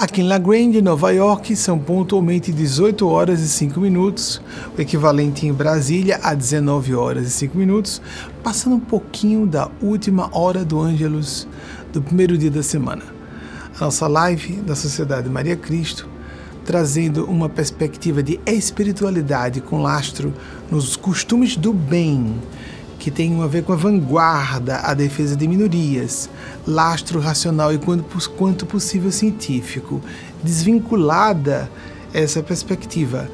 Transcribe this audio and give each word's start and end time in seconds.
Aqui 0.00 0.22
em 0.22 0.26
La 0.26 0.38
Grande, 0.38 0.80
Nova 0.80 1.10
York, 1.10 1.54
são 1.54 1.78
pontualmente 1.78 2.50
18 2.50 3.06
horas 3.06 3.42
e 3.42 3.48
5 3.50 3.78
minutos, 3.78 4.40
o 4.74 4.80
equivalente 4.80 5.46
em 5.46 5.52
Brasília 5.52 6.18
a 6.22 6.32
19 6.32 6.94
horas 6.94 7.26
e 7.26 7.30
5 7.30 7.58
minutos, 7.58 8.00
passando 8.42 8.76
um 8.76 8.80
pouquinho 8.80 9.46
da 9.46 9.70
última 9.82 10.30
hora 10.32 10.64
do 10.64 10.80
Ângelus 10.80 11.46
do 11.92 12.00
primeiro 12.00 12.38
dia 12.38 12.50
da 12.50 12.62
semana. 12.62 13.02
A 13.78 13.84
nossa 13.84 14.08
live 14.08 14.54
da 14.62 14.74
Sociedade 14.74 15.28
Maria 15.28 15.54
Cristo, 15.54 16.08
trazendo 16.64 17.26
uma 17.26 17.50
perspectiva 17.50 18.22
de 18.22 18.40
espiritualidade 18.46 19.60
com 19.60 19.82
lastro 19.82 20.32
nos 20.70 20.96
costumes 20.96 21.58
do 21.58 21.74
bem 21.74 22.36
que 23.00 23.10
tem 23.10 23.42
a 23.42 23.46
ver 23.46 23.64
com 23.64 23.72
a 23.72 23.76
vanguarda, 23.76 24.76
a 24.80 24.92
defesa 24.92 25.34
de 25.34 25.48
minorias, 25.48 26.28
lastro 26.66 27.18
racional 27.18 27.72
e 27.72 27.78
quanto, 27.78 28.30
quanto 28.32 28.66
possível 28.66 29.10
científico, 29.10 30.02
desvinculada 30.42 31.68
essa 32.12 32.42
perspectiva 32.42 33.28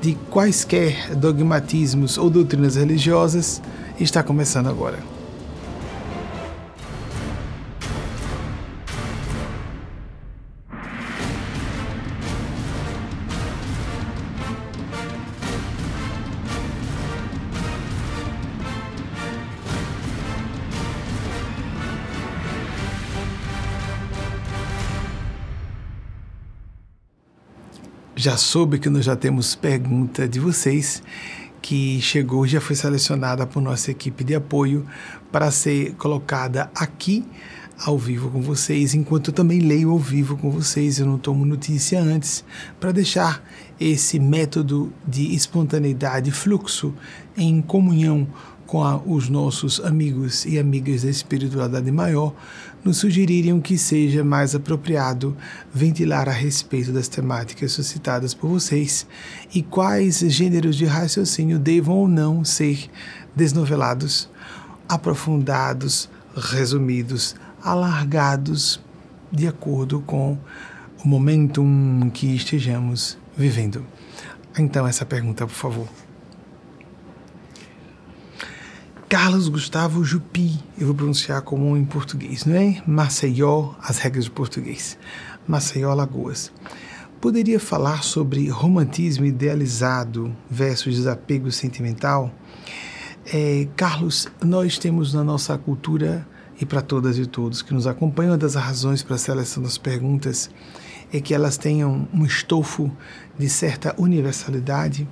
de 0.00 0.14
quaisquer 0.30 1.14
dogmatismos 1.14 2.16
ou 2.16 2.30
doutrinas 2.30 2.74
religiosas, 2.74 3.60
está 4.00 4.22
começando 4.22 4.68
agora. 4.68 5.11
Já 28.22 28.36
soube 28.36 28.78
que 28.78 28.88
nós 28.88 29.04
já 29.04 29.16
temos 29.16 29.56
pergunta 29.56 30.28
de 30.28 30.38
vocês 30.38 31.02
que 31.60 32.00
chegou, 32.00 32.46
já 32.46 32.60
foi 32.60 32.76
selecionada 32.76 33.44
por 33.48 33.60
nossa 33.60 33.90
equipe 33.90 34.22
de 34.22 34.32
apoio 34.32 34.86
para 35.32 35.50
ser 35.50 35.94
colocada 35.94 36.70
aqui 36.72 37.24
ao 37.84 37.98
vivo 37.98 38.30
com 38.30 38.40
vocês, 38.40 38.94
enquanto 38.94 39.30
eu 39.30 39.34
também 39.34 39.58
leio 39.58 39.90
ao 39.90 39.98
vivo 39.98 40.36
com 40.36 40.52
vocês, 40.52 41.00
eu 41.00 41.06
não 41.06 41.18
tomo 41.18 41.44
notícia 41.44 42.00
antes, 42.00 42.44
para 42.78 42.92
deixar 42.92 43.42
esse 43.80 44.20
método 44.20 44.92
de 45.04 45.34
espontaneidade, 45.34 46.30
fluxo 46.30 46.94
em 47.36 47.60
comunhão 47.60 48.28
com 48.68 48.84
a, 48.84 48.98
os 48.98 49.28
nossos 49.28 49.80
amigos 49.80 50.46
e 50.46 50.60
amigas 50.60 51.02
da 51.02 51.10
espiritualidade 51.10 51.90
maior, 51.90 52.32
nos 52.84 52.98
sugeririam 52.98 53.60
que 53.60 53.78
seja 53.78 54.24
mais 54.24 54.54
apropriado 54.54 55.36
ventilar 55.72 56.28
a 56.28 56.32
respeito 56.32 56.92
das 56.92 57.08
temáticas 57.08 57.72
suscitadas 57.72 58.34
por 58.34 58.48
vocês 58.48 59.06
e 59.54 59.62
quais 59.62 60.18
gêneros 60.18 60.76
de 60.76 60.84
raciocínio 60.84 61.58
devam 61.58 61.96
ou 61.96 62.08
não 62.08 62.44
ser 62.44 62.90
desnovelados, 63.34 64.28
aprofundados, 64.88 66.08
resumidos, 66.34 67.36
alargados, 67.62 68.80
de 69.30 69.46
acordo 69.46 70.00
com 70.00 70.36
o 71.02 71.08
momentum 71.08 72.10
que 72.10 72.34
estejamos 72.34 73.16
vivendo. 73.36 73.84
Então, 74.58 74.86
essa 74.86 75.06
pergunta, 75.06 75.46
por 75.46 75.54
favor. 75.54 76.11
Carlos 79.12 79.46
Gustavo 79.46 80.02
Jupi, 80.02 80.58
eu 80.78 80.86
vou 80.86 80.94
pronunciar 80.94 81.42
como 81.42 81.76
em 81.76 81.84
português, 81.84 82.46
não 82.46 82.56
é? 82.56 82.82
Maceió, 82.86 83.74
as 83.78 83.98
regras 83.98 84.24
de 84.24 84.30
português. 84.30 84.96
Maceió, 85.46 85.92
Lagoas. 85.92 86.50
Poderia 87.20 87.60
falar 87.60 88.04
sobre 88.04 88.48
romantismo 88.48 89.26
idealizado 89.26 90.34
versus 90.50 90.96
desapego 90.96 91.52
sentimental? 91.52 92.32
É, 93.26 93.68
Carlos, 93.76 94.28
nós 94.42 94.78
temos 94.78 95.12
na 95.12 95.22
nossa 95.22 95.58
cultura, 95.58 96.26
e 96.58 96.64
para 96.64 96.80
todas 96.80 97.18
e 97.18 97.26
todos 97.26 97.60
que 97.60 97.74
nos 97.74 97.86
acompanham, 97.86 98.32
uma 98.32 98.38
das 98.38 98.54
razões 98.54 99.02
para 99.02 99.16
a 99.16 99.18
seleção 99.18 99.62
das 99.62 99.76
perguntas 99.76 100.48
é 101.12 101.20
que 101.20 101.34
elas 101.34 101.56
tenham 101.56 102.08
um 102.12 102.24
estofo 102.24 102.90
de 103.38 103.48
certa 103.48 103.94
universalidade. 103.98 105.06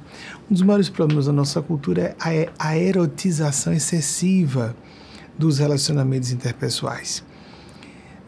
Um 0.50 0.54
dos 0.54 0.62
maiores 0.62 0.88
problemas 0.88 1.26
da 1.26 1.32
nossa 1.32 1.60
cultura 1.60 2.16
é 2.24 2.48
a 2.58 2.76
erotização 2.76 3.72
excessiva 3.72 4.74
dos 5.38 5.58
relacionamentos 5.58 6.32
interpessoais. 6.32 7.22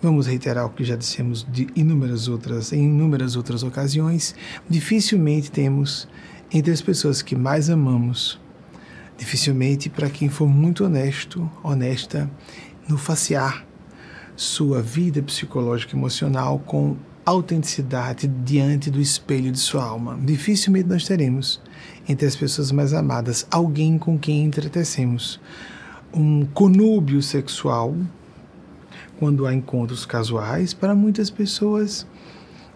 Vamos 0.03 0.27
reiterar 0.27 0.67
o 0.67 0.71
que 0.71 0.85
já 0.85 0.97
dissemos 0.97 1.47
de 1.51 1.69
inúmeras 1.77 2.27
outras, 2.29 2.73
em 2.73 2.85
inúmeras 2.85 3.37
outras 3.37 3.63
ocasiões. 3.63 4.35
Dificilmente 4.69 5.51
temos 5.51 6.09
entre 6.53 6.73
as 6.73 6.83
pessoas 6.83 7.23
que 7.23 7.37
mais 7.37 7.71
amamos, 7.71 8.39
dificilmente 9.17 9.89
para 9.89 10.11
quem 10.11 10.29
for 10.29 10.49
muito 10.49 10.85
honesto, 10.85 11.49
honesta, 11.63 12.29
no 12.89 12.99
facear 12.99 13.65
sua 14.35 14.83
vida 14.83 15.23
psicológica 15.23 15.95
e 15.95 15.99
emocional 15.99 16.59
com 16.59 16.97
autenticidade 17.25 18.27
diante 18.27 18.91
do 18.91 19.01
espelho 19.01 19.53
de 19.53 19.59
sua 19.59 19.85
alma. 19.85 20.19
Dificilmente 20.23 20.89
nós 20.89 21.07
teremos 21.07 21.61
entre 22.09 22.27
as 22.27 22.35
pessoas 22.35 22.73
mais 22.73 22.93
amadas 22.93 23.47
alguém 23.51 23.99
com 23.99 24.19
quem 24.19 24.45
entretecemos 24.45 25.41
um 26.13 26.45
conúbio 26.45 27.23
sexual 27.23 27.97
quando 29.19 29.47
há 29.47 29.55
encontros 29.55 30.05
casuais 30.05 30.75
para 30.75 30.95
muitas 30.95 31.31
pessoas 31.31 32.07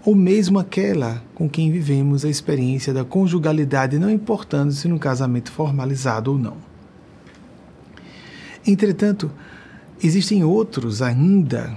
ou 0.05 0.15
mesmo 0.15 0.59
aquela 0.59 1.21
com 1.35 1.49
quem 1.49 1.73
vivemos 1.73 2.25
a 2.25 2.29
experiência 2.29 2.95
da 2.95 3.05
conjugalidade, 3.05 3.99
não 3.99 4.09
importando 4.09 4.73
se 4.73 4.87
no 4.87 4.99
casamento 4.99 5.51
formalizado 5.51 6.31
ou 6.31 6.39
não. 6.39 6.57
Entretanto, 8.65 9.31
existem 10.01 10.45
outros 10.45 11.03
ainda 11.03 11.77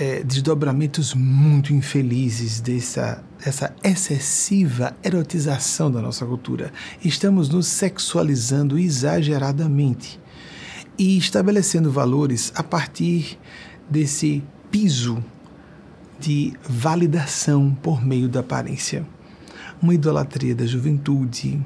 é, 0.00 0.22
desdobramentos 0.22 1.14
muito 1.14 1.72
infelizes 1.72 2.60
dessa, 2.60 3.22
dessa 3.44 3.74
excessiva 3.82 4.96
erotização 5.02 5.90
da 5.90 6.00
nossa 6.00 6.24
cultura. 6.24 6.72
Estamos 7.04 7.48
nos 7.48 7.66
sexualizando 7.66 8.78
exageradamente 8.78 10.20
e 10.98 11.18
estabelecendo 11.18 11.90
valores 11.90 12.52
a 12.54 12.62
partir 12.62 13.38
desse 13.88 14.42
piso 14.70 15.22
de 16.18 16.54
validação 16.68 17.76
por 17.82 18.04
meio 18.04 18.28
da 18.28 18.40
aparência. 18.40 19.06
Uma 19.82 19.94
idolatria 19.94 20.54
da 20.54 20.64
juventude, 20.64 21.62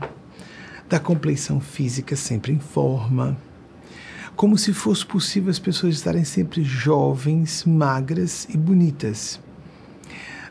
da 0.89 0.99
compleição 0.99 1.61
física 1.61 2.17
sempre 2.17 2.53
em 2.53 2.59
forma 2.59 3.37
como 4.39 4.57
se 4.57 4.73
fosse 4.73 5.05
possível 5.05 5.51
as 5.51 5.59
pessoas 5.59 5.97
estarem 5.97 6.23
sempre 6.23 6.63
jovens, 6.63 7.65
magras 7.65 8.47
e 8.49 8.57
bonitas. 8.57 9.41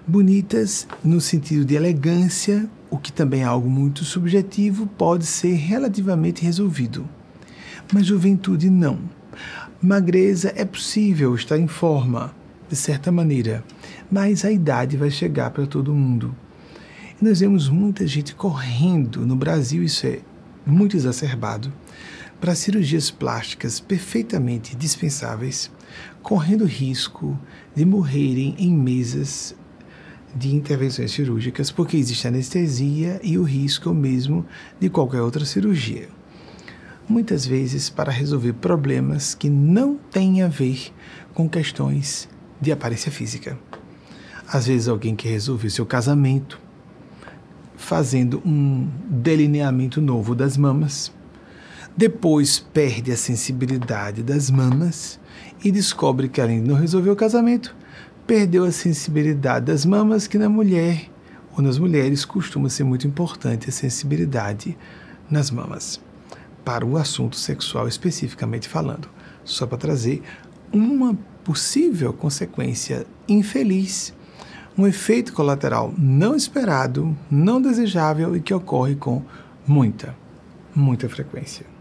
Bonitas 0.06 0.86
no 1.02 1.22
sentido 1.22 1.64
de 1.64 1.76
elegância, 1.76 2.70
o 2.90 2.98
que 2.98 3.14
também 3.14 3.44
é 3.44 3.46
algo 3.46 3.70
muito 3.70 4.04
subjetivo, 4.04 4.86
pode 4.86 5.26
ser 5.26 5.54
relativamente 5.54 6.44
resolvido. 6.44 7.08
Mas 7.94 8.06
juventude 8.06 8.70
não. 8.70 9.00
Magreza 9.82 10.52
é 10.58 10.66
possível 10.66 11.34
estar 11.34 11.58
em 11.58 11.68
forma, 11.68 12.36
de 12.70 12.76
certa 12.76 13.10
maneira, 13.10 13.64
mas 14.12 14.44
a 14.44 14.52
idade 14.52 14.98
vai 14.98 15.10
chegar 15.10 15.52
para 15.52 15.66
todo 15.66 15.96
mundo. 15.96 16.36
E 17.22 17.24
nós 17.24 17.40
vemos 17.40 17.70
muita 17.70 18.06
gente 18.06 18.36
correndo, 18.36 19.26
no 19.26 19.38
Brasil 19.38 19.82
isso 19.82 20.06
é 20.06 20.20
muito 20.66 20.98
exacerbado, 20.98 21.72
para 22.40 22.56
cirurgias 22.56 23.10
plásticas 23.10 23.80
perfeitamente 23.80 24.76
dispensáveis, 24.76 25.72
correndo 26.22 26.66
risco 26.66 27.40
de 27.76 27.86
morrerem 27.86 28.56
em 28.58 28.72
mesas 28.72 29.56
de 30.36 30.54
intervenções 30.54 31.12
cirúrgicas, 31.12 31.72
porque 31.72 31.98
existe 31.98 32.28
anestesia 32.28 33.20
e 33.24 33.38
o 33.38 33.44
risco 33.44 33.90
é 33.90 33.92
o 33.92 33.96
mesmo 33.96 34.46
de 34.80 34.90
qualquer 34.90 35.22
outra 35.22 35.46
cirurgia. 35.46 36.10
Muitas 37.10 37.46
vezes 37.46 37.90
para 37.90 38.12
resolver 38.12 38.54
problemas 38.54 39.34
que 39.34 39.50
não 39.50 39.96
têm 39.96 40.44
a 40.44 40.48
ver 40.48 40.92
com 41.34 41.50
questões 41.50 42.30
de 42.60 42.72
aparência 42.72 43.12
física. 43.12 43.58
Às 44.48 44.68
vezes 44.68 44.88
alguém 44.88 45.16
quer 45.16 45.30
resolver 45.30 45.70
seu 45.70 45.86
casamento 45.86 46.60
fazendo 47.76 48.42
um 48.46 48.90
delineamento 49.10 50.02
novo 50.02 50.36
das 50.36 50.58
mamas, 50.58 51.12
depois 51.98 52.60
perde 52.60 53.12
a 53.12 53.18
sensibilidade 53.18 54.22
das 54.22 54.52
mamas 54.52 55.20
e 55.64 55.72
descobre 55.72 56.30
que, 56.30 56.40
além 56.40 56.62
de 56.62 56.70
não 56.70 56.76
resolver 56.76 57.10
o 57.10 57.16
casamento, 57.16 57.76
perdeu 58.28 58.66
a 58.66 58.72
sensibilidade 58.72 59.66
das 59.66 59.84
mamas, 59.84 60.28
que 60.28 60.38
na 60.38 60.48
mulher 60.48 61.10
ou 61.56 61.64
nas 61.64 61.80
mulheres 61.80 62.24
costuma 62.24 62.70
ser 62.70 62.84
muito 62.84 63.08
importante 63.08 63.68
a 63.68 63.72
sensibilidade 63.72 64.78
nas 65.28 65.50
mamas. 65.50 66.00
Para 66.64 66.86
o 66.86 66.98
assunto 66.98 67.36
sexual 67.36 67.88
especificamente 67.88 68.70
falando, 68.70 69.10
só 69.44 69.66
para 69.66 69.80
trazer 69.80 70.22
uma 70.72 71.18
possível 71.44 72.14
consequência 72.14 73.08
infeliz, 73.28 74.14
um 74.78 74.86
efeito 74.86 75.34
colateral 75.34 75.92
não 75.98 76.36
esperado, 76.36 77.18
não 77.32 77.60
desejável 77.60 78.36
e 78.36 78.40
que 78.40 78.54
ocorre 78.54 78.96
com 78.96 79.24
muita, 79.66 80.16
muita 80.76 81.10
frequência. 81.10 81.77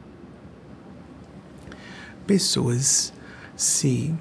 Pessoas 2.27 3.13
se 3.57 4.15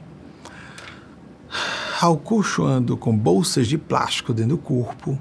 alcochoando 2.00 2.96
com 2.96 3.18
bolsas 3.18 3.68
de 3.68 3.78
plástico 3.78 4.34
dentro 4.34 4.52
do 4.52 4.58
corpo. 4.58 5.20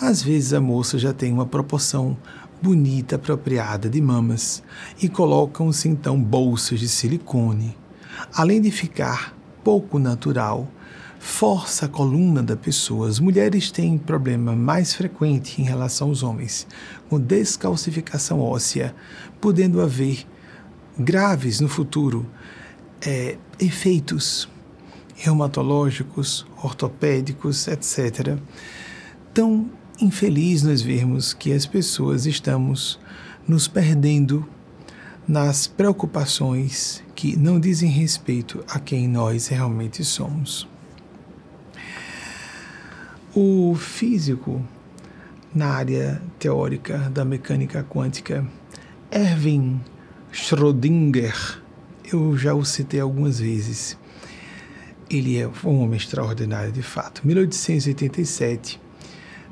Às 0.00 0.22
vezes 0.22 0.52
a 0.52 0.60
moça 0.60 0.98
já 0.98 1.12
tem 1.12 1.32
uma 1.32 1.46
proporção 1.46 2.16
bonita, 2.62 3.16
apropriada 3.16 3.88
de 3.88 4.00
mamas 4.00 4.62
e 5.00 5.08
colocam-se 5.08 5.88
então 5.88 6.20
bolsas 6.20 6.78
de 6.78 6.88
silicone. 6.88 7.76
Além 8.32 8.60
de 8.60 8.70
ficar 8.70 9.36
pouco 9.64 9.98
natural, 9.98 10.68
força 11.18 11.86
a 11.86 11.88
coluna 11.88 12.42
da 12.42 12.56
pessoa. 12.56 13.08
As 13.08 13.18
mulheres 13.18 13.70
têm 13.70 13.98
problema 13.98 14.54
mais 14.54 14.94
frequente 14.94 15.60
em 15.60 15.64
relação 15.64 16.08
aos 16.08 16.22
homens, 16.22 16.66
com 17.08 17.18
descalcificação 17.18 18.40
óssea, 18.40 18.94
podendo 19.40 19.80
haver 19.80 20.26
graves 20.98 21.60
no 21.60 21.68
futuro 21.68 22.26
é, 23.04 23.36
efeitos 23.58 24.48
reumatológicos, 25.14 26.44
ortopédicos, 26.62 27.68
etc. 27.68 28.38
Tão 29.32 29.70
infeliz 30.00 30.62
nós 30.62 30.82
vermos 30.82 31.32
que 31.32 31.52
as 31.52 31.64
pessoas 31.64 32.26
estamos 32.26 32.98
nos 33.46 33.68
perdendo 33.68 34.46
nas 35.26 35.66
preocupações 35.66 37.02
que 37.14 37.36
não 37.36 37.60
dizem 37.60 37.88
respeito 37.88 38.64
a 38.68 38.80
quem 38.80 39.06
nós 39.06 39.46
realmente 39.46 40.04
somos. 40.04 40.68
O 43.34 43.74
físico, 43.76 44.62
na 45.54 45.68
área 45.68 46.20
teórica 46.38 46.98
da 47.10 47.24
mecânica 47.24 47.84
quântica, 47.84 48.44
Erwin 49.10 49.80
Schrödinger, 50.32 51.60
eu 52.10 52.36
já 52.36 52.54
o 52.54 52.64
citei 52.64 53.00
algumas 53.00 53.38
vezes. 53.38 53.98
Ele 55.10 55.38
é 55.38 55.46
um 55.62 55.82
homem 55.82 55.98
extraordinário 55.98 56.72
de 56.72 56.82
fato. 56.82 57.20
1887, 57.24 58.80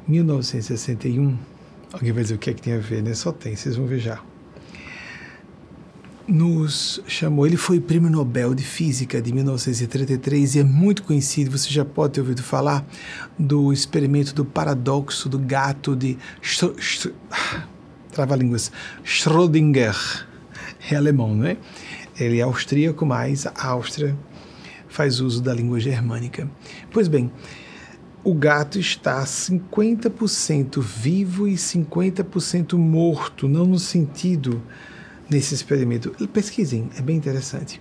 1961. 0.08 1.36
Alguém 1.92 2.12
vai 2.12 2.22
dizer 2.22 2.34
o 2.34 2.38
que 2.38 2.50
é 2.50 2.54
que 2.54 2.62
tem 2.62 2.72
a 2.72 2.78
ver, 2.78 3.02
né? 3.02 3.12
Só 3.14 3.30
tem, 3.30 3.54
vocês 3.54 3.76
vão 3.76 3.86
ver 3.86 3.98
já 3.98 4.20
nos 6.30 7.02
chamou. 7.06 7.46
Ele 7.46 7.56
foi 7.56 7.80
prêmio 7.80 8.08
Nobel 8.08 8.54
de 8.54 8.62
Física 8.62 9.20
de 9.20 9.32
1933 9.32 10.54
e 10.54 10.58
é 10.60 10.64
muito 10.64 11.02
conhecido. 11.02 11.50
Você 11.50 11.68
já 11.68 11.84
pode 11.84 12.14
ter 12.14 12.20
ouvido 12.20 12.42
falar 12.42 12.86
do 13.38 13.72
experimento 13.72 14.32
do 14.34 14.44
paradoxo 14.44 15.28
do 15.28 15.38
gato 15.38 15.96
de 15.96 16.16
trava-línguas 18.12 18.70
Schrödinger. 19.04 20.29
É 20.88 20.96
alemão, 20.96 21.34
não 21.34 21.46
é? 21.46 21.56
Ele 22.18 22.38
é 22.38 22.42
austríaco, 22.42 23.04
mas 23.04 23.46
a 23.46 23.66
Áustria 23.68 24.16
faz 24.88 25.20
uso 25.20 25.42
da 25.42 25.54
língua 25.54 25.80
germânica. 25.80 26.50
Pois 26.90 27.08
bem, 27.08 27.30
o 28.22 28.34
gato 28.34 28.78
está 28.78 29.22
50% 29.24 30.80
vivo 30.80 31.48
e 31.48 31.54
50% 31.54 32.76
morto, 32.76 33.48
não 33.48 33.64
no 33.64 33.78
sentido 33.78 34.62
nesse 35.30 35.54
experimento. 35.54 36.10
Pesquisem, 36.28 36.90
é 36.98 37.00
bem 37.00 37.16
interessante. 37.16 37.80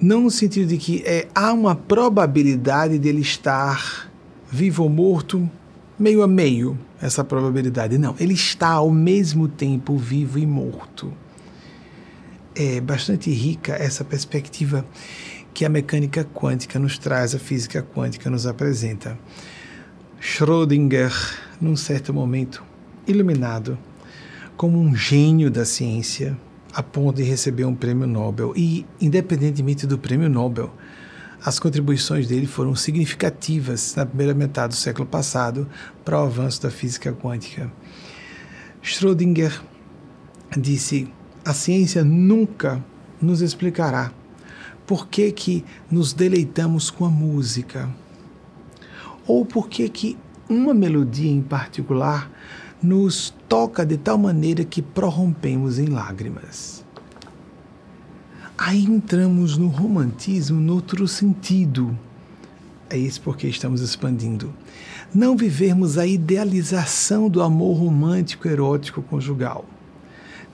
Não 0.00 0.22
no 0.22 0.30
sentido 0.30 0.68
de 0.68 0.76
que 0.76 1.02
é, 1.06 1.28
há 1.34 1.52
uma 1.52 1.74
probabilidade 1.74 2.98
dele 2.98 3.20
estar 3.20 4.10
vivo 4.50 4.82
ou 4.82 4.88
morto, 4.88 5.48
meio 5.98 6.22
a 6.22 6.26
meio, 6.26 6.78
essa 7.00 7.24
probabilidade. 7.24 7.96
Não, 7.96 8.14
ele 8.18 8.34
está 8.34 8.70
ao 8.70 8.90
mesmo 8.90 9.48
tempo 9.48 9.96
vivo 9.96 10.38
e 10.38 10.46
morto. 10.46 11.12
É 12.56 12.80
bastante 12.80 13.32
rica 13.32 13.72
essa 13.72 14.04
perspectiva 14.04 14.86
que 15.52 15.64
a 15.64 15.68
mecânica 15.68 16.24
quântica 16.24 16.78
nos 16.78 16.96
traz, 16.98 17.34
a 17.34 17.38
física 17.38 17.82
quântica 17.82 18.30
nos 18.30 18.46
apresenta. 18.46 19.18
Schrödinger, 20.20 21.12
num 21.60 21.74
certo 21.74 22.14
momento, 22.14 22.62
iluminado, 23.08 23.76
como 24.56 24.80
um 24.80 24.94
gênio 24.94 25.50
da 25.50 25.64
ciência, 25.64 26.38
a 26.72 26.80
ponto 26.80 27.16
de 27.16 27.24
receber 27.24 27.64
um 27.64 27.74
prêmio 27.74 28.06
Nobel. 28.06 28.52
E, 28.56 28.86
independentemente 29.00 29.84
do 29.84 29.98
prêmio 29.98 30.30
Nobel, 30.30 30.72
as 31.44 31.58
contribuições 31.58 32.28
dele 32.28 32.46
foram 32.46 32.76
significativas 32.76 33.96
na 33.96 34.06
primeira 34.06 34.32
metade 34.32 34.74
do 34.74 34.76
século 34.76 35.06
passado 35.06 35.68
para 36.04 36.20
o 36.20 36.24
avanço 36.24 36.62
da 36.62 36.70
física 36.70 37.12
quântica. 37.12 37.68
Schrödinger 38.80 39.60
disse: 40.56 41.08
a 41.44 41.52
ciência 41.52 42.02
nunca 42.02 42.82
nos 43.20 43.42
explicará 43.42 44.12
por 44.86 45.08
que, 45.08 45.30
que 45.32 45.64
nos 45.90 46.12
deleitamos 46.12 46.90
com 46.90 47.04
a 47.04 47.10
música, 47.10 47.88
ou 49.26 49.44
por 49.44 49.68
que, 49.68 49.88
que 49.88 50.16
uma 50.48 50.74
melodia 50.74 51.30
em 51.30 51.42
particular 51.42 52.30
nos 52.82 53.34
toca 53.48 53.84
de 53.84 53.96
tal 53.96 54.18
maneira 54.18 54.64
que 54.64 54.82
prorrompemos 54.82 55.78
em 55.78 55.86
lágrimas. 55.86 56.84
Aí 58.56 58.84
entramos 58.84 59.56
no 59.56 59.68
romantismo 59.68 60.60
no 60.60 60.74
outro 60.74 61.08
sentido. 61.08 61.98
É 62.90 62.96
isso 62.96 63.20
porque 63.22 63.48
estamos 63.48 63.80
expandindo. 63.80 64.52
Não 65.14 65.36
vivermos 65.36 65.96
a 65.96 66.06
idealização 66.06 67.28
do 67.28 67.42
amor 67.42 67.78
romântico 67.78 68.46
erótico 68.46 69.02
conjugal. 69.02 69.64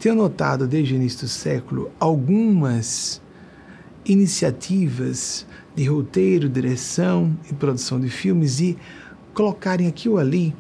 Tenho 0.01 0.15
notado 0.15 0.67
desde 0.67 0.95
o 0.95 0.97
início 0.97 1.27
do 1.27 1.29
século 1.29 1.91
algumas 2.01 3.21
iniciativas 4.03 5.47
de 5.77 5.85
roteiro, 5.85 6.49
direção 6.49 7.37
e 7.51 7.55
produção 7.55 8.01
de 8.01 8.09
filmes 8.09 8.61
e 8.61 8.79
colocarem 9.35 9.87
aqui 9.87 10.09
ou 10.09 10.17
ali 10.17 10.57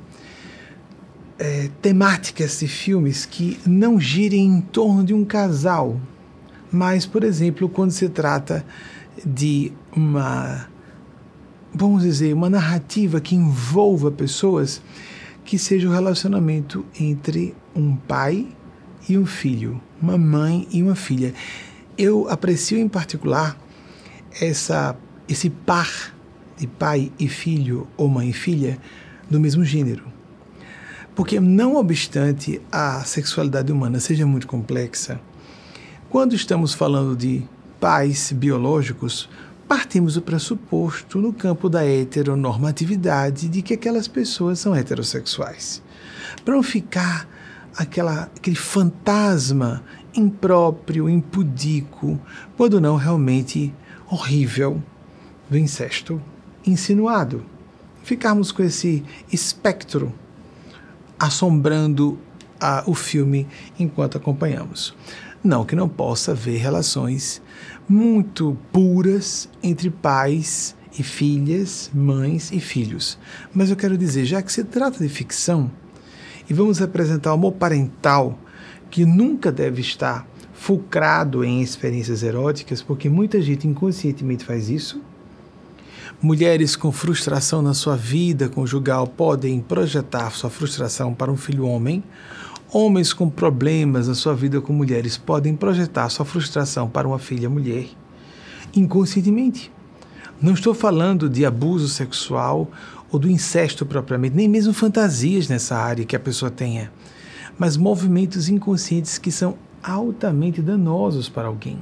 é, 1.38 1.70
temáticas 1.80 2.60
de 2.60 2.68
filmes 2.68 3.24
que 3.24 3.58
não 3.66 3.98
girem 3.98 4.46
em 4.46 4.60
torno 4.60 5.02
de 5.02 5.14
um 5.14 5.24
casal, 5.24 5.98
mas, 6.70 7.06
por 7.06 7.24
exemplo, 7.24 7.66
quando 7.66 7.92
se 7.92 8.10
trata 8.10 8.62
de 9.24 9.72
uma, 9.96 10.68
vamos 11.74 12.02
dizer, 12.02 12.34
uma 12.34 12.50
narrativa 12.50 13.22
que 13.22 13.34
envolva 13.34 14.10
pessoas, 14.10 14.82
que 15.46 15.58
seja 15.58 15.88
o 15.88 15.92
relacionamento 15.92 16.84
entre 17.00 17.54
um 17.74 17.96
pai 17.96 18.46
e 19.12 19.18
um 19.18 19.26
filho, 19.26 19.80
uma 20.00 20.16
mãe 20.16 20.66
e 20.70 20.82
uma 20.82 20.94
filha. 20.94 21.34
Eu 21.96 22.28
aprecio 22.28 22.78
em 22.78 22.88
particular 22.88 23.56
essa, 24.40 24.96
esse 25.28 25.50
par 25.50 26.14
de 26.56 26.66
pai 26.66 27.12
e 27.18 27.28
filho 27.28 27.88
ou 27.96 28.08
mãe 28.08 28.30
e 28.30 28.32
filha 28.32 28.78
do 29.28 29.40
mesmo 29.40 29.64
gênero 29.64 30.10
porque, 31.20 31.38
não 31.38 31.76
obstante 31.76 32.62
a 32.72 33.04
sexualidade 33.04 33.70
humana 33.70 34.00
seja 34.00 34.26
muito 34.26 34.46
complexa, 34.46 35.20
quando 36.08 36.34
estamos 36.34 36.72
falando 36.72 37.14
de 37.14 37.42
pais 37.78 38.32
biológicos, 38.32 39.28
partimos 39.68 40.14
do 40.14 40.22
pressuposto 40.22 41.20
no 41.20 41.30
campo 41.30 41.68
da 41.68 41.84
heteronormatividade 41.84 43.48
de 43.48 43.60
que 43.60 43.74
aquelas 43.74 44.08
pessoas 44.08 44.58
são 44.60 44.74
heterossexuais. 44.74 45.82
Para 46.42 46.54
não 46.54 46.62
ficar 46.62 47.28
aquela, 47.76 48.30
aquele 48.36 48.56
fantasma 48.56 49.82
impróprio, 50.14 51.08
impudico, 51.08 52.20
quando 52.56 52.80
não 52.80 52.96
realmente 52.96 53.72
horrível 54.10 54.82
do 55.48 55.56
incesto 55.56 56.20
insinuado. 56.66 57.44
Ficarmos 58.02 58.50
com 58.50 58.62
esse 58.62 59.04
espectro 59.32 60.12
assombrando 61.18 62.18
a, 62.58 62.82
o 62.86 62.94
filme 62.94 63.46
enquanto 63.78 64.16
acompanhamos. 64.16 64.94
Não 65.42 65.64
que 65.64 65.76
não 65.76 65.88
possa 65.88 66.32
haver 66.32 66.58
relações 66.58 67.40
muito 67.88 68.56
puras 68.72 69.48
entre 69.62 69.90
pais 69.90 70.76
e 70.98 71.02
filhas, 71.02 71.90
mães 71.94 72.52
e 72.52 72.60
filhos. 72.60 73.18
Mas 73.54 73.70
eu 73.70 73.76
quero 73.76 73.96
dizer, 73.96 74.24
já 74.24 74.42
que 74.42 74.52
se 74.52 74.64
trata 74.64 74.98
de 74.98 75.08
ficção, 75.08 75.70
e 76.50 76.52
vamos 76.52 76.82
apresentar 76.82 77.30
o 77.30 77.34
amor 77.34 77.52
parental, 77.52 78.36
que 78.90 79.06
nunca 79.06 79.50
deve 79.50 79.80
estar 79.80 80.26
fulcrado 80.52 81.44
em 81.44 81.62
experiências 81.62 82.22
eróticas, 82.22 82.82
porque 82.82 83.08
muita 83.08 83.40
gente 83.40 83.66
inconscientemente 83.66 84.44
faz 84.44 84.68
isso, 84.68 85.00
Mulheres 86.22 86.76
com 86.76 86.92
frustração 86.92 87.62
na 87.62 87.72
sua 87.72 87.96
vida 87.96 88.46
conjugal 88.46 89.06
podem 89.06 89.58
projetar 89.58 90.30
sua 90.32 90.50
frustração 90.50 91.14
para 91.14 91.32
um 91.32 91.36
filho 91.36 91.64
homem. 91.64 92.04
Homens 92.70 93.14
com 93.14 93.30
problemas 93.30 94.06
na 94.06 94.14
sua 94.14 94.34
vida 94.34 94.60
com 94.60 94.70
mulheres 94.70 95.16
podem 95.16 95.56
projetar 95.56 96.10
sua 96.10 96.26
frustração 96.26 96.90
para 96.90 97.08
uma 97.08 97.18
filha 97.18 97.48
mulher 97.48 97.86
inconscientemente. 98.76 99.72
Não 100.42 100.52
estou 100.52 100.74
falando 100.74 101.26
de 101.26 101.46
abuso 101.46 101.88
sexual 101.88 102.70
ou 103.10 103.18
do 103.18 103.28
incesto 103.28 103.84
propriamente, 103.84 104.36
nem 104.36 104.48
mesmo 104.48 104.72
fantasias 104.72 105.48
nessa 105.48 105.76
área 105.76 106.04
que 106.04 106.16
a 106.16 106.20
pessoa 106.20 106.50
tenha, 106.50 106.92
mas 107.58 107.76
movimentos 107.76 108.48
inconscientes 108.48 109.18
que 109.18 109.32
são 109.32 109.56
altamente 109.82 110.62
danosos 110.62 111.28
para 111.28 111.48
alguém. 111.48 111.78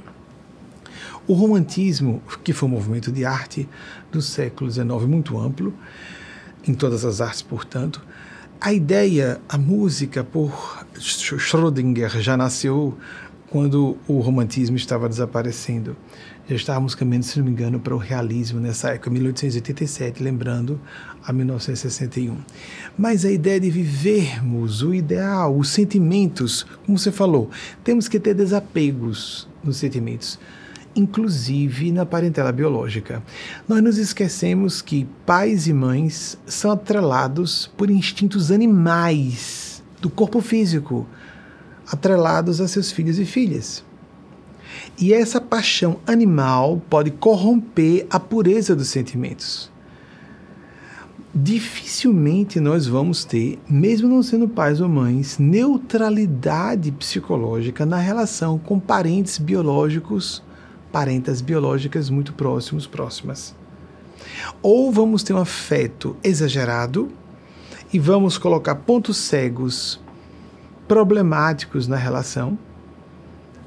O 1.26 1.34
romantismo, 1.34 2.22
que 2.42 2.52
foi 2.52 2.68
um 2.68 2.72
movimento 2.72 3.12
de 3.12 3.24
arte 3.24 3.68
do 4.10 4.22
século 4.22 4.70
XIX 4.70 4.88
muito 5.06 5.38
amplo, 5.38 5.74
em 6.66 6.74
todas 6.74 7.04
as 7.04 7.20
artes, 7.20 7.42
portanto, 7.42 8.02
a 8.60 8.72
ideia, 8.72 9.40
a 9.48 9.56
música 9.56 10.24
por 10.24 10.84
Schrödinger 10.98 12.20
já 12.20 12.36
nasceu 12.36 12.96
quando 13.50 13.96
o 14.08 14.20
romantismo 14.20 14.76
estava 14.76 15.08
desaparecendo. 15.08 15.96
Já 16.48 16.56
estávamos 16.56 16.94
caminhando, 16.94 17.26
se 17.26 17.38
não 17.38 17.44
me 17.44 17.50
engano, 17.50 17.78
para 17.78 17.94
o 17.94 17.98
realismo 17.98 18.58
nessa 18.58 18.88
época, 18.88 19.10
1887, 19.10 20.22
lembrando 20.22 20.80
a 21.22 21.30
1961. 21.30 22.38
Mas 22.96 23.26
a 23.26 23.30
ideia 23.30 23.60
de 23.60 23.68
vivermos 23.68 24.80
o 24.80 24.94
ideal, 24.94 25.54
os 25.54 25.68
sentimentos, 25.68 26.64
como 26.86 26.98
você 26.98 27.12
falou, 27.12 27.50
temos 27.84 28.08
que 28.08 28.18
ter 28.18 28.32
desapegos 28.32 29.46
nos 29.62 29.76
sentimentos, 29.76 30.38
inclusive 30.96 31.92
na 31.92 32.06
parentela 32.06 32.50
biológica. 32.50 33.22
Nós 33.68 33.82
nos 33.82 33.98
esquecemos 33.98 34.80
que 34.80 35.06
pais 35.26 35.66
e 35.66 35.74
mães 35.74 36.38
são 36.46 36.70
atrelados 36.70 37.70
por 37.76 37.90
instintos 37.90 38.50
animais 38.50 39.84
do 40.00 40.08
corpo 40.08 40.40
físico 40.40 41.06
atrelados 41.86 42.58
a 42.58 42.66
seus 42.66 42.90
filhos 42.90 43.18
e 43.18 43.26
filhas. 43.26 43.86
E 44.98 45.12
essa 45.12 45.40
paixão 45.40 45.98
animal 46.06 46.82
pode 46.88 47.10
corromper 47.10 48.06
a 48.10 48.18
pureza 48.18 48.74
dos 48.74 48.88
sentimentos. 48.88 49.70
Dificilmente 51.34 52.58
nós 52.58 52.86
vamos 52.86 53.24
ter, 53.24 53.60
mesmo 53.68 54.08
não 54.08 54.22
sendo 54.22 54.48
pais 54.48 54.80
ou 54.80 54.88
mães, 54.88 55.38
neutralidade 55.38 56.90
psicológica 56.90 57.86
na 57.86 57.98
relação 57.98 58.58
com 58.58 58.80
parentes 58.80 59.38
biológicos, 59.38 60.42
parentas 60.90 61.40
biológicas 61.40 62.10
muito 62.10 62.32
próximos, 62.32 62.86
próximas. 62.86 63.54
Ou 64.62 64.90
vamos 64.90 65.22
ter 65.22 65.32
um 65.32 65.38
afeto 65.38 66.16
exagerado 66.24 67.08
e 67.92 67.98
vamos 67.98 68.36
colocar 68.36 68.74
pontos 68.74 69.16
cegos 69.18 70.00
problemáticos 70.88 71.86
na 71.86 71.96
relação, 71.96 72.58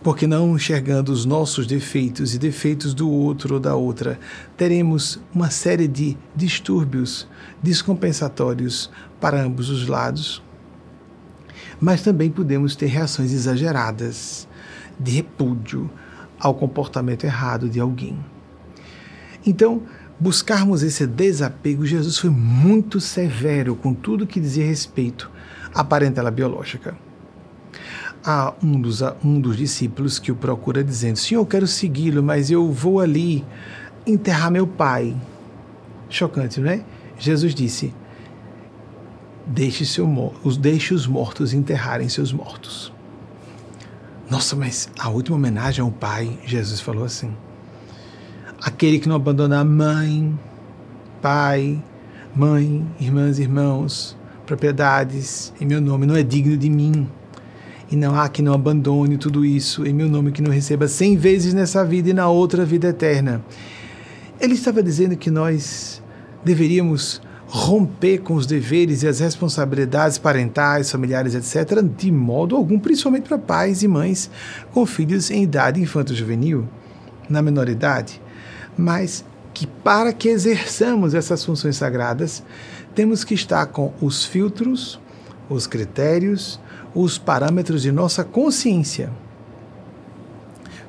porque 0.03 0.25
não 0.25 0.55
enxergando 0.55 1.11
os 1.11 1.25
nossos 1.25 1.67
defeitos 1.67 2.33
e 2.33 2.39
defeitos 2.39 2.93
do 2.93 3.09
outro 3.09 3.55
ou 3.55 3.59
da 3.59 3.75
outra, 3.75 4.19
teremos 4.57 5.19
uma 5.33 5.51
série 5.51 5.87
de 5.87 6.17
distúrbios 6.35 7.27
descompensatórios 7.61 8.89
para 9.19 9.41
ambos 9.41 9.69
os 9.69 9.87
lados. 9.87 10.41
Mas 11.79 12.01
também 12.01 12.31
podemos 12.31 12.75
ter 12.75 12.87
reações 12.87 13.31
exageradas 13.31 14.47
de 14.99 15.11
repúdio 15.11 15.89
ao 16.39 16.55
comportamento 16.55 17.23
errado 17.23 17.69
de 17.69 17.79
alguém. 17.79 18.17
Então, 19.45 19.83
buscarmos 20.19 20.81
esse 20.81 21.05
desapego, 21.05 21.85
Jesus 21.85 22.17
foi 22.17 22.29
muito 22.31 22.99
severo 22.99 23.75
com 23.75 23.93
tudo 23.93 24.27
que 24.27 24.39
dizia 24.39 24.65
respeito 24.65 25.29
à 25.73 25.83
parentela 25.83 26.31
biológica 26.31 26.95
há 28.23 28.53
um 28.63 28.79
dos, 28.79 29.01
um 29.23 29.39
dos 29.39 29.57
discípulos 29.57 30.19
que 30.19 30.31
o 30.31 30.35
procura 30.35 30.83
dizendo: 30.83 31.17
Senhor, 31.17 31.41
eu 31.41 31.45
quero 31.45 31.67
segui-lo, 31.67 32.23
mas 32.23 32.51
eu 32.51 32.71
vou 32.71 32.99
ali 32.99 33.45
enterrar 34.05 34.51
meu 34.51 34.67
pai. 34.67 35.15
Chocante, 36.09 36.59
não 36.59 36.69
é? 36.69 36.83
Jesus 37.17 37.53
disse: 37.53 37.93
Deixe, 39.45 39.85
seu, 39.85 40.07
os, 40.43 40.57
deixe 40.57 40.93
os 40.93 41.07
mortos 41.07 41.53
enterrarem 41.53 42.07
seus 42.09 42.31
mortos. 42.31 42.93
Nossa, 44.29 44.55
mas 44.55 44.89
a 44.97 45.09
última 45.09 45.35
homenagem 45.35 45.83
ao 45.83 45.91
pai, 45.91 46.39
Jesus 46.45 46.79
falou 46.79 47.03
assim: 47.03 47.35
Aquele 48.61 48.99
que 48.99 49.09
não 49.09 49.15
abandona 49.15 49.59
a 49.59 49.63
mãe, 49.63 50.37
pai, 51.21 51.83
mãe, 52.35 52.85
irmãs, 52.99 53.39
irmãos, 53.39 54.17
propriedades 54.45 55.53
em 55.59 55.65
meu 55.65 55.81
nome, 55.81 56.05
não 56.05 56.15
é 56.15 56.23
digno 56.23 56.55
de 56.57 56.69
mim 56.69 57.09
e 57.91 57.95
não 57.97 58.17
há 58.17 58.29
que 58.29 58.41
não 58.41 58.53
abandone 58.53 59.17
tudo 59.17 59.45
isso 59.45 59.85
em 59.85 59.93
meu 59.93 60.07
nome, 60.07 60.31
que 60.31 60.41
não 60.41 60.51
receba 60.51 60.87
cem 60.87 61.17
vezes 61.17 61.53
nessa 61.53 61.83
vida 61.83 62.09
e 62.09 62.13
na 62.13 62.29
outra 62.29 62.63
vida 62.63 62.87
eterna. 62.87 63.43
Ele 64.39 64.53
estava 64.53 64.81
dizendo 64.81 65.17
que 65.17 65.29
nós 65.29 66.01
deveríamos 66.43 67.21
romper 67.47 68.19
com 68.19 68.35
os 68.35 68.45
deveres 68.45 69.03
e 69.03 69.07
as 69.07 69.19
responsabilidades 69.19 70.17
parentais, 70.17 70.89
familiares, 70.89 71.35
etc., 71.35 71.83
de 71.83 72.09
modo 72.09 72.55
algum, 72.55 72.79
principalmente 72.79 73.27
para 73.27 73.37
pais 73.37 73.83
e 73.83 73.89
mães 73.89 74.31
com 74.71 74.85
filhos 74.85 75.29
em 75.29 75.43
idade 75.43 75.81
infanto-juvenil, 75.81 76.65
na 77.29 77.41
menor 77.41 77.67
idade, 77.67 78.21
mas 78.77 79.25
que 79.53 79.67
para 79.67 80.13
que 80.13 80.29
exerçamos 80.29 81.13
essas 81.13 81.43
funções 81.43 81.75
sagradas, 81.75 82.41
temos 82.95 83.25
que 83.25 83.33
estar 83.33 83.65
com 83.65 83.91
os 84.01 84.23
filtros, 84.23 84.97
os 85.49 85.67
critérios, 85.67 86.57
os 86.93 87.17
parâmetros 87.17 87.81
de 87.81 87.91
nossa 87.91 88.23
consciência? 88.23 89.11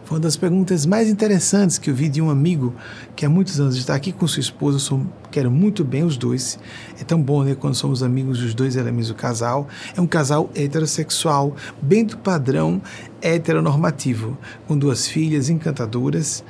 Foi 0.04 0.16
uma 0.18 0.24
das 0.24 0.36
perguntas 0.36 0.84
mais 0.84 1.08
interessantes 1.08 1.78
que 1.78 1.88
eu 1.88 1.94
vi 1.94 2.08
de 2.08 2.20
um 2.20 2.28
amigo 2.28 2.74
que 3.16 3.24
há 3.24 3.30
muitos 3.30 3.58
anos 3.58 3.76
está 3.76 3.94
aqui 3.94 4.12
com 4.12 4.26
sua 4.26 4.40
esposa. 4.40 4.76
Eu 4.76 4.80
sou, 4.80 5.06
quero 5.30 5.50
muito 5.50 5.84
bem 5.84 6.04
os 6.04 6.16
dois. 6.18 6.58
É 7.00 7.04
tão 7.04 7.18
bom, 7.22 7.42
né? 7.42 7.54
Quando 7.54 7.74
somos 7.74 8.02
amigos 8.02 8.38
dos 8.38 8.52
dois 8.52 8.76
elementos 8.76 9.08
do 9.08 9.14
casal. 9.14 9.66
É 9.96 10.00
um 10.00 10.06
casal 10.06 10.50
heterossexual, 10.54 11.56
bem 11.80 12.04
do 12.04 12.18
padrão 12.18 12.82
heteronormativo, 13.22 14.36
com 14.68 14.76
duas 14.76 15.08
filhas 15.08 15.48
encantadoras. 15.48 16.44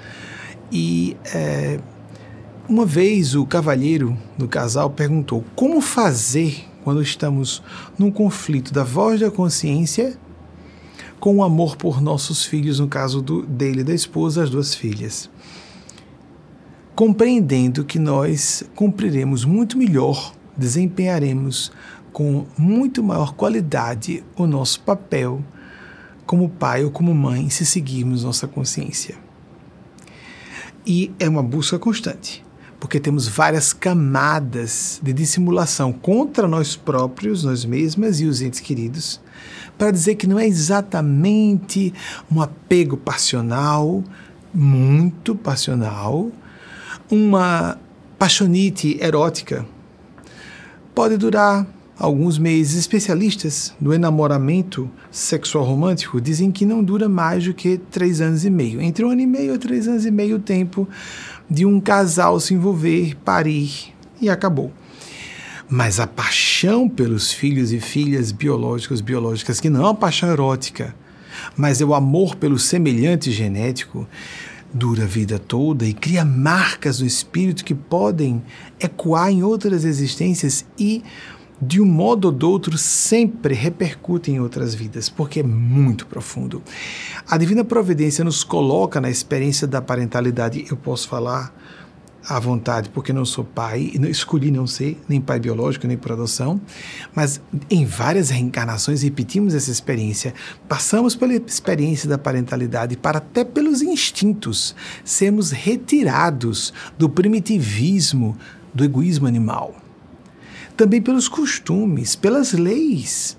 E 0.72 1.16
é, 1.32 1.78
uma 2.68 2.86
vez 2.86 3.34
o 3.36 3.46
cavalheiro 3.46 4.16
do 4.36 4.48
casal 4.48 4.90
perguntou 4.90 5.44
como 5.54 5.80
fazer 5.80 6.71
quando 6.82 7.02
estamos 7.02 7.62
num 7.98 8.10
conflito 8.10 8.72
da 8.72 8.84
voz 8.84 9.20
da 9.20 9.30
consciência 9.30 10.18
com 11.18 11.36
o 11.36 11.44
amor 11.44 11.76
por 11.76 12.00
nossos 12.00 12.44
filhos, 12.44 12.80
no 12.80 12.88
caso 12.88 13.22
do, 13.22 13.46
dele 13.46 13.82
e 13.82 13.84
da 13.84 13.94
esposa, 13.94 14.42
as 14.42 14.50
duas 14.50 14.74
filhas. 14.74 15.30
Compreendendo 16.94 17.84
que 17.84 17.98
nós 17.98 18.64
cumpriremos 18.74 19.44
muito 19.44 19.78
melhor, 19.78 20.34
desempenharemos 20.56 21.72
com 22.12 22.44
muito 22.58 23.02
maior 23.02 23.34
qualidade 23.34 24.24
o 24.36 24.46
nosso 24.46 24.80
papel 24.80 25.42
como 26.26 26.48
pai 26.48 26.84
ou 26.84 26.90
como 26.90 27.14
mãe 27.14 27.48
se 27.50 27.64
seguirmos 27.64 28.24
nossa 28.24 28.46
consciência. 28.48 29.16
E 30.84 31.12
é 31.18 31.28
uma 31.28 31.42
busca 31.42 31.78
constante 31.78 32.44
porque 32.82 32.98
temos 32.98 33.28
várias 33.28 33.72
camadas 33.72 35.00
de 35.00 35.12
dissimulação 35.12 35.92
contra 35.92 36.48
nós 36.48 36.74
próprios, 36.74 37.44
nós 37.44 37.64
mesmas 37.64 38.20
e 38.20 38.26
os 38.26 38.42
entes 38.42 38.58
queridos, 38.58 39.20
para 39.78 39.92
dizer 39.92 40.16
que 40.16 40.26
não 40.26 40.36
é 40.36 40.48
exatamente 40.48 41.94
um 42.28 42.42
apego 42.42 42.96
passional, 42.96 44.02
muito 44.52 45.32
passional, 45.32 46.32
uma 47.08 47.78
paixonite 48.18 48.98
erótica. 49.00 49.64
Pode 50.92 51.16
durar 51.16 51.64
alguns 51.96 52.36
meses. 52.36 52.76
Especialistas 52.76 53.72
do 53.80 53.94
enamoramento 53.94 54.90
sexual 55.08 55.64
romântico 55.64 56.20
dizem 56.20 56.50
que 56.50 56.66
não 56.66 56.82
dura 56.82 57.08
mais 57.08 57.44
do 57.44 57.54
que 57.54 57.78
três 57.78 58.20
anos 58.20 58.44
e 58.44 58.50
meio. 58.50 58.80
Entre 58.80 59.04
um 59.04 59.10
ano 59.10 59.20
e 59.20 59.26
meio 59.26 59.54
a 59.54 59.58
três 59.58 59.86
anos 59.86 60.04
e 60.04 60.10
meio, 60.10 60.36
o 60.36 60.40
tempo 60.40 60.88
de 61.52 61.66
um 61.66 61.78
casal 61.78 62.40
se 62.40 62.54
envolver, 62.54 63.14
parir 63.24 63.92
e 64.20 64.30
acabou. 64.30 64.72
Mas 65.68 66.00
a 66.00 66.06
paixão 66.06 66.88
pelos 66.88 67.32
filhos 67.32 67.72
e 67.72 67.80
filhas 67.80 68.32
biológicos, 68.32 69.00
biológicas, 69.00 69.60
que 69.60 69.70
não 69.70 69.82
é 69.82 69.84
uma 69.84 69.94
paixão 69.94 70.30
erótica, 70.30 70.94
mas 71.56 71.80
é 71.80 71.84
o 71.84 71.94
amor 71.94 72.36
pelo 72.36 72.58
semelhante 72.58 73.30
genético, 73.30 74.08
dura 74.72 75.04
a 75.04 75.06
vida 75.06 75.38
toda 75.38 75.84
e 75.84 75.92
cria 75.92 76.24
marcas 76.24 77.00
no 77.00 77.06
espírito 77.06 77.64
que 77.64 77.74
podem 77.74 78.42
ecoar 78.80 79.30
em 79.30 79.42
outras 79.42 79.84
existências 79.84 80.64
e, 80.78 81.02
de 81.64 81.80
um 81.80 81.86
modo 81.86 82.24
ou 82.24 82.32
de 82.32 82.44
outro, 82.44 82.76
sempre 82.76 83.54
repercutem 83.54 84.34
em 84.34 84.40
outras 84.40 84.74
vidas, 84.74 85.08
porque 85.08 85.38
é 85.38 85.42
muito 85.44 86.08
profundo. 86.08 86.60
A 87.28 87.38
divina 87.38 87.62
providência 87.62 88.24
nos 88.24 88.42
coloca 88.42 89.00
na 89.00 89.08
experiência 89.08 89.64
da 89.64 89.80
parentalidade, 89.80 90.66
eu 90.68 90.76
posso 90.76 91.08
falar 91.08 91.54
à 92.28 92.38
vontade, 92.40 92.88
porque 92.88 93.12
não 93.12 93.24
sou 93.24 93.44
pai, 93.44 93.92
escolhi 94.10 94.50
não 94.50 94.66
ser 94.66 95.00
nem 95.08 95.20
pai 95.20 95.38
biológico, 95.38 95.86
nem 95.86 95.96
por 95.96 96.10
adoção, 96.10 96.60
mas 97.14 97.40
em 97.70 97.84
várias 97.84 98.30
reencarnações 98.30 99.02
repetimos 99.02 99.54
essa 99.54 99.70
experiência, 99.70 100.34
passamos 100.68 101.14
pela 101.14 101.34
experiência 101.34 102.08
da 102.08 102.18
parentalidade 102.18 102.96
para 102.96 103.18
até 103.18 103.44
pelos 103.44 103.82
instintos 103.82 104.74
sermos 105.04 105.52
retirados 105.52 106.72
do 106.98 107.08
primitivismo, 107.08 108.36
do 108.74 108.84
egoísmo 108.84 109.28
animal. 109.28 109.81
Também 110.76 111.00
pelos 111.00 111.28
costumes, 111.28 112.16
pelas 112.16 112.52
leis. 112.52 113.36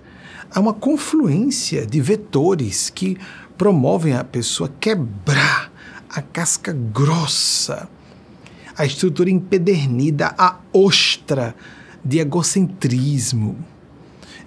Há 0.51 0.59
uma 0.59 0.73
confluência 0.73 1.85
de 1.85 1.99
vetores 1.99 2.89
que 2.89 3.17
promovem 3.57 4.13
a 4.13 4.23
pessoa 4.23 4.71
quebrar 4.79 5.71
a 6.09 6.21
casca 6.21 6.71
grossa 6.71 7.89
a 8.75 8.85
estrutura 8.85 9.29
empedernida, 9.29 10.33
a 10.37 10.57
ostra 10.71 11.55
de 12.03 12.19
egocentrismo, 12.19 13.57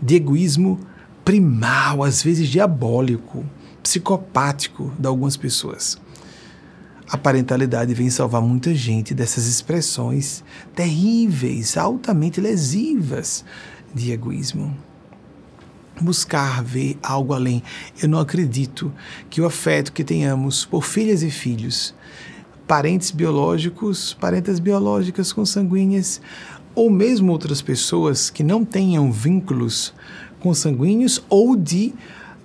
de 0.00 0.16
egoísmo 0.16 0.80
primal, 1.24 2.02
às 2.02 2.22
vezes 2.22 2.48
diabólico, 2.48 3.44
psicopático 3.82 4.92
de 4.98 5.06
algumas 5.06 5.36
pessoas. 5.36 5.98
A 7.08 7.16
parentalidade 7.16 7.94
vem 7.94 8.10
salvar 8.10 8.42
muita 8.42 8.74
gente 8.74 9.14
dessas 9.14 9.46
expressões 9.46 10.42
terríveis, 10.74 11.76
altamente 11.76 12.40
lesivas 12.40 13.44
de 13.94 14.10
egoísmo. 14.10 14.76
Buscar 16.00 16.64
ver 16.64 16.98
algo 17.00 17.32
além. 17.32 17.62
Eu 18.02 18.08
não 18.08 18.18
acredito 18.18 18.92
que 19.30 19.40
o 19.40 19.46
afeto 19.46 19.92
que 19.92 20.02
tenhamos 20.02 20.64
por 20.64 20.82
filhas 20.84 21.22
e 21.22 21.30
filhos 21.30 21.94
parentes 22.66 23.12
biológicos, 23.12 24.12
parentas 24.14 24.58
biológicas 24.58 25.32
consanguíneas, 25.32 26.20
ou 26.74 26.90
mesmo 26.90 27.30
outras 27.30 27.62
pessoas 27.62 28.28
que 28.28 28.42
não 28.42 28.64
tenham 28.64 29.12
vínculos 29.12 29.94
consanguíneos 30.40 31.22
ou 31.28 31.56
de 31.56 31.94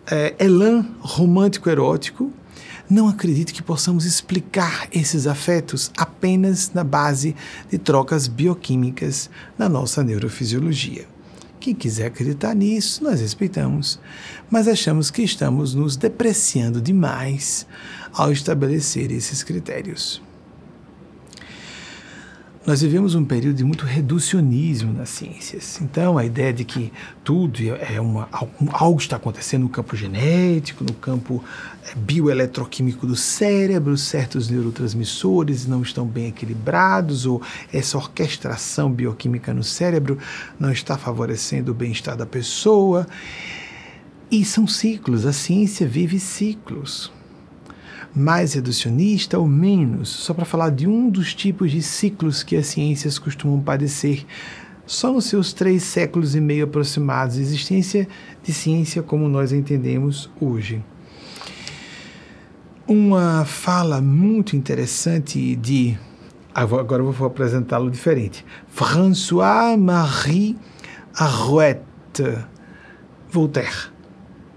é, 0.09 0.35
elan 0.39 0.85
romântico 0.99 1.69
erótico, 1.69 2.31
não 2.91 3.07
acredito 3.07 3.53
que 3.53 3.63
possamos 3.63 4.03
explicar 4.05 4.89
esses 4.91 5.25
afetos 5.25 5.89
apenas 5.95 6.71
na 6.73 6.83
base 6.83 7.33
de 7.69 7.77
trocas 7.77 8.27
bioquímicas 8.27 9.29
na 9.57 9.69
nossa 9.69 10.03
neurofisiologia. 10.03 11.07
Quem 11.57 11.73
quiser 11.73 12.07
acreditar 12.07 12.53
nisso, 12.53 13.01
nós 13.03 13.21
respeitamos, 13.21 13.97
mas 14.49 14.67
achamos 14.67 15.09
que 15.09 15.21
estamos 15.21 15.73
nos 15.73 15.95
depreciando 15.95 16.81
demais 16.81 17.65
ao 18.11 18.31
estabelecer 18.31 19.09
esses 19.11 19.41
critérios. 19.41 20.21
Nós 22.63 22.79
vivemos 22.81 23.15
um 23.15 23.25
período 23.25 23.55
de 23.55 23.63
muito 23.63 23.85
reducionismo 23.85 24.93
nas 24.93 25.09
ciências. 25.09 25.81
Então, 25.81 26.15
a 26.15 26.23
ideia 26.23 26.53
de 26.53 26.63
que 26.63 26.93
tudo 27.23 27.57
é 27.73 27.99
uma, 27.99 28.29
algo 28.71 28.99
está 28.99 29.15
acontecendo 29.15 29.63
no 29.63 29.69
campo 29.69 29.95
genético, 29.95 30.83
no 30.83 30.93
campo 30.93 31.43
é, 31.83 31.95
bioeletroquímico 31.95 33.07
do 33.07 33.15
cérebro, 33.15 33.97
certos 33.97 34.47
neurotransmissores 34.47 35.65
não 35.65 35.81
estão 35.81 36.05
bem 36.05 36.27
equilibrados, 36.27 37.25
ou 37.25 37.41
essa 37.73 37.97
orquestração 37.97 38.91
bioquímica 38.91 39.51
no 39.55 39.63
cérebro 39.63 40.19
não 40.59 40.71
está 40.71 40.99
favorecendo 40.99 41.71
o 41.71 41.75
bem-estar 41.75 42.15
da 42.15 42.27
pessoa. 42.27 43.07
E 44.29 44.45
são 44.45 44.67
ciclos, 44.67 45.25
a 45.25 45.33
ciência 45.33 45.87
vive 45.87 46.19
ciclos 46.19 47.11
mais 48.15 48.53
reducionista 48.53 49.39
ou 49.39 49.47
menos, 49.47 50.09
só 50.09 50.33
para 50.33 50.45
falar 50.45 50.69
de 50.69 50.87
um 50.87 51.09
dos 51.09 51.33
tipos 51.33 51.71
de 51.71 51.81
ciclos 51.81 52.43
que 52.43 52.55
as 52.55 52.67
ciências 52.67 53.17
costumam 53.17 53.61
padecer. 53.61 54.25
Só 54.85 55.11
nos 55.13 55.25
seus 55.25 55.53
três 55.53 55.83
séculos 55.83 56.35
e 56.35 56.41
meio 56.41 56.65
aproximados 56.65 57.35
de 57.35 57.41
existência 57.41 58.07
de 58.43 58.51
ciência 58.51 59.01
como 59.01 59.29
nós 59.29 59.53
entendemos 59.53 60.29
hoje. 60.39 60.83
Uma 62.87 63.45
fala 63.45 64.01
muito 64.01 64.55
interessante 64.55 65.55
de. 65.55 65.97
Agora 66.53 67.01
eu 67.01 67.11
vou 67.13 67.27
apresentá-lo 67.27 67.89
diferente. 67.89 68.45
François-Marie 68.67 70.57
Arouet, 71.15 71.79
Voltaire, 73.29 73.93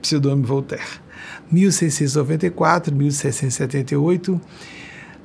pseudônimo 0.03 0.45
Voltaire 0.45 1.04
1694, 1.55 2.95
1678. 2.95 4.41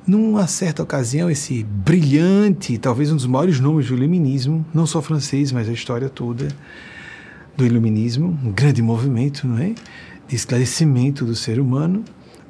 Numa 0.06 0.46
certa 0.46 0.82
ocasião, 0.82 1.30
esse 1.30 1.62
brilhante, 1.64 2.78
talvez 2.78 3.12
um 3.12 3.16
dos 3.16 3.26
maiores 3.26 3.60
nomes 3.60 3.88
do 3.88 3.94
iluminismo, 3.94 4.64
não 4.72 4.86
só 4.86 5.02
francês, 5.02 5.52
mas 5.52 5.68
a 5.68 5.72
história 5.72 6.08
toda 6.08 6.48
do 7.56 7.66
iluminismo, 7.66 8.38
um 8.42 8.50
grande 8.50 8.80
movimento, 8.80 9.46
não 9.46 9.58
é? 9.58 9.74
De 10.26 10.36
esclarecimento 10.36 11.24
do 11.24 11.34
ser 11.34 11.60
humano, 11.60 12.04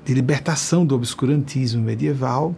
de 0.05 0.15
libertação 0.15 0.87
do 0.87 0.95
obscurantismo 0.95 1.83
medieval. 1.83 2.55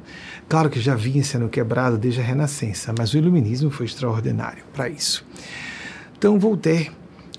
Claro 0.49 0.69
que 0.69 0.81
já 0.81 0.95
vinha 0.95 1.25
sendo 1.25 1.49
quebrado 1.49 1.97
desde 1.97 2.21
a 2.21 2.25
Renascença, 2.25 2.93
mas 2.97 3.15
o 3.15 3.19
iluminismo 3.19 3.71
foi 3.71 3.87
extraordinário 3.87 4.65
para 4.73 4.89
isso. 4.89 5.25
Então, 6.19 6.39
Voltaire, 6.39 6.91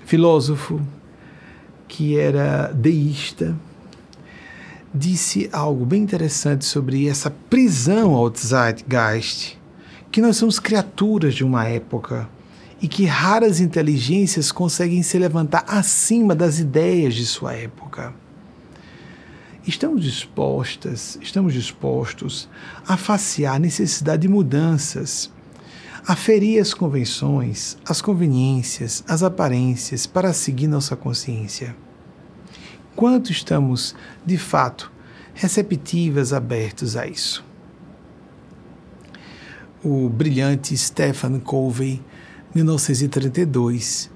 filósofo, 0.04 0.80
que 1.86 2.18
era 2.18 2.72
deísta, 2.72 3.56
disse 4.94 5.50
algo 5.52 5.84
bem 5.84 6.02
interessante 6.02 6.64
sobre 6.64 7.08
essa 7.08 7.28
prisão 7.28 8.14
ao 8.14 8.32
Zeitgeist, 8.32 9.58
que 10.12 10.20
nós 10.20 10.36
somos 10.36 10.60
criaturas 10.60 11.34
de 11.34 11.42
uma 11.42 11.66
época 11.66 12.28
e 12.80 12.86
que 12.86 13.04
raras 13.04 13.58
inteligências 13.58 14.52
conseguem 14.52 15.02
se 15.02 15.18
levantar 15.18 15.64
acima 15.66 16.32
das 16.32 16.60
ideias 16.60 17.14
de 17.14 17.26
sua 17.26 17.54
época. 17.54 18.14
Estamos 19.66 20.04
dispostas, 20.04 21.18
estamos 21.20 21.52
dispostos 21.52 22.48
a 22.86 22.96
facear 22.96 23.56
a 23.56 23.58
necessidade 23.58 24.22
de 24.22 24.28
mudanças, 24.28 25.32
a 26.06 26.14
ferir 26.14 26.60
as 26.60 26.72
convenções, 26.72 27.76
as 27.84 28.00
conveniências, 28.00 29.02
as 29.08 29.24
aparências 29.24 30.06
para 30.06 30.32
seguir 30.32 30.68
nossa 30.68 30.94
consciência 30.94 31.74
quanto 32.94 33.32
estamos, 33.32 33.94
de 34.24 34.38
fato, 34.38 34.90
receptivas, 35.34 36.32
abertos 36.32 36.96
a 36.96 37.06
isso. 37.06 37.44
O 39.82 40.08
brilhante 40.08 40.76
Stephen 40.76 41.38
Covey, 41.40 42.02
1932, 42.54 44.10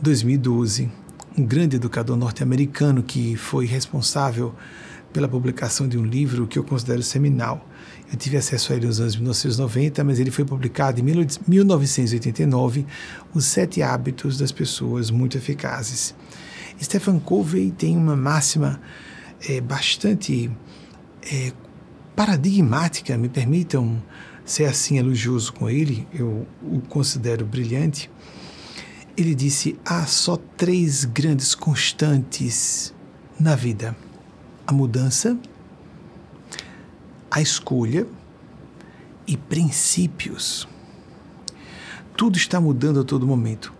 2012, 0.00 0.90
um 1.36 1.44
grande 1.44 1.76
educador 1.76 2.16
norte-americano 2.16 3.02
que 3.02 3.36
foi 3.36 3.66
responsável 3.66 4.54
pela 5.12 5.28
publicação 5.28 5.88
de 5.88 5.96
um 5.96 6.04
livro 6.04 6.46
que 6.46 6.58
eu 6.58 6.64
considero 6.64 7.02
seminal. 7.02 7.66
Eu 8.10 8.16
tive 8.18 8.36
acesso 8.36 8.72
a 8.72 8.76
ele 8.76 8.86
nos 8.86 9.00
anos 9.00 9.16
1990, 9.16 10.04
mas 10.04 10.18
ele 10.18 10.30
foi 10.30 10.44
publicado 10.44 11.00
em 11.00 11.02
1989, 11.02 12.86
Os 13.34 13.44
Sete 13.44 13.82
Hábitos 13.82 14.38
das 14.38 14.50
Pessoas 14.50 15.10
Muito 15.10 15.36
Eficazes. 15.36 16.14
Stephen 16.80 17.18
Covey 17.18 17.70
tem 17.70 17.96
uma 17.96 18.16
máxima 18.16 18.80
é, 19.48 19.60
bastante 19.60 20.50
é, 21.22 21.52
paradigmática, 22.14 23.16
me 23.16 23.28
permitam 23.28 24.02
ser 24.44 24.64
assim 24.64 24.98
elogioso 24.98 25.52
com 25.52 25.68
ele, 25.68 26.06
eu 26.12 26.46
o 26.62 26.80
considero 26.88 27.44
brilhante. 27.44 28.10
Ele 29.16 29.34
disse: 29.34 29.78
há 29.84 30.06
só 30.06 30.36
três 30.56 31.04
grandes 31.04 31.54
constantes 31.54 32.94
na 33.38 33.54
vida: 33.54 33.96
a 34.66 34.72
mudança, 34.72 35.38
a 37.30 37.40
escolha 37.40 38.06
e 39.26 39.36
princípios. 39.36 40.66
Tudo 42.16 42.36
está 42.36 42.60
mudando 42.60 43.00
a 43.00 43.04
todo 43.04 43.26
momento. 43.26 43.77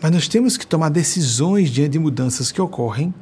Mas 0.00 0.12
nós 0.12 0.28
temos 0.28 0.56
que 0.56 0.66
tomar 0.66 0.90
decisões 0.90 1.70
diante 1.70 1.92
de 1.92 1.98
mudanças 1.98 2.52
que 2.52 2.60
ocorrem 2.60 3.12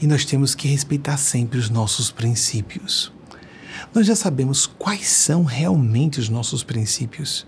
e 0.00 0.06
nós 0.06 0.24
temos 0.24 0.54
que 0.54 0.66
respeitar 0.66 1.16
sempre 1.16 1.58
os 1.58 1.70
nossos 1.70 2.10
princípios. 2.10 3.12
Nós 3.94 4.06
já 4.06 4.16
sabemos 4.16 4.66
quais 4.66 5.06
são 5.06 5.44
realmente 5.44 6.18
os 6.18 6.28
nossos 6.28 6.64
princípios 6.64 7.46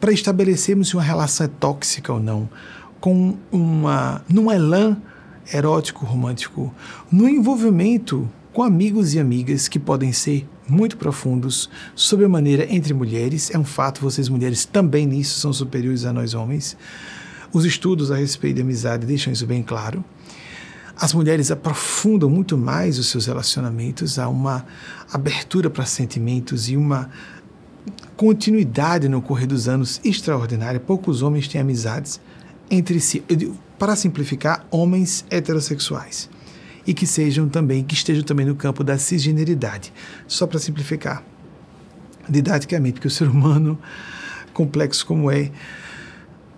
para 0.00 0.12
estabelecermos 0.12 0.88
se 0.88 0.94
uma 0.94 1.02
relação 1.02 1.46
é 1.46 1.48
tóxica 1.48 2.12
ou 2.12 2.20
não, 2.20 2.48
com 3.00 3.36
uma 3.50 4.22
num 4.28 4.50
elan 4.50 4.96
erótico 5.52 6.06
romântico, 6.06 6.72
no 7.10 7.28
envolvimento 7.28 8.28
com 8.52 8.62
amigos 8.62 9.14
e 9.14 9.20
amigas 9.20 9.68
que 9.68 9.78
podem 9.78 10.12
ser 10.12 10.48
muito 10.68 10.96
profundos 10.96 11.68
sobre 11.94 12.24
a 12.24 12.28
maneira 12.28 12.66
entre 12.72 12.94
mulheres, 12.94 13.50
é 13.52 13.58
um 13.58 13.64
fato, 13.64 14.00
vocês 14.00 14.28
mulheres 14.28 14.64
também 14.64 15.06
nisso 15.06 15.38
são 15.38 15.52
superiores 15.52 16.04
a 16.04 16.12
nós 16.12 16.34
homens 16.34 16.76
os 17.56 17.64
estudos 17.64 18.10
a 18.10 18.16
respeito 18.16 18.56
de 18.56 18.60
amizade 18.60 19.06
deixam 19.06 19.32
isso 19.32 19.46
bem 19.46 19.62
claro. 19.62 20.04
As 20.94 21.14
mulheres 21.14 21.50
aprofundam 21.50 22.28
muito 22.28 22.58
mais 22.58 22.98
os 22.98 23.08
seus 23.08 23.24
relacionamentos, 23.24 24.18
há 24.18 24.28
uma 24.28 24.66
abertura 25.10 25.70
para 25.70 25.86
sentimentos 25.86 26.68
e 26.68 26.76
uma 26.76 27.08
continuidade 28.14 29.08
no 29.08 29.22
correr 29.22 29.46
dos 29.46 29.68
anos 29.68 30.02
extraordinária. 30.04 30.78
Poucos 30.78 31.22
homens 31.22 31.48
têm 31.48 31.62
amizades 31.62 32.20
entre 32.70 33.00
si. 33.00 33.24
Para 33.78 33.96
simplificar, 33.96 34.66
homens 34.70 35.24
heterossexuais 35.30 36.28
e 36.86 36.92
que 36.92 37.06
sejam 37.06 37.48
também, 37.48 37.82
que 37.82 37.94
estejam 37.94 38.22
também 38.22 38.44
no 38.44 38.54
campo 38.54 38.84
da 38.84 38.98
cisgeneridade. 38.98 39.94
Só 40.26 40.46
para 40.46 40.58
simplificar 40.58 41.24
didaticamente, 42.28 42.94
porque 42.94 43.08
o 43.08 43.10
ser 43.10 43.28
humano, 43.28 43.78
complexo 44.52 45.06
como 45.06 45.30
é, 45.30 45.50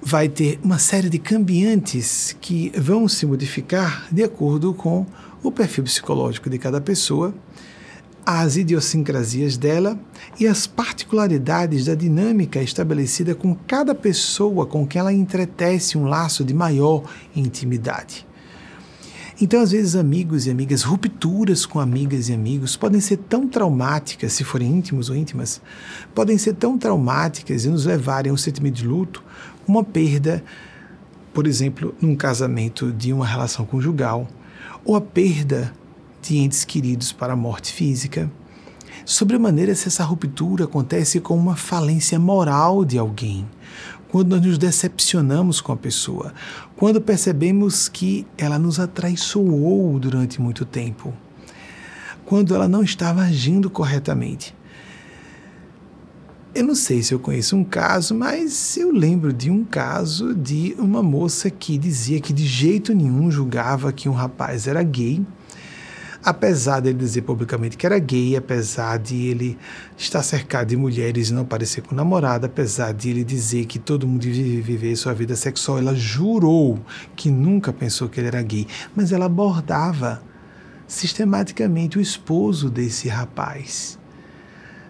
vai 0.03 0.29
ter 0.29 0.59
uma 0.63 0.79
série 0.79 1.09
de 1.09 1.19
cambiantes 1.19 2.37
que 2.41 2.73
vão 2.79 3.09
se 3.09 3.27
modificar 3.27 4.07
de 4.13 4.23
acordo 4.23 4.73
com 4.73 5.05
o 5.43 5.51
perfil 5.51 5.85
psicológico 5.85 6.49
de 6.49 6.59
cada 6.59 6.81
pessoa, 6.81 7.35
as 8.25 8.57
idiosincrasias 8.57 9.57
dela 9.57 9.99
e 10.39 10.47
as 10.47 10.67
particularidades 10.67 11.87
da 11.87 11.95
dinâmica 11.95 12.61
estabelecida 12.61 13.35
com 13.35 13.55
cada 13.55 13.95
pessoa 13.95 14.67
com 14.67 14.87
quem 14.87 15.01
ela 15.01 15.13
entretece 15.13 15.97
um 15.97 16.05
laço 16.05 16.45
de 16.45 16.53
maior 16.53 17.05
intimidade. 17.35 18.27
Então, 19.41 19.63
às 19.63 19.71
vezes, 19.71 19.95
amigos 19.95 20.47
e 20.47 20.51
amigas, 20.51 20.83
rupturas 20.83 21.65
com 21.65 21.79
amigas 21.79 22.29
e 22.29 22.33
amigos 22.33 22.77
podem 22.77 23.01
ser 23.01 23.19
tão 23.19 23.47
traumáticas, 23.47 24.33
se 24.33 24.43
forem 24.43 24.69
íntimos 24.69 25.09
ou 25.09 25.17
íntimas, 25.17 25.63
podem 26.13 26.37
ser 26.37 26.55
tão 26.55 26.77
traumáticas 26.77 27.65
e 27.65 27.69
nos 27.69 27.87
levarem 27.87 28.31
a 28.31 28.35
um 28.35 28.37
sentimento 28.37 28.75
de 28.75 28.87
luto, 28.87 29.23
uma 29.69 29.85
perda, 29.85 30.43
por 31.33 31.47
exemplo, 31.47 31.95
num 32.01 32.17
casamento 32.17 32.91
de 32.91 33.13
uma 33.13 33.27
relação 33.27 33.67
conjugal, 33.67 34.27
ou 34.85 34.97
a 34.97 35.01
perda 35.01 35.73
de 36.23 36.39
entes 36.39 36.65
queridos 36.65 37.13
para 37.13 37.35
a 37.35 37.37
morte 37.37 37.73
física. 37.73 38.31
Sobremaneira, 39.05 39.75
se 39.75 39.89
essa 39.89 40.05
ruptura 40.05 40.65
acontece 40.65 41.21
com 41.21 41.37
uma 41.37 41.55
falência 41.55 42.19
moral 42.19 42.85
de 42.85 42.99
alguém, 42.99 43.47
quando 44.09 44.31
nós 44.31 44.45
nos 44.45 44.59
decepcionamos 44.59 45.61
com 45.61 45.73
a 45.73 45.77
pessoa, 45.77 46.33
quando 46.77 47.01
percebemos 47.01 47.89
que 47.89 48.27
ela 48.37 48.59
nos 48.59 48.81
atraiçoou 48.81 49.99
durante 49.99 50.41
muito 50.41 50.65
tempo, 50.65 51.13
quando 52.25 52.55
ela 52.55 52.69
não 52.69 52.83
estava 52.83 53.23
agindo 53.23 53.71
corretamente. 53.71 54.55
Eu 56.59 56.64
não 56.64 56.75
sei 56.75 57.05
se 57.05 57.14
eu 57.14 57.21
conheço 57.21 57.55
um 57.55 57.62
caso, 57.62 58.16
mas 58.16 58.77
eu 58.77 58.90
lembro 58.90 59.33
de 59.33 59.49
um 59.49 59.62
caso 59.62 60.35
de 60.35 60.75
uma 60.77 61.05
moça 61.05 61.49
que 61.49 61.79
dizia 61.79 62.21
que 62.21 62.33
de 62.33 62.44
jeito 62.44 62.92
nenhum 62.92 63.31
julgava 63.31 63.92
que 63.92 64.09
um 64.09 64.12
rapaz 64.12 64.66
era 64.66 64.83
gay 64.83 65.25
apesar 66.21 66.81
dele 66.81 66.99
dizer 66.99 67.23
publicamente 67.23 67.77
que 67.77 67.87
era 67.87 67.97
gay, 68.01 68.37
apesar 68.37 68.99
de 68.99 69.29
ele 69.29 69.57
estar 69.97 70.21
cercado 70.25 70.66
de 70.66 70.77
mulheres 70.77 71.31
e 71.31 71.33
não 71.33 71.44
parecer 71.44 71.81
com 71.83 71.94
namorada, 71.94 72.49
apesar 72.49 72.92
de 72.92 73.11
ele 73.11 73.23
dizer 73.23 73.64
que 73.66 73.79
todo 73.79 74.05
mundo 74.05 74.23
vive 74.23 74.61
viver 74.61 74.97
sua 74.97 75.14
vida 75.14 75.37
sexual, 75.37 75.79
ela 75.79 75.94
jurou 75.94 76.81
que 77.14 77.31
nunca 77.31 77.73
pensou 77.73 78.09
que 78.09 78.18
ele 78.18 78.27
era 78.27 78.42
gay, 78.42 78.66
mas 78.97 79.12
ela 79.12 79.27
abordava 79.27 80.21
sistematicamente 80.88 81.99
o 81.99 82.01
esposo 82.01 82.68
desse 82.68 83.07
rapaz. 83.09 83.97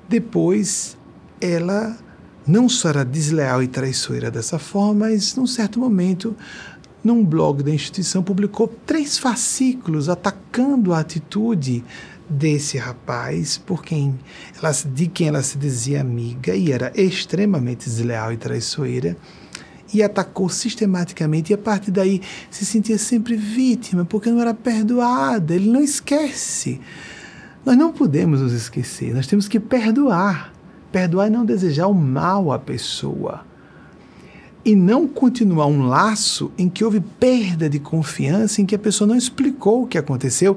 Depois, 0.08 0.97
ela 1.40 1.96
não 2.46 2.68
só 2.68 2.88
era 2.88 3.04
desleal 3.04 3.62
e 3.62 3.68
traiçoeira 3.68 4.30
dessa 4.30 4.58
forma, 4.58 5.06
mas 5.06 5.36
num 5.36 5.46
certo 5.46 5.78
momento 5.78 6.34
num 7.02 7.24
blog 7.24 7.62
da 7.62 7.70
instituição, 7.70 8.22
publicou 8.22 8.68
três 8.84 9.18
fascículos 9.18 10.08
atacando 10.08 10.92
a 10.92 11.00
atitude 11.00 11.84
desse 12.28 12.76
rapaz, 12.76 13.56
por 13.56 13.82
quem 13.82 14.18
ela, 14.60 14.72
de 14.72 15.06
quem 15.06 15.28
ela 15.28 15.42
se 15.42 15.56
dizia 15.56 16.00
amiga 16.00 16.54
e 16.54 16.70
era 16.70 16.92
extremamente 16.94 17.88
desleal 17.88 18.32
e 18.32 18.36
traiçoeira, 18.36 19.16
e 19.94 20.02
atacou 20.02 20.50
sistematicamente, 20.50 21.50
e 21.50 21.54
a 21.54 21.58
partir 21.58 21.90
daí 21.90 22.20
se 22.50 22.66
sentia 22.66 22.98
sempre 22.98 23.36
vítima, 23.36 24.04
porque 24.04 24.30
não 24.30 24.40
era 24.40 24.52
perdoada, 24.52 25.54
ele 25.54 25.70
não 25.70 25.80
esquece. 25.80 26.78
Nós 27.64 27.76
não 27.76 27.90
podemos 27.90 28.42
nos 28.42 28.52
esquecer, 28.52 29.14
nós 29.14 29.26
temos 29.26 29.48
que 29.48 29.58
perdoar. 29.58 30.52
Perdoar 30.90 31.28
e 31.28 31.30
não 31.30 31.44
desejar 31.44 31.86
o 31.86 31.94
mal 31.94 32.50
à 32.50 32.58
pessoa. 32.58 33.46
E 34.64 34.74
não 34.74 35.06
continuar 35.06 35.66
um 35.66 35.86
laço 35.86 36.50
em 36.58 36.68
que 36.68 36.84
houve 36.84 37.00
perda 37.00 37.68
de 37.68 37.78
confiança, 37.78 38.60
em 38.60 38.66
que 38.66 38.74
a 38.74 38.78
pessoa 38.78 39.06
não 39.06 39.16
explicou 39.16 39.82
o 39.82 39.86
que 39.86 39.98
aconteceu, 39.98 40.56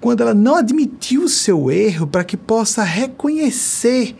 quando 0.00 0.22
ela 0.22 0.34
não 0.34 0.56
admitiu 0.56 1.24
o 1.24 1.28
seu 1.28 1.70
erro 1.70 2.06
para 2.06 2.24
que 2.24 2.36
possa 2.36 2.82
reconhecer 2.82 4.16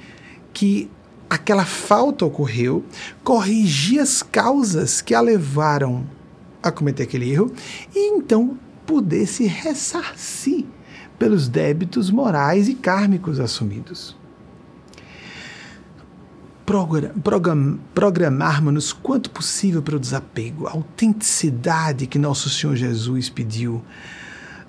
que 0.52 0.90
aquela 1.28 1.64
falta 1.64 2.26
ocorreu, 2.26 2.84
corrigir 3.24 4.00
as 4.00 4.22
causas 4.22 5.00
que 5.00 5.14
a 5.14 5.20
levaram 5.20 6.04
a 6.62 6.70
cometer 6.70 7.04
aquele 7.04 7.30
erro 7.30 7.52
e 7.94 8.10
então 8.10 8.58
poder 8.84 9.26
se 9.26 9.46
ressarcir 9.46 10.66
pelos 11.18 11.48
débitos 11.48 12.10
morais 12.10 12.68
e 12.68 12.74
kármicos 12.74 13.40
assumidos 13.40 14.19
programarmos-nos 17.94 18.92
quanto 18.92 19.30
possível 19.30 19.82
para 19.82 19.96
o 19.96 20.00
desapego, 20.00 20.66
a 20.66 20.72
autenticidade 20.72 22.06
que 22.06 22.18
nosso 22.18 22.48
Senhor 22.48 22.76
Jesus 22.76 23.28
pediu 23.28 23.82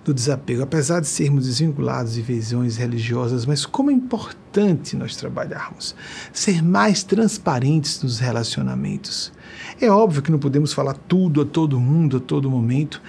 do 0.04 0.14
desapego, 0.14 0.64
apesar 0.64 1.00
de 1.00 1.08
sermos 1.08 1.46
desvinculados 1.46 2.14
de 2.14 2.22
visões 2.22 2.76
religiosas, 2.76 3.46
mas 3.46 3.66
como 3.66 3.92
é 3.92 3.94
importante 3.94 4.96
nós 4.96 5.16
trabalharmos, 5.16 5.96
ser 6.34 6.64
mais 6.64 7.04
transparentes 7.04 8.02
nos 8.02 8.18
relacionamentos. 8.20 9.32
É 9.80 9.90
óbvio 9.90 10.24
que 10.24 10.32
não 10.32 10.40
podemos 10.40 10.74
falar 10.74 10.96
tudo 11.08 11.42
a 11.42 11.46
todo 11.46 11.80
mundo, 11.80 12.18
a 12.18 12.20
todo 12.20 12.50
momento, 12.50 13.02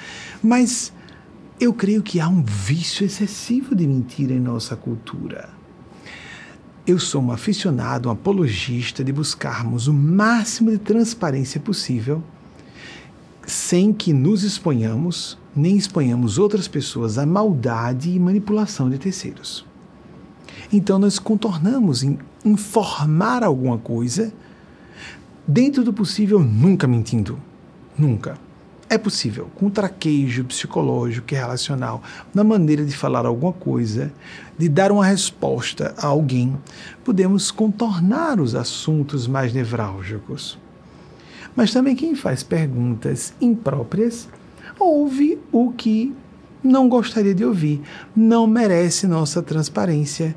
mas 0.42 0.92
eu 1.58 1.72
creio 1.72 2.02
que 2.02 2.20
há 2.20 2.28
um 2.28 2.42
vício 2.42 3.06
excessivo 3.06 3.74
de 3.74 3.86
mentira 3.86 4.34
em 4.34 4.40
nossa 4.40 4.76
cultura 4.76 5.61
eu 6.86 6.98
sou 6.98 7.22
um 7.22 7.30
aficionado, 7.30 8.08
um 8.08 8.12
apologista 8.12 9.04
de 9.04 9.12
buscarmos 9.12 9.86
o 9.86 9.92
máximo 9.92 10.70
de 10.70 10.78
transparência 10.78 11.60
possível, 11.60 12.22
sem 13.46 13.92
que 13.92 14.12
nos 14.12 14.42
exponhamos, 14.42 15.38
nem 15.54 15.76
exponhamos 15.76 16.38
outras 16.38 16.66
pessoas 16.66 17.18
à 17.18 17.26
maldade 17.26 18.10
e 18.10 18.18
manipulação 18.18 18.90
de 18.90 18.98
terceiros. 18.98 19.64
Então 20.72 20.98
nós 20.98 21.18
contornamos 21.18 22.02
em 22.02 22.18
informar 22.44 23.44
alguma 23.44 23.78
coisa, 23.78 24.32
dentro 25.46 25.84
do 25.84 25.92
possível, 25.92 26.40
nunca 26.40 26.86
mentindo. 26.86 27.38
Nunca. 27.96 28.36
É 28.92 28.98
possível, 28.98 29.50
com 29.54 29.70
traquejo 29.70 30.44
psicológico 30.44 31.32
e 31.32 31.34
relacional, 31.34 32.02
na 32.34 32.44
maneira 32.44 32.84
de 32.84 32.94
falar 32.94 33.24
alguma 33.24 33.54
coisa, 33.54 34.12
de 34.58 34.68
dar 34.68 34.92
uma 34.92 35.06
resposta 35.06 35.94
a 35.96 36.08
alguém, 36.08 36.58
podemos 37.02 37.50
contornar 37.50 38.38
os 38.38 38.54
assuntos 38.54 39.26
mais 39.26 39.54
nevrálgicos. 39.54 40.58
Mas 41.56 41.72
também 41.72 41.96
quem 41.96 42.14
faz 42.14 42.42
perguntas 42.42 43.32
impróprias 43.40 44.28
ouve 44.78 45.38
o 45.50 45.72
que 45.72 46.14
não 46.62 46.86
gostaria 46.86 47.34
de 47.34 47.46
ouvir, 47.46 47.80
não 48.14 48.46
merece 48.46 49.06
nossa 49.06 49.42
transparência. 49.42 50.36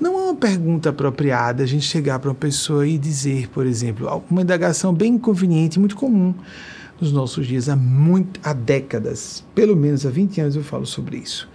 Não 0.00 0.18
é 0.18 0.22
uma 0.24 0.34
pergunta 0.34 0.88
apropriada 0.88 1.62
a 1.62 1.66
gente 1.66 1.84
chegar 1.84 2.18
para 2.18 2.30
uma 2.30 2.34
pessoa 2.34 2.86
e 2.88 2.96
dizer, 2.96 3.50
por 3.50 3.66
exemplo, 3.66 4.24
uma 4.30 4.40
indagação 4.40 4.90
bem 4.94 5.16
inconveniente, 5.16 5.78
muito 5.78 5.96
comum 5.96 6.34
nos 7.00 7.12
nossos 7.12 7.46
dias 7.46 7.68
há, 7.68 7.76
muito, 7.76 8.40
há 8.42 8.52
décadas, 8.52 9.44
pelo 9.54 9.76
menos 9.76 10.06
há 10.06 10.10
20 10.10 10.40
anos 10.40 10.56
eu 10.56 10.62
falo 10.62 10.86
sobre 10.86 11.16
isso. 11.16 11.48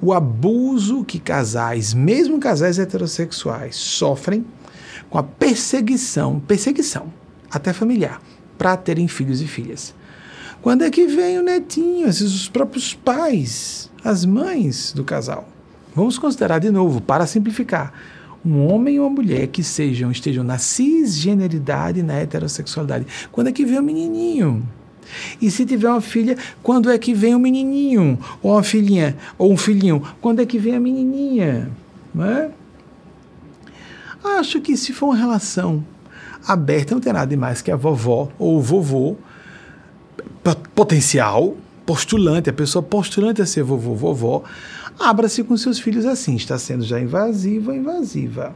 O 0.00 0.12
abuso 0.12 1.04
que 1.04 1.18
casais, 1.18 1.92
mesmo 1.92 2.38
casais 2.38 2.78
heterossexuais, 2.78 3.76
sofrem 3.76 4.44
com 5.10 5.18
a 5.18 5.22
perseguição, 5.22 6.40
perseguição, 6.40 7.12
até 7.50 7.72
familiar, 7.72 8.20
para 8.56 8.76
terem 8.76 9.08
filhos 9.08 9.40
e 9.40 9.46
filhas. 9.46 9.94
Quando 10.62 10.82
é 10.82 10.90
que 10.90 11.06
vem 11.06 11.38
o 11.38 11.42
netinho, 11.42 12.08
esses 12.08 12.34
os 12.34 12.48
próprios 12.48 12.94
pais, 12.94 13.90
as 14.02 14.24
mães 14.24 14.92
do 14.92 15.04
casal? 15.04 15.48
Vamos 15.94 16.18
considerar 16.18 16.58
de 16.58 16.70
novo, 16.70 17.00
para 17.00 17.26
simplificar, 17.26 17.92
um 18.44 18.66
homem 18.66 18.96
e 18.96 19.00
uma 19.00 19.10
mulher 19.10 19.46
que 19.48 19.62
sejam 19.62 20.10
estejam 20.10 20.44
na 20.44 20.58
cisgeneridade 20.58 22.00
e 22.00 22.02
na 22.02 22.14
heterossexualidade. 22.14 23.06
Quando 23.32 23.48
é 23.48 23.52
que 23.52 23.64
vem 23.64 23.78
o 23.78 23.82
menininho? 23.82 24.66
E 25.40 25.50
se 25.50 25.64
tiver 25.64 25.88
uma 25.88 26.00
filha, 26.00 26.36
quando 26.62 26.90
é 26.90 26.98
que 26.98 27.14
vem 27.14 27.34
o 27.34 27.38
menininho? 27.38 28.18
Ou 28.42 28.52
uma 28.52 28.62
filhinha, 28.62 29.16
ou 29.38 29.52
um 29.52 29.56
filhinho, 29.56 30.02
quando 30.20 30.40
é 30.40 30.46
que 30.46 30.58
vem 30.58 30.74
a 30.74 30.80
menininha? 30.80 31.70
Não 32.14 32.24
é? 32.24 32.50
Acho 34.38 34.60
que 34.60 34.76
se 34.76 34.92
for 34.92 35.06
uma 35.06 35.16
relação 35.16 35.84
aberta, 36.46 36.94
não 36.94 37.00
tem 37.00 37.12
nada 37.12 37.26
demais 37.26 37.60
que 37.60 37.70
a 37.70 37.76
vovó 37.76 38.30
ou 38.38 38.56
o 38.56 38.60
vovô 38.60 39.16
potencial, 40.74 41.56
postulante, 41.86 42.50
a 42.50 42.52
pessoa 42.52 42.82
postulante 42.82 43.40
a 43.40 43.46
ser 43.46 43.62
vovô, 43.62 43.94
vovó, 43.94 44.42
abra-se 44.98 45.42
com 45.42 45.56
seus 45.56 45.78
filhos 45.78 46.06
assim, 46.06 46.36
está 46.36 46.58
sendo 46.58 46.84
já 46.84 47.00
invasiva, 47.00 47.74
invasiva. 47.74 48.54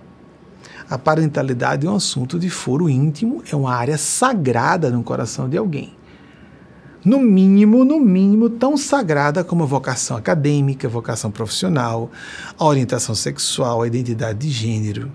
A 0.88 0.98
parentalidade 0.98 1.86
é 1.86 1.90
um 1.90 1.96
assunto 1.96 2.38
de 2.38 2.48
foro 2.48 2.88
íntimo, 2.88 3.42
é 3.50 3.54
uma 3.54 3.74
área 3.74 3.98
sagrada 3.98 4.90
no 4.90 5.02
coração 5.02 5.48
de 5.48 5.56
alguém. 5.56 5.97
No 7.04 7.20
mínimo, 7.20 7.84
no 7.84 8.00
mínimo, 8.00 8.50
tão 8.50 8.76
sagrada 8.76 9.44
como 9.44 9.62
a 9.62 9.66
vocação 9.66 10.16
acadêmica, 10.16 10.88
a 10.88 10.90
vocação 10.90 11.30
profissional, 11.30 12.10
a 12.58 12.64
orientação 12.64 13.14
sexual, 13.14 13.82
a 13.82 13.86
identidade 13.86 14.38
de 14.40 14.50
gênero. 14.50 15.10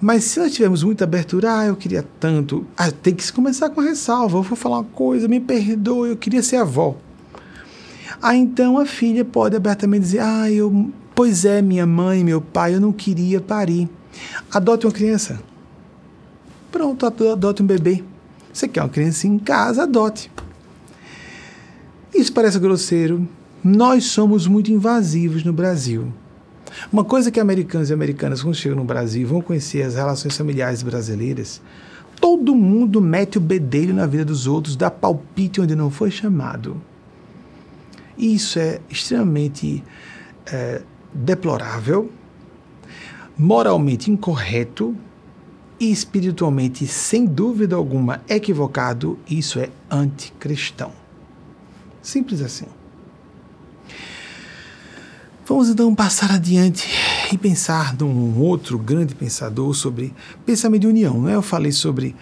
Mas 0.00 0.24
se 0.24 0.40
nós 0.40 0.52
tivermos 0.52 0.82
muita 0.82 1.04
abertura, 1.04 1.58
ah, 1.58 1.66
eu 1.66 1.76
queria 1.76 2.04
tanto, 2.20 2.66
ah, 2.76 2.90
tem 2.90 3.14
que 3.14 3.32
começar 3.32 3.70
com 3.70 3.80
a 3.80 3.84
ressalva, 3.84 4.38
eu 4.38 4.42
vou 4.42 4.56
falar 4.56 4.78
uma 4.78 4.84
coisa, 4.84 5.26
me 5.28 5.40
perdoe, 5.40 6.10
eu 6.10 6.16
queria 6.16 6.42
ser 6.42 6.56
avó. 6.56 6.96
Aí 8.20 8.38
então 8.38 8.78
a 8.78 8.84
filha 8.84 9.24
pode 9.24 9.56
abertamente 9.56 10.02
dizer, 10.02 10.20
ah, 10.20 10.50
eu, 10.50 10.90
pois 11.14 11.44
é, 11.44 11.62
minha 11.62 11.86
mãe, 11.86 12.24
meu 12.24 12.40
pai, 12.40 12.74
eu 12.74 12.80
não 12.80 12.92
queria 12.92 13.40
parir. 13.40 13.88
Adote 14.52 14.86
uma 14.86 14.92
criança. 14.92 15.40
Pronto, 16.70 17.06
adote 17.06 17.62
um 17.62 17.66
bebê. 17.66 18.04
Você 18.52 18.68
quer 18.68 18.82
uma 18.82 18.88
criança 18.88 19.26
em 19.26 19.38
casa, 19.38 19.84
adote. 19.84 20.30
Isso 22.16 22.32
parece 22.32 22.58
grosseiro. 22.58 23.28
Nós 23.62 24.04
somos 24.04 24.46
muito 24.46 24.72
invasivos 24.72 25.44
no 25.44 25.52
Brasil. 25.52 26.12
Uma 26.90 27.04
coisa 27.04 27.30
que 27.30 27.38
americanos 27.38 27.90
e 27.90 27.92
americanas, 27.92 28.42
quando 28.42 28.54
chegam 28.54 28.78
no 28.78 28.84
Brasil, 28.84 29.28
vão 29.28 29.42
conhecer 29.42 29.82
as 29.82 29.94
relações 29.94 30.34
familiares 30.34 30.82
brasileiras, 30.82 31.60
todo 32.18 32.54
mundo 32.54 33.02
mete 33.02 33.36
o 33.36 33.40
bedelho 33.40 33.92
na 33.92 34.06
vida 34.06 34.24
dos 34.24 34.46
outros, 34.46 34.76
dá 34.76 34.90
palpite 34.90 35.60
onde 35.60 35.76
não 35.76 35.90
foi 35.90 36.10
chamado. 36.10 36.80
Isso 38.16 38.58
é 38.58 38.80
extremamente 38.88 39.84
é, 40.46 40.80
deplorável, 41.12 42.10
moralmente 43.36 44.10
incorreto 44.10 44.96
e 45.78 45.92
espiritualmente, 45.92 46.86
sem 46.86 47.26
dúvida 47.26 47.76
alguma, 47.76 48.22
equivocado. 48.26 49.18
Isso 49.28 49.58
é 49.58 49.68
anticristão. 49.90 51.05
Simples 52.06 52.40
assim. 52.40 52.66
Vamos 55.44 55.68
então 55.68 55.92
passar 55.92 56.30
adiante 56.30 56.88
e 57.32 57.36
pensar 57.36 57.96
num 57.96 58.38
outro 58.38 58.78
grande 58.78 59.12
pensador 59.12 59.74
sobre 59.74 60.14
pensamento 60.44 60.82
de 60.82 60.86
união. 60.86 61.20
Né? 61.20 61.34
Eu 61.34 61.42
falei 61.42 61.72
sobre 61.72 62.14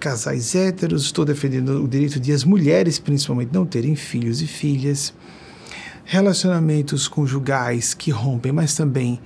casais 0.00 0.56
héteros, 0.56 1.04
estou 1.04 1.24
defendendo 1.24 1.84
o 1.84 1.86
direito 1.86 2.18
de 2.18 2.32
as 2.32 2.42
mulheres, 2.42 2.98
principalmente, 2.98 3.50
não 3.52 3.64
terem 3.64 3.94
filhos 3.94 4.42
e 4.42 4.48
filhas, 4.48 5.14
relacionamentos 6.04 7.06
conjugais 7.06 7.94
que 7.94 8.10
rompem, 8.10 8.50
mas 8.50 8.74
também 8.74 9.20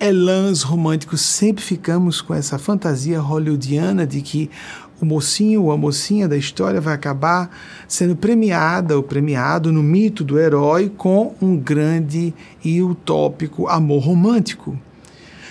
elãs 0.00 0.62
românticos. 0.62 1.20
Sempre 1.20 1.62
ficamos 1.62 2.20
com 2.20 2.34
essa 2.34 2.58
fantasia 2.58 3.20
hollywoodiana 3.20 4.04
de 4.04 4.20
que 4.20 4.50
o 5.00 5.04
mocinho 5.04 5.64
ou 5.64 5.72
a 5.72 5.76
mocinha 5.76 6.28
da 6.28 6.36
história 6.36 6.80
vai 6.80 6.94
acabar 6.94 7.50
sendo 7.86 8.16
premiada 8.16 8.96
ou 8.96 9.02
premiado 9.02 9.72
no 9.72 9.82
mito 9.82 10.24
do 10.24 10.38
herói 10.38 10.90
com 10.96 11.34
um 11.40 11.56
grande 11.56 12.34
e 12.64 12.82
utópico 12.82 13.68
amor 13.68 14.02
romântico. 14.02 14.78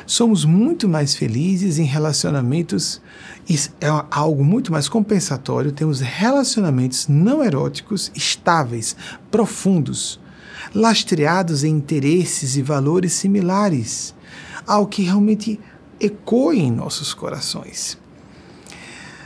Somos 0.05 0.45
muito 0.45 0.87
mais 0.87 1.15
felizes 1.15 1.79
em 1.79 1.83
relacionamentos, 1.83 3.01
é 3.81 3.87
algo 4.11 4.45
muito 4.45 4.71
mais 4.71 4.87
compensatório, 4.87 5.71
temos 5.71 5.99
relacionamentos 5.99 7.07
não 7.07 7.43
eróticos 7.43 8.11
estáveis, 8.13 8.95
profundos, 9.31 10.19
lastreados 10.75 11.63
em 11.63 11.71
interesses 11.71 12.55
e 12.55 12.61
valores 12.61 13.13
similares, 13.13 14.13
ao 14.67 14.85
que 14.85 15.01
realmente 15.01 15.59
ecoe 15.99 16.59
em 16.59 16.71
nossos 16.71 17.11
corações. 17.13 17.97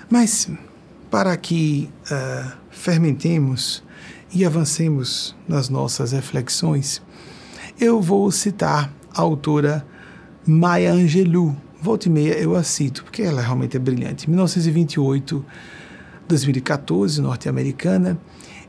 Mas, 0.10 0.50
para 1.12 1.38
que 1.38 1.88
uh, 2.06 2.52
fermentemos 2.72 3.84
e 4.34 4.44
avancemos 4.44 5.36
nas 5.48 5.70
nossas 5.70 6.12
reflexões, 6.12 7.02
eu 7.80 8.02
vou 8.02 8.32
citar 8.32 8.92
a 9.14 9.22
autora 9.22 9.86
Maya 10.46 10.92
Angelou. 10.94 11.56
Volta 11.82 12.08
e 12.08 12.12
meia 12.12 12.34
eu 12.34 12.56
a 12.56 12.64
cito, 12.64 13.04
porque 13.04 13.22
ela 13.22 13.42
realmente 13.42 13.78
é 13.78 13.80
brilhante. 13.80 14.28
1928, 14.28 15.46
2014, 16.28 17.22
norte-americana, 17.22 18.20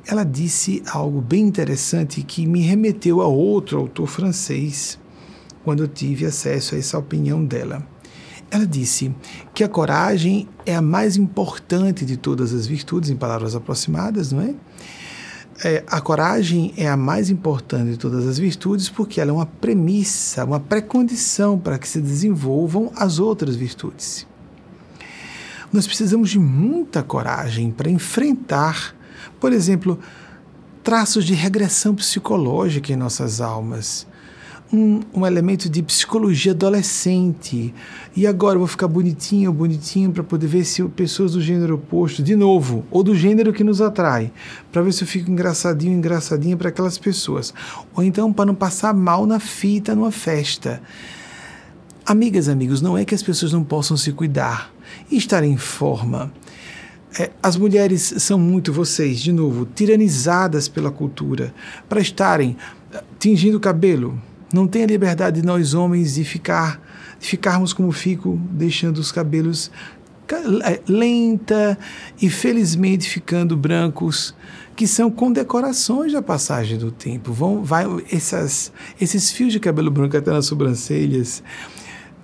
ela 0.06 0.24
disse 0.24 0.82
algo 0.86 1.20
bem 1.20 1.46
interessante 1.46 2.22
que 2.22 2.46
me 2.46 2.60
remeteu 2.60 3.20
a 3.20 3.26
outro 3.26 3.78
autor 3.78 4.06
francês 4.06 4.98
quando 5.64 5.82
eu 5.82 5.88
tive 5.88 6.26
acesso 6.26 6.74
a 6.74 6.78
essa 6.78 6.98
opinião 6.98 7.44
dela. 7.44 7.86
Ela 8.50 8.66
disse 8.66 9.14
que 9.54 9.62
a 9.62 9.68
coragem 9.68 10.48
é 10.66 10.74
a 10.74 10.82
mais 10.82 11.16
importante 11.16 12.04
de 12.04 12.16
todas 12.16 12.52
as 12.52 12.66
virtudes, 12.66 13.08
em 13.08 13.16
palavras 13.16 13.54
aproximadas, 13.54 14.32
não 14.32 14.40
é? 14.40 14.54
é? 15.64 15.84
a 15.86 16.00
coragem 16.00 16.74
é 16.76 16.88
a 16.88 16.96
mais 16.96 17.30
importante 17.30 17.92
de 17.92 17.96
todas 17.96 18.26
as 18.26 18.38
virtudes 18.38 18.88
porque 18.88 19.20
ela 19.20 19.30
é 19.30 19.32
uma 19.32 19.46
premissa, 19.46 20.44
uma 20.44 20.58
pré-condição 20.58 21.58
para 21.58 21.78
que 21.78 21.88
se 21.88 22.00
desenvolvam 22.00 22.90
as 22.96 23.20
outras 23.20 23.54
virtudes. 23.54 24.26
Nós 25.72 25.86
precisamos 25.86 26.30
de 26.30 26.38
muita 26.40 27.00
coragem 27.04 27.70
para 27.70 27.88
enfrentar, 27.88 28.96
por 29.38 29.52
exemplo, 29.52 29.96
traços 30.82 31.24
de 31.24 31.34
regressão 31.34 31.94
psicológica 31.94 32.92
em 32.92 32.96
nossas 32.96 33.40
almas 33.40 34.08
um, 34.72 35.00
um 35.12 35.26
elemento 35.26 35.68
de 35.68 35.82
psicologia 35.82 36.52
adolescente. 36.52 37.74
E 38.14 38.26
agora 38.26 38.54
eu 38.54 38.60
vou 38.60 38.68
ficar 38.68 38.88
bonitinho, 38.88 39.52
bonitinho, 39.52 40.12
para 40.12 40.22
poder 40.22 40.46
ver 40.46 40.64
se 40.64 40.82
pessoas 40.84 41.32
do 41.32 41.40
gênero 41.40 41.74
oposto, 41.74 42.22
de 42.22 42.36
novo, 42.36 42.84
ou 42.90 43.02
do 43.02 43.14
gênero 43.14 43.52
que 43.52 43.64
nos 43.64 43.80
atrai, 43.80 44.32
para 44.70 44.82
ver 44.82 44.92
se 44.92 45.02
eu 45.02 45.08
fico 45.08 45.30
engraçadinho, 45.30 45.96
engraçadinha 45.96 46.56
para 46.56 46.68
aquelas 46.68 46.98
pessoas. 46.98 47.52
Ou 47.94 48.02
então 48.02 48.32
para 48.32 48.46
não 48.46 48.54
passar 48.54 48.94
mal 48.94 49.26
na 49.26 49.40
fita, 49.40 49.94
numa 49.94 50.12
festa. 50.12 50.80
Amigas, 52.06 52.48
amigos, 52.48 52.80
não 52.80 52.96
é 52.96 53.04
que 53.04 53.14
as 53.14 53.22
pessoas 53.22 53.52
não 53.52 53.62
possam 53.62 53.96
se 53.96 54.12
cuidar 54.12 54.72
e 55.10 55.16
estar 55.16 55.44
em 55.44 55.56
forma. 55.56 56.32
É, 57.18 57.30
as 57.42 57.56
mulheres 57.56 58.14
são 58.18 58.38
muito, 58.38 58.72
vocês, 58.72 59.20
de 59.20 59.32
novo, 59.32 59.66
tiranizadas 59.74 60.68
pela 60.68 60.92
cultura 60.92 61.52
para 61.88 62.00
estarem 62.00 62.56
eh, 62.92 63.02
tingindo 63.18 63.56
o 63.56 63.60
cabelo, 63.60 64.16
não 64.52 64.66
tem 64.66 64.84
a 64.84 64.86
liberdade 64.86 65.40
de 65.40 65.46
nós 65.46 65.74
homens 65.74 66.14
de 66.14 66.24
ficar, 66.24 66.80
de 67.18 67.26
ficarmos 67.26 67.72
como 67.72 67.92
fico, 67.92 68.40
deixando 68.52 68.98
os 68.98 69.12
cabelos 69.12 69.70
é, 70.64 70.80
lenta 70.86 71.78
e 72.20 72.30
felizmente 72.30 73.08
ficando 73.08 73.56
brancos, 73.56 74.34
que 74.76 74.86
são 74.86 75.10
condecorações 75.10 76.12
da 76.12 76.22
passagem 76.22 76.78
do 76.78 76.90
tempo. 76.90 77.32
Vão, 77.32 77.62
vai, 77.64 77.84
essas, 78.10 78.72
esses 79.00 79.30
fios 79.30 79.52
de 79.52 79.60
cabelo 79.60 79.90
branco 79.90 80.16
até 80.16 80.30
nas 80.30 80.46
sobrancelhas 80.46 81.42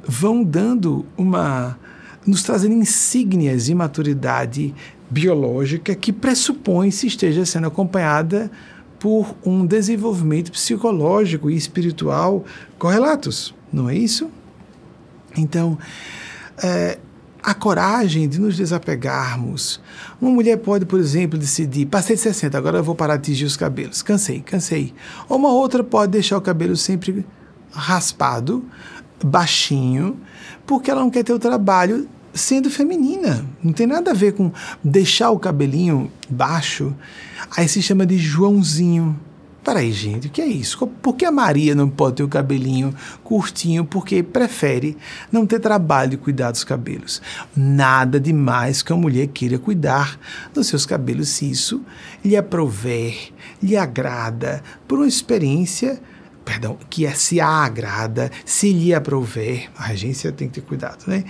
vão 0.06 0.44
dando 0.44 1.04
uma, 1.16 1.78
nos 2.26 2.42
trazendo 2.42 2.74
insígnias 2.74 3.66
de 3.66 3.74
maturidade 3.74 4.74
biológica 5.10 5.94
que 5.94 6.12
pressupõe 6.12 6.90
se 6.90 7.06
esteja 7.06 7.44
sendo 7.44 7.66
acompanhada 7.66 8.50
por 8.98 9.34
um 9.44 9.66
desenvolvimento 9.66 10.50
psicológico 10.52 11.50
e 11.50 11.56
espiritual 11.56 12.44
correlatos, 12.78 13.54
não 13.72 13.88
é 13.88 13.94
isso? 13.94 14.30
Então, 15.36 15.78
é, 16.62 16.98
a 17.42 17.54
coragem 17.54 18.28
de 18.28 18.40
nos 18.40 18.56
desapegarmos. 18.56 19.80
Uma 20.20 20.32
mulher 20.32 20.56
pode, 20.56 20.84
por 20.84 20.98
exemplo, 20.98 21.38
decidir: 21.38 21.86
passei 21.86 22.16
de 22.16 22.22
60, 22.22 22.58
agora 22.58 22.78
eu 22.78 22.84
vou 22.84 22.94
parar 22.94 23.16
de 23.16 23.24
tingir 23.24 23.44
os 23.44 23.56
cabelos. 23.56 24.02
Cansei, 24.02 24.40
cansei. 24.40 24.92
Ou 25.28 25.36
uma 25.36 25.52
outra 25.52 25.84
pode 25.84 26.10
deixar 26.12 26.38
o 26.38 26.40
cabelo 26.40 26.76
sempre 26.76 27.24
raspado, 27.70 28.64
baixinho, 29.22 30.18
porque 30.66 30.90
ela 30.90 31.00
não 31.00 31.10
quer 31.10 31.22
ter 31.22 31.32
o 31.32 31.38
trabalho 31.38 32.08
sendo 32.36 32.70
feminina. 32.70 33.44
Não 33.62 33.72
tem 33.72 33.86
nada 33.86 34.10
a 34.10 34.14
ver 34.14 34.32
com 34.32 34.52
deixar 34.84 35.30
o 35.30 35.38
cabelinho 35.38 36.10
baixo. 36.28 36.94
Aí 37.56 37.68
se 37.68 37.82
chama 37.82 38.06
de 38.06 38.18
Joãozinho. 38.18 39.18
Peraí, 39.64 39.90
gente, 39.90 40.28
o 40.28 40.30
que 40.30 40.40
é 40.40 40.46
isso? 40.46 40.86
Por 40.86 41.16
que 41.16 41.24
a 41.24 41.32
Maria 41.32 41.74
não 41.74 41.88
pode 41.88 42.16
ter 42.16 42.22
o 42.22 42.28
cabelinho 42.28 42.94
curtinho? 43.24 43.84
Porque 43.84 44.22
prefere 44.22 44.96
não 45.32 45.44
ter 45.44 45.58
trabalho 45.58 46.10
de 46.10 46.16
cuidar 46.16 46.52
dos 46.52 46.62
cabelos. 46.62 47.20
Nada 47.56 48.20
demais 48.20 48.80
que 48.80 48.92
a 48.92 48.96
mulher 48.96 49.26
queira 49.26 49.58
cuidar 49.58 50.20
dos 50.54 50.68
seus 50.68 50.86
cabelos 50.86 51.30
se 51.30 51.50
isso 51.50 51.82
lhe 52.24 52.36
aprover, 52.36 53.32
lhe 53.60 53.76
agrada, 53.76 54.62
por 54.86 54.98
uma 54.98 55.08
experiência 55.08 56.00
perdão, 56.46 56.78
que 56.88 57.04
é, 57.04 57.12
se 57.12 57.40
a 57.40 57.48
agrada, 57.48 58.30
se 58.44 58.72
lhe 58.72 58.94
aprover. 58.94 59.68
A 59.76 59.82
regência 59.82 60.30
tem 60.30 60.48
que 60.48 60.60
ter 60.60 60.66
cuidado, 60.66 61.04
né? 61.08 61.24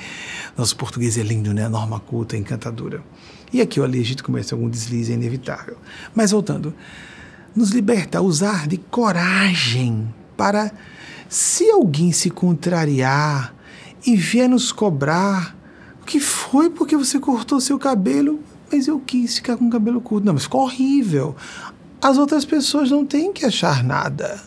Nosso 0.56 0.76
português 0.76 1.16
é 1.16 1.22
lindo, 1.22 1.54
né? 1.54 1.66
Norma 1.68 1.98
culta, 1.98 2.36
encantadora. 2.36 3.02
E 3.50 3.62
aqui 3.62 3.80
o 3.80 3.84
alegito 3.84 4.22
começa 4.22 4.54
algum 4.54 4.68
deslize, 4.68 5.10
é 5.10 5.14
inevitável. 5.14 5.78
Mas 6.14 6.32
voltando, 6.32 6.74
nos 7.54 7.70
liberta 7.70 8.18
a 8.18 8.20
usar 8.20 8.68
de 8.68 8.76
coragem 8.76 10.06
para, 10.36 10.70
se 11.30 11.70
alguém 11.70 12.12
se 12.12 12.28
contrariar 12.28 13.54
e 14.06 14.16
vier 14.16 14.48
nos 14.48 14.70
cobrar. 14.70 15.56
O 16.02 16.04
que 16.04 16.20
foi 16.20 16.68
porque 16.68 16.94
você 16.94 17.18
cortou 17.18 17.58
seu 17.58 17.78
cabelo? 17.78 18.38
Mas 18.70 18.86
eu 18.86 19.00
quis 19.00 19.36
ficar 19.36 19.56
com 19.56 19.66
o 19.66 19.70
cabelo 19.70 20.00
curto. 20.00 20.26
Não, 20.26 20.34
mas 20.34 20.42
ficou 20.42 20.62
horrível. 20.62 21.34
As 22.02 22.18
outras 22.18 22.44
pessoas 22.44 22.90
não 22.90 23.06
têm 23.06 23.32
que 23.32 23.46
achar 23.46 23.82
nada. 23.82 24.38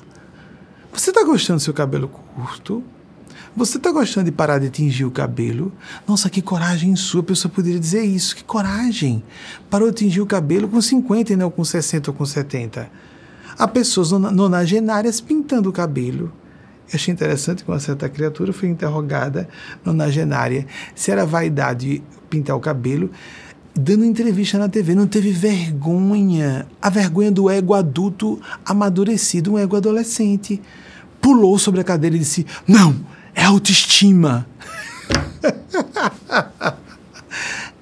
Você 0.92 1.12
está 1.12 1.24
gostando 1.24 1.58
do 1.58 1.64
seu 1.64 1.74
cabelo 1.74 2.08
curto? 2.08 2.84
Você 3.56 3.78
está 3.78 3.92
gostando 3.92 4.26
de 4.26 4.32
parar 4.32 4.60
de 4.60 4.70
tingir 4.70 5.06
o 5.06 5.12
cabelo? 5.12 5.72
Nossa, 6.08 6.30
que 6.30 6.42
coragem 6.42 6.96
sua. 6.96 7.22
A 7.22 7.24
pessoa 7.24 7.52
poderia 7.52 7.80
dizer 7.80 8.04
isso. 8.04 8.36
Que 8.36 8.44
coragem. 8.44 9.24
Parou 9.70 9.90
de 9.90 9.98
tingir 9.98 10.22
o 10.22 10.26
cabelo 10.26 10.68
com 10.68 10.82
50 10.82 11.34
e 11.34 11.36
não 11.36 11.50
com 11.50 11.64
60 11.64 12.12
ou 12.12 12.16
com 12.16 12.26
70. 12.26 12.90
Há 13.58 13.68
pessoas 13.68 14.12
nonagenárias 14.12 15.20
pintando 15.20 15.70
o 15.70 15.74
cabelo. 15.74 16.32
Eu 16.88 16.96
achei 16.96 17.14
interessante 17.14 17.64
que 17.64 17.70
uma 17.70 17.80
certa 17.80 18.10
criatura 18.10 18.52
foi 18.52 18.70
interrogada 18.70 19.48
nonagenária 19.86 20.66
se 20.96 21.12
era 21.12 21.26
vaidade 21.26 22.02
pintar 22.30 22.56
o 22.56 22.60
cabelo, 22.60 23.12
dando 23.80 24.06
entrevista 24.06 24.58
na 24.58 24.70
TV. 24.70 24.94
Não 24.94 25.08
teve 25.08 25.32
vergonha. 25.32 26.68
A 26.82 26.90
vergonha 26.90 27.32
do 27.32 27.50
ego 27.50 27.74
adulto 27.74 28.40
amadurecido, 28.66 29.54
um 29.54 29.60
ego 29.60 29.76
adolescente. 29.76 30.62
Pulou 31.22 31.58
sobre 31.58 31.82
a 31.82 31.84
cadeira 31.84 32.16
e 32.16 32.20
disse: 32.20 32.46
Não! 32.68 32.96
é 33.40 33.46
autoestima. 33.46 34.46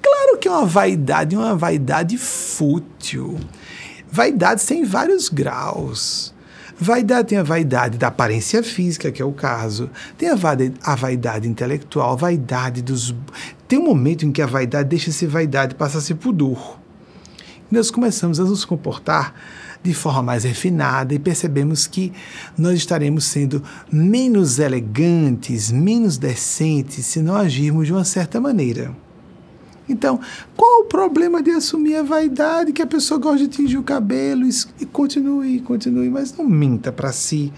claro 0.00 0.38
que 0.40 0.46
é 0.46 0.50
uma 0.50 0.64
vaidade, 0.64 1.36
uma 1.36 1.56
vaidade 1.56 2.16
fútil. 2.16 3.38
Vaidade 4.10 4.64
tem 4.64 4.84
vários 4.84 5.28
graus. 5.28 6.32
Vaidade 6.80 7.28
tem 7.28 7.38
a 7.38 7.42
vaidade 7.42 7.98
da 7.98 8.06
aparência 8.06 8.62
física, 8.62 9.10
que 9.10 9.20
é 9.20 9.24
o 9.24 9.32
caso. 9.32 9.90
Tem 10.16 10.28
a 10.28 10.36
vaidade, 10.36 10.74
a 10.82 10.94
vaidade 10.94 11.48
intelectual, 11.48 12.12
a 12.12 12.16
vaidade 12.16 12.82
dos. 12.82 13.14
Tem 13.66 13.78
um 13.78 13.84
momento 13.84 14.24
em 14.24 14.30
que 14.30 14.40
a 14.40 14.46
vaidade 14.46 14.88
deixa 14.88 15.06
de 15.06 15.16
ser 15.16 15.26
vaidade 15.26 15.74
e 15.74 15.76
passa 15.76 15.98
a 15.98 16.00
ser 16.00 16.14
pudor. 16.14 16.78
Nós 17.68 17.90
começamos 17.90 18.38
a 18.38 18.44
nos 18.44 18.64
comportar 18.64 19.34
de 19.82 19.92
forma 19.92 20.22
mais 20.22 20.44
refinada 20.44 21.12
e 21.12 21.18
percebemos 21.18 21.86
que 21.86 22.12
nós 22.56 22.78
estaremos 22.78 23.24
sendo 23.24 23.62
menos 23.92 24.58
elegantes, 24.58 25.70
menos 25.70 26.16
decentes 26.16 27.04
se 27.04 27.20
não 27.20 27.34
agirmos 27.34 27.86
de 27.86 27.92
uma 27.92 28.04
certa 28.04 28.40
maneira. 28.40 28.94
Então, 29.88 30.20
qual 30.56 30.82
o 30.82 30.84
problema 30.84 31.42
de 31.42 31.50
assumir 31.50 31.96
a 31.96 32.02
vaidade 32.02 32.72
que 32.72 32.82
a 32.82 32.86
pessoa 32.86 33.18
gosta 33.18 33.38
de 33.38 33.48
tingir 33.48 33.78
o 33.78 33.82
cabelo 33.82 34.44
e 34.80 34.86
continue, 34.86 35.60
continue, 35.60 36.10
mas 36.10 36.36
não 36.36 36.46
minta 36.46 36.92
para 36.92 37.10
si, 37.12 37.52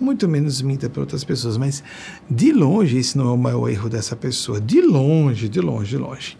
muito 0.00 0.28
menos 0.28 0.62
minta 0.62 0.88
para 0.88 1.00
outras 1.00 1.24
pessoas. 1.24 1.56
Mas 1.56 1.82
de 2.30 2.52
longe, 2.52 2.96
esse 2.96 3.18
não 3.18 3.28
é 3.28 3.32
o 3.32 3.36
maior 3.36 3.68
erro 3.68 3.88
dessa 3.88 4.16
pessoa. 4.16 4.60
De 4.60 4.80
longe, 4.80 5.48
de 5.48 5.60
longe, 5.60 5.90
de 5.90 5.98
longe. 5.98 6.38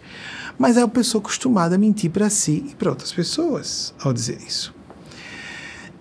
Mas 0.57 0.77
é 0.77 0.81
a 0.81 0.87
pessoa 0.87 1.21
acostumada 1.21 1.75
a 1.75 1.77
mentir 1.77 2.09
para 2.09 2.29
si 2.29 2.65
e 2.69 2.75
para 2.75 2.89
outras 2.89 3.11
pessoas 3.11 3.93
ao 3.99 4.13
dizer 4.13 4.39
isso. 4.45 4.73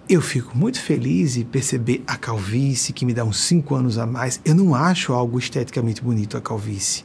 Eu 0.09 0.20
fico 0.20 0.57
muito 0.57 0.80
feliz 0.80 1.37
em 1.37 1.44
perceber 1.44 2.02
a 2.07 2.16
calvície, 2.16 2.92
que 2.92 3.07
me 3.07 3.14
dá 3.14 3.24
uns 3.24 3.40
5 3.40 3.74
anos 3.74 3.96
a 3.96 4.04
mais. 4.04 4.38
Eu 4.44 4.54
não 4.54 4.74
acho 4.74 5.14
algo 5.14 5.38
esteticamente 5.38 6.02
bonito 6.02 6.37
a 6.37 6.42
calvície. 6.42 7.04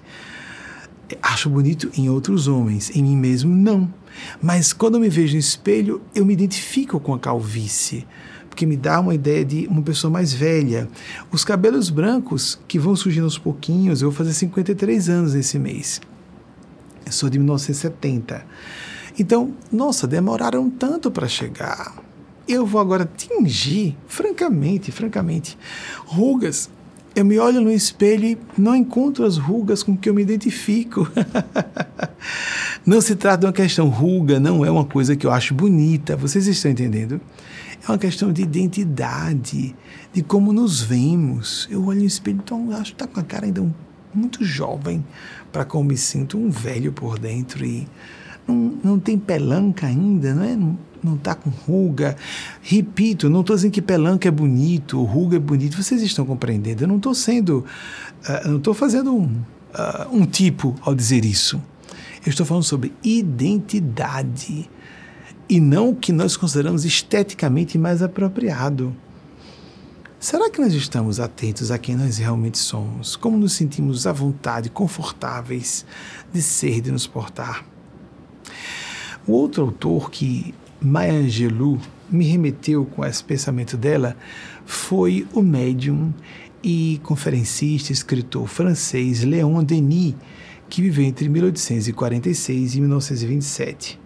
Acho 1.22 1.50
bonito 1.50 1.90
em 1.98 2.10
outros 2.10 2.48
homens, 2.48 2.96
em 2.96 3.04
mim 3.04 3.18
mesmo 3.18 3.56
não. 3.56 3.92
Mas 4.42 4.74
quando 4.74 4.96
eu 4.96 5.02
me 5.02 5.10
vejo 5.10 5.34
no 5.34 5.40
espelho, 5.40 6.02
eu 6.14 6.26
me 6.26 6.34
identifico 6.34 7.00
com 7.00 7.14
a 7.14 7.20
calvície, 7.20 8.06
porque 8.50 8.66
me 8.66 8.76
dá 8.76 9.00
uma 9.00 9.16
ideia 9.16 9.46
de 9.46 9.68
uma 9.68 9.82
pessoa 9.82 10.12
mais 10.12 10.34
velha. 10.34 10.88
Os 11.32 11.44
cabelos 11.44 11.90
brancos 11.90 12.60
que 12.68 12.80
vão 12.80 12.96
surgindo 12.96 13.26
aos 13.26 13.38
pouquinhos, 13.38 14.02
eu 14.02 14.10
vou 14.10 14.18
fazer 14.18 14.34
53 14.34 15.10
anos 15.10 15.36
esse 15.36 15.58
mês. 15.58 16.02
Eu 17.06 17.12
sou 17.12 17.30
de 17.30 17.40
1970. 17.40 18.46
Então, 19.18 19.54
nossa, 19.72 20.08
demoraram 20.08 20.70
tanto 20.70 21.10
para 21.10 21.28
chegar 21.28 21.94
eu 22.50 22.66
vou 22.66 22.82
agora 22.82 23.08
tingir, 23.16 23.96
francamente, 24.08 24.92
francamente, 24.92 25.56
rugas. 26.04 26.68
Eu 27.16 27.26
me 27.26 27.40
olho 27.40 27.60
no 27.60 27.72
espelho 27.72 28.26
e 28.26 28.38
não 28.58 28.76
encontro 28.76 29.26
as 29.26 29.38
rugas 29.38 29.84
com 29.84 29.98
que 29.98 30.10
eu 30.10 30.14
me 30.14 30.22
identifico. 30.22 31.10
não 32.86 33.02
se 33.02 33.16
trata 33.16 33.40
de 33.40 33.46
uma 33.48 33.54
questão 33.54 33.90
ruga, 33.90 34.40
não 34.40 34.64
é 34.64 34.70
uma 34.70 34.86
coisa 34.86 35.16
que 35.16 35.26
eu 35.26 35.32
acho 35.32 35.54
bonita. 35.54 36.16
Vocês 36.16 36.48
estão 36.48 36.72
entendendo? 36.72 37.20
É 37.84 37.92
uma 37.92 37.98
questão 37.98 38.32
de 38.32 38.42
identidade, 38.42 39.76
de 40.14 40.22
como 40.22 40.54
nos 40.54 40.82
vemos. 40.82 41.68
Eu 41.72 41.86
olho 41.86 42.02
no 42.02 42.06
espelho, 42.06 42.40
então 42.44 42.72
acho 42.72 42.96
que 42.96 43.04
está 43.04 43.08
com 43.08 43.20
a 43.20 43.24
cara 43.24 43.46
ainda 43.46 43.66
muito 44.14 44.44
jovem 44.44 45.04
para 45.52 45.66
como 45.66 45.90
me 45.90 45.98
sinto 45.98 46.38
um 46.38 46.50
velho 46.50 46.92
por 46.92 47.20
dentro 47.20 47.66
e 47.66 47.88
não, 48.50 48.74
não 48.84 49.00
tem 49.00 49.18
pelanca 49.18 49.88
ainda, 49.88 50.34
não 50.34 50.44
é? 50.44 50.56
Não, 50.56 51.16
está 51.16 51.36
com 51.36 51.50
ruga. 51.50 52.18
Repito, 52.62 53.30
não 53.30 53.42
estou 53.42 53.56
dizendo 53.56 53.72
que 53.72 53.82
pelanca 53.82 54.28
é 54.28 54.32
bonito, 54.32 55.02
ruga 55.04 55.38
é 55.38 55.40
bonito. 55.40 55.82
Vocês 55.82 56.02
estão 56.02 56.26
compreendendo? 56.26 56.84
Eu 56.84 56.88
não 56.88 56.98
estou 56.98 57.14
sendo, 57.14 57.66
uh, 58.28 58.48
não 58.50 58.58
estou 58.58 58.74
fazendo 58.74 59.16
um, 59.16 59.26
uh, 59.26 60.12
um 60.12 60.26
tipo 60.26 60.76
ao 60.82 60.94
dizer 60.94 61.24
isso. 61.24 61.62
Eu 62.26 62.30
estou 62.30 62.46
falando 62.46 62.64
sobre 62.64 62.92
identidade 63.04 64.70
e 65.48 65.60
não 65.60 65.90
o 65.90 65.96
que 65.96 66.12
nós 66.12 66.36
consideramos 66.36 66.84
esteticamente 66.84 67.78
mais 67.78 68.04
apropriado. 68.04 68.96
Será 70.20 70.50
que 70.50 70.60
nós 70.60 70.74
estamos 70.74 71.18
atentos 71.18 71.72
a 71.72 71.78
quem 71.78 71.96
nós 71.96 72.18
realmente 72.18 72.58
somos? 72.58 73.16
Como 73.16 73.38
nos 73.38 73.54
sentimos 73.54 74.06
à 74.06 74.12
vontade, 74.12 74.70
confortáveis 74.70 75.86
de 76.34 76.42
ser, 76.42 76.82
de 76.82 76.92
nos 76.92 77.08
portar? 77.08 77.64
O 79.30 79.34
outro 79.34 79.62
autor 79.62 80.10
que 80.10 80.56
Maya 80.82 81.14
Angelou 81.14 81.78
me 82.10 82.26
remeteu 82.26 82.84
com 82.84 83.06
esse 83.06 83.24
pensamento 83.24 83.78
dela 83.78 84.18
foi 84.66 85.28
o 85.36 85.44
médium 85.44 86.12
e 86.64 87.00
conferencista, 87.04 87.92
escritor 87.92 88.48
francês 88.48 89.24
Léon 89.24 89.64
Denis, 89.64 90.16
que 90.68 90.82
viveu 90.82 91.06
entre 91.06 91.30
1846 91.30 92.74
e 92.74 92.80
1927. 92.80 94.00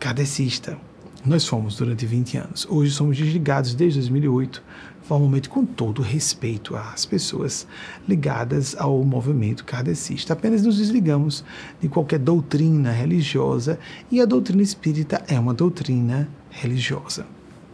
Kardecista. 0.00 0.76
Nós 1.24 1.46
fomos 1.46 1.76
durante 1.76 2.04
20 2.04 2.36
anos. 2.36 2.66
Hoje 2.68 2.90
somos 2.90 3.16
desligados 3.16 3.72
desde 3.72 4.00
2008 4.00 4.60
formalmente 5.06 5.48
com 5.48 5.64
todo 5.64 6.02
respeito 6.02 6.74
às 6.74 7.06
pessoas 7.06 7.66
ligadas 8.08 8.74
ao 8.76 9.02
movimento 9.04 9.64
kardecista. 9.64 10.32
Apenas 10.32 10.62
nos 10.62 10.78
desligamos 10.78 11.44
de 11.80 11.88
qualquer 11.88 12.18
doutrina 12.18 12.90
religiosa 12.90 13.78
e 14.10 14.20
a 14.20 14.24
doutrina 14.24 14.62
espírita 14.62 15.22
é 15.28 15.38
uma 15.38 15.54
doutrina 15.54 16.28
religiosa. 16.50 17.24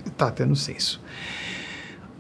Está 0.05 0.29
até 0.29 0.45
no 0.45 0.55
senso. 0.55 1.01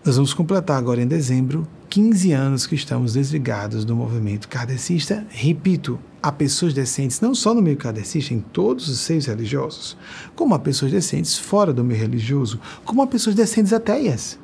Nós 0.04 0.16
vamos 0.16 0.32
completar 0.32 0.78
agora 0.78 1.02
em 1.02 1.06
dezembro 1.06 1.68
15 1.90 2.32
anos 2.32 2.66
que 2.66 2.74
estamos 2.74 3.12
desligados 3.12 3.84
do 3.84 3.94
movimento 3.94 4.48
kardecista. 4.48 5.26
Repito, 5.28 6.00
há 6.22 6.32
pessoas 6.32 6.72
decentes 6.72 7.20
não 7.20 7.34
só 7.34 7.52
no 7.52 7.60
meio 7.60 7.76
kardecista, 7.76 8.32
em 8.32 8.40
todos 8.40 8.88
os 8.88 8.98
seios 9.00 9.26
religiosos, 9.26 9.96
como 10.34 10.54
há 10.54 10.58
pessoas 10.58 10.90
decentes 10.90 11.36
fora 11.36 11.72
do 11.72 11.84
meio 11.84 12.00
religioso, 12.00 12.58
como 12.84 13.02
há 13.02 13.06
pessoas 13.06 13.36
decentes 13.36 13.74
ateias 13.74 14.40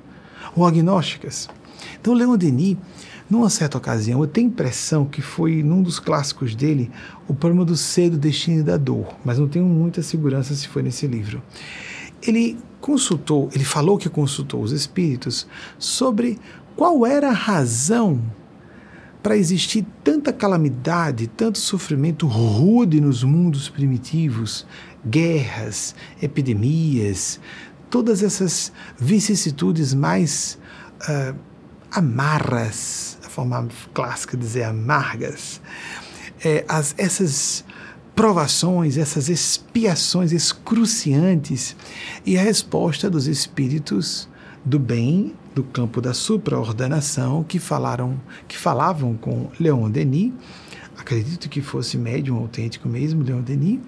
ou 0.55 0.67
agnósticas. 0.67 1.49
Então, 2.01 2.15
Leon 2.15 2.37
Denis, 2.37 2.77
numa 3.29 3.51
certa 3.51 3.79
ocasião, 3.79 4.21
eu 4.21 4.27
tenho 4.27 4.49
impressão 4.49 5.05
que 5.05 5.21
foi 5.21 5.63
num 5.63 5.83
dos 5.83 5.99
clássicos 5.99 6.55
dele 6.55 6.91
o 7.29 7.35
problema 7.35 7.65
do 7.65 7.77
ser, 7.77 8.11
do 8.11 8.19
destino 8.19 8.61
e 8.61 8.63
da 8.63 8.77
dor, 8.77 9.15
mas 9.25 9.39
não 9.39 9.49
tenho 9.49 9.67
muita 9.67 10.03
segurança 10.03 10.55
se 10.55 10.67
foi 10.67 10.83
nesse 10.83 11.07
livro. 11.07 11.43
Ele 12.23 12.57
consultou, 12.81 13.51
ele 13.55 13.65
falou 13.65 13.99
que 13.99 14.09
consultou 14.09 14.63
os 14.63 14.73
espíritos 14.73 15.47
sobre 15.79 16.39
qual 16.75 17.05
era 17.05 17.29
a 17.29 17.35
razão 17.35 18.23
para 19.23 19.37
existir 19.37 19.85
tanta 20.03 20.33
calamidade, 20.33 21.27
tanto 21.27 21.59
sofrimento 21.59 22.27
rude 22.27 23.01
nos 23.01 23.23
mundos 23.25 23.69
primitivos, 23.69 24.65
guerras, 25.05 25.95
epidemias, 26.23 27.41
todas 27.91 28.23
essas 28.23 28.73
vicissitudes 28.99 29.95
mais 29.95 30.59
uh, 31.03 31.35
amarras, 31.91 33.19
a 33.25 33.29
forma 33.29 33.69
clássica 33.95 34.37
de 34.37 34.43
dizer 34.43 34.65
amargas, 34.65 35.61
é, 36.45 36.65
as, 36.69 36.95
essas 36.99 37.65
provações, 38.15 38.97
essas 38.97 39.29
expiações 39.29 40.33
excruciantes 40.33 41.77
e 42.27 42.37
a 42.37 42.43
resposta 42.43 43.09
dos 43.09 43.27
espíritos 43.27 44.29
do 44.65 44.79
bem 44.79 45.35
do 45.55 45.63
campo 45.63 46.01
da 46.01 46.13
supraordenação 46.13 47.43
que 47.43 47.59
falaram, 47.59 48.21
que 48.47 48.57
falavam 48.57 49.17
com 49.17 49.51
Leon 49.59 49.91
Denis, 49.91 50.33
acredito 50.97 51.49
que 51.49 51.61
fosse 51.61 51.97
médium 51.97 52.37
autêntico 52.39 52.89
mesmo, 52.89 53.23
Leon 53.23 53.41
Denis, 53.41 53.81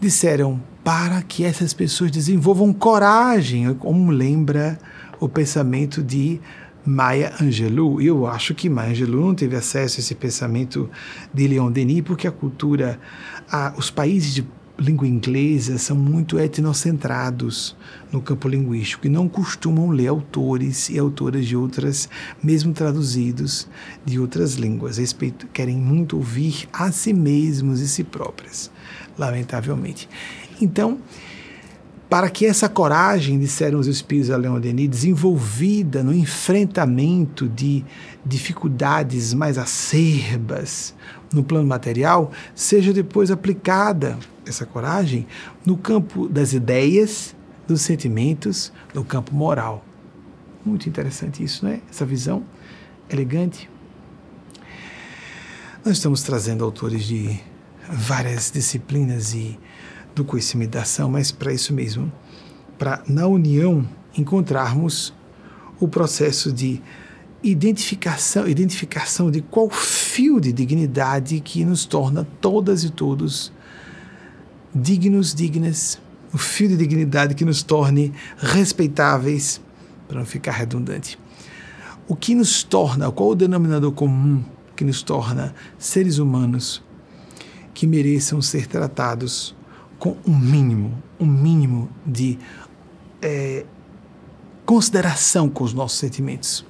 disseram 0.00 0.60
para 0.84 1.22
que 1.22 1.44
essas 1.44 1.74
pessoas 1.74 2.10
desenvolvam 2.10 2.72
coragem, 2.72 3.72
como 3.74 4.10
lembra 4.10 4.78
o 5.18 5.28
pensamento 5.28 6.02
de 6.02 6.40
Maya 6.84 7.32
Angelou. 7.40 8.00
Eu 8.00 8.26
acho 8.26 8.54
que 8.54 8.68
Maya 8.68 8.90
Angelou 8.90 9.26
não 9.26 9.34
teve 9.34 9.56
acesso 9.56 9.98
a 9.98 10.00
esse 10.00 10.14
pensamento 10.14 10.88
de 11.34 11.48
Leon 11.48 11.70
Denis, 11.72 12.02
porque 12.02 12.28
a 12.28 12.32
cultura, 12.32 13.00
a, 13.50 13.74
os 13.76 13.90
países 13.90 14.32
de 14.32 14.46
língua 14.78 15.08
inglesa 15.08 15.78
são 15.78 15.96
muito 15.96 16.38
etnocentrados 16.38 17.74
no 18.12 18.20
campo 18.20 18.48
linguístico 18.48 19.06
e 19.06 19.10
não 19.10 19.28
costumam 19.28 19.90
ler 19.90 20.08
autores 20.08 20.90
e 20.90 20.98
autoras 20.98 21.46
de 21.46 21.56
outras, 21.56 22.08
mesmo 22.42 22.72
traduzidos 22.72 23.66
de 24.04 24.20
outras 24.20 24.54
línguas. 24.54 24.98
Respeito, 24.98 25.46
querem 25.48 25.76
muito 25.76 26.16
ouvir 26.16 26.68
a 26.72 26.92
si 26.92 27.12
mesmos 27.12 27.80
e 27.80 27.88
si 27.88 28.04
próprias, 28.04 28.70
lamentavelmente. 29.18 30.08
Então, 30.60 30.98
para 32.08 32.30
que 32.30 32.46
essa 32.46 32.68
coragem, 32.68 33.38
disseram 33.38 33.80
os 33.80 33.88
espíritos 33.88 34.30
a 34.30 34.36
Leon 34.36 34.60
Denis, 34.60 34.88
desenvolvida 34.88 36.04
no 36.04 36.14
enfrentamento 36.14 37.48
de 37.48 37.84
dificuldades 38.24 39.34
mais 39.34 39.58
acerbas 39.58 40.94
no 41.32 41.42
plano 41.42 41.66
material, 41.66 42.30
seja 42.54 42.92
depois 42.92 43.30
aplicada, 43.30 44.18
essa 44.46 44.64
coragem, 44.64 45.26
no 45.64 45.76
campo 45.76 46.28
das 46.28 46.52
ideias, 46.52 47.34
dos 47.66 47.82
sentimentos, 47.82 48.72
no 48.94 49.04
campo 49.04 49.34
moral. 49.34 49.84
Muito 50.64 50.88
interessante 50.88 51.42
isso, 51.42 51.64
não 51.64 51.72
é? 51.72 51.80
Essa 51.90 52.06
visão 52.06 52.44
elegante. 53.08 53.68
Nós 55.84 55.96
estamos 55.96 56.22
trazendo 56.22 56.64
autores 56.64 57.04
de 57.04 57.38
várias 57.88 58.50
disciplinas 58.50 59.34
e 59.34 59.58
do 60.14 60.24
conhecimento 60.24 60.70
da 60.70 60.82
ação, 60.82 61.10
mas 61.10 61.30
para 61.30 61.52
isso 61.52 61.72
mesmo, 61.72 62.10
para 62.78 63.02
na 63.06 63.26
união 63.26 63.86
encontrarmos 64.16 65.14
o 65.78 65.86
processo 65.86 66.52
de 66.52 66.82
identificação, 67.42 68.48
identificação 68.48 69.30
de 69.30 69.42
qual 69.42 69.70
fio 70.16 70.40
de 70.40 70.50
dignidade 70.50 71.40
que 71.40 71.62
nos 71.62 71.84
torna 71.84 72.26
todas 72.40 72.82
e 72.84 72.88
todos 72.88 73.52
dignos, 74.74 75.34
dignas, 75.34 76.00
o 76.32 76.38
fio 76.38 76.68
de 76.68 76.76
dignidade 76.78 77.34
que 77.34 77.44
nos 77.44 77.62
torne 77.62 78.14
respeitáveis, 78.38 79.60
para 80.08 80.18
não 80.18 80.24
ficar 80.24 80.52
redundante. 80.52 81.18
O 82.08 82.16
que 82.16 82.34
nos 82.34 82.62
torna, 82.62 83.12
qual 83.12 83.28
o 83.28 83.34
denominador 83.34 83.92
comum 83.92 84.42
que 84.74 84.84
nos 84.86 85.02
torna 85.02 85.54
seres 85.78 86.16
humanos 86.16 86.82
que 87.74 87.86
mereçam 87.86 88.40
ser 88.40 88.66
tratados 88.66 89.54
com 89.98 90.16
um 90.26 90.34
mínimo, 90.34 90.96
um 91.20 91.26
mínimo 91.26 91.90
de 92.06 92.38
é, 93.20 93.66
consideração 94.64 95.46
com 95.46 95.62
os 95.62 95.74
nossos 95.74 95.98
sentimentos. 95.98 96.64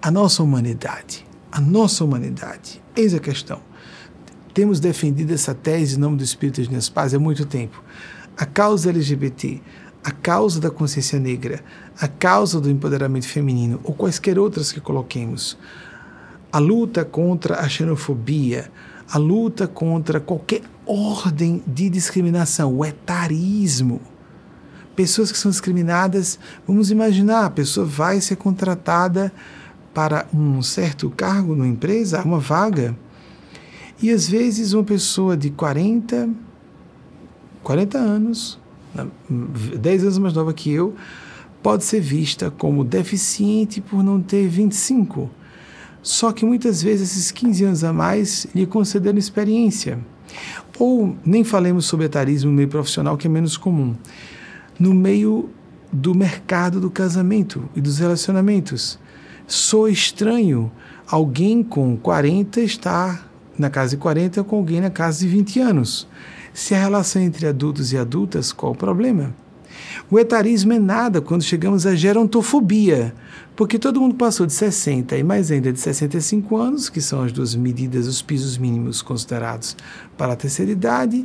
A 0.00 0.12
nossa 0.12 0.44
humanidade, 0.44 1.25
a 1.56 1.60
nossa 1.60 2.04
humanidade, 2.04 2.82
eis 2.94 3.14
a 3.14 3.18
questão. 3.18 3.60
Temos 4.52 4.78
defendido 4.78 5.32
essa 5.32 5.54
tese 5.54 5.96
em 5.96 5.98
nome 5.98 6.18
do 6.18 6.22
Espírito 6.22 6.60
de 6.60 6.68
Deus 6.68 6.90
Paz 6.90 7.14
há 7.14 7.18
muito 7.18 7.46
tempo. 7.46 7.82
A 8.36 8.44
causa 8.44 8.90
LGBT, 8.90 9.62
a 10.04 10.10
causa 10.10 10.60
da 10.60 10.70
consciência 10.70 11.18
negra, 11.18 11.64
a 11.98 12.06
causa 12.06 12.60
do 12.60 12.68
empoderamento 12.68 13.26
feminino 13.26 13.80
ou 13.84 13.94
quaisquer 13.94 14.38
outras 14.38 14.70
que 14.70 14.82
coloquemos, 14.82 15.56
a 16.52 16.58
luta 16.58 17.06
contra 17.06 17.58
a 17.58 17.66
xenofobia, 17.70 18.70
a 19.10 19.16
luta 19.16 19.66
contra 19.66 20.20
qualquer 20.20 20.60
ordem 20.84 21.62
de 21.66 21.88
discriminação, 21.88 22.76
o 22.76 22.84
etarismo. 22.84 24.02
Pessoas 24.94 25.32
que 25.32 25.38
são 25.38 25.50
discriminadas, 25.50 26.38
vamos 26.68 26.90
imaginar, 26.90 27.46
a 27.46 27.50
pessoa 27.50 27.86
vai 27.86 28.20
ser 28.20 28.36
contratada 28.36 29.32
para 29.96 30.26
um 30.30 30.60
certo 30.60 31.08
cargo 31.08 31.56
numa 31.56 31.66
empresa, 31.66 32.22
uma 32.22 32.38
vaga, 32.38 32.94
e 34.02 34.10
às 34.10 34.28
vezes 34.28 34.74
uma 34.74 34.84
pessoa 34.84 35.34
de 35.34 35.48
40, 35.48 36.28
40 37.62 37.96
anos, 37.96 38.58
10 39.26 40.02
anos 40.02 40.18
mais 40.18 40.34
nova 40.34 40.52
que 40.52 40.70
eu, 40.70 40.94
pode 41.62 41.82
ser 41.82 42.00
vista 42.00 42.50
como 42.50 42.84
deficiente 42.84 43.80
por 43.80 44.04
não 44.04 44.20
ter 44.20 44.46
25. 44.46 45.30
Só 46.02 46.30
que 46.30 46.44
muitas 46.44 46.82
vezes 46.82 47.12
esses 47.12 47.30
15 47.30 47.64
anos 47.64 47.82
a 47.82 47.90
mais 47.90 48.46
lhe 48.54 48.66
concederam 48.66 49.18
experiência. 49.18 49.98
Ou 50.78 51.16
nem 51.24 51.42
falemos 51.42 51.86
sobre 51.86 52.04
etarismo 52.04 52.50
no 52.50 52.56
meio 52.58 52.68
profissional, 52.68 53.16
que 53.16 53.28
é 53.28 53.30
menos 53.30 53.56
comum. 53.56 53.96
No 54.78 54.92
meio 54.92 55.48
do 55.90 56.14
mercado 56.14 56.82
do 56.82 56.90
casamento 56.90 57.66
e 57.74 57.80
dos 57.80 57.98
relacionamentos. 57.98 58.98
Sou 59.46 59.88
estranho 59.88 60.72
alguém 61.06 61.62
com 61.62 61.96
40 61.96 62.60
estar 62.62 63.30
na 63.56 63.70
casa 63.70 63.90
de 63.90 63.96
40 63.98 64.42
com 64.42 64.56
alguém 64.56 64.80
na 64.80 64.90
casa 64.90 65.20
de 65.20 65.28
20 65.28 65.60
anos. 65.60 66.08
Se 66.52 66.74
a 66.74 66.80
relação 66.80 67.22
entre 67.22 67.46
adultos 67.46 67.92
e 67.92 67.96
adultas, 67.96 68.50
qual 68.50 68.72
o 68.72 68.76
problema? 68.76 69.32
O 70.10 70.18
etarismo 70.18 70.72
é 70.72 70.80
nada 70.80 71.20
quando 71.20 71.44
chegamos 71.44 71.86
à 71.86 71.94
gerontofobia, 71.94 73.14
porque 73.54 73.78
todo 73.78 74.00
mundo 74.00 74.16
passou 74.16 74.46
de 74.46 74.52
60 74.52 75.16
e 75.16 75.22
mais 75.22 75.52
ainda 75.52 75.72
de 75.72 75.78
65 75.78 76.56
anos, 76.56 76.88
que 76.88 77.00
são 77.00 77.22
as 77.22 77.30
duas 77.30 77.54
medidas, 77.54 78.08
os 78.08 78.20
pisos 78.20 78.58
mínimos 78.58 79.00
considerados 79.00 79.76
para 80.18 80.32
a 80.32 80.36
terceira 80.36 80.72
idade, 80.72 81.24